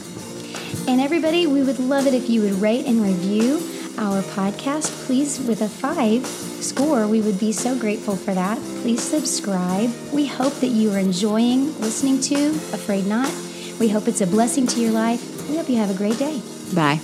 And 0.87 1.01
everybody, 1.01 1.45
we 1.45 1.61
would 1.61 1.79
love 1.79 2.07
it 2.07 2.13
if 2.13 2.29
you 2.29 2.41
would 2.41 2.53
rate 2.53 2.85
and 2.85 3.01
review 3.01 3.57
our 3.97 4.21
podcast. 4.23 5.05
Please, 5.05 5.39
with 5.39 5.61
a 5.61 5.69
five 5.69 6.25
score, 6.61 7.07
we 7.07 7.21
would 7.21 7.39
be 7.39 7.51
so 7.51 7.77
grateful 7.77 8.15
for 8.15 8.33
that. 8.33 8.57
Please 8.81 9.01
subscribe. 9.01 9.91
We 10.11 10.25
hope 10.25 10.53
that 10.55 10.67
you 10.67 10.91
are 10.93 10.99
enjoying 10.99 11.77
listening 11.79 12.21
to 12.21 12.49
A 12.49 12.77
Frayed 12.77 13.07
Knot. 13.07 13.31
We 13.79 13.89
hope 13.89 14.07
it's 14.07 14.21
a 14.21 14.27
blessing 14.27 14.67
to 14.67 14.79
your 14.79 14.91
life. 14.91 15.49
We 15.49 15.57
hope 15.57 15.69
you 15.69 15.77
have 15.77 15.91
a 15.91 15.97
great 15.97 16.17
day. 16.17 16.41
Bye. 16.73 16.99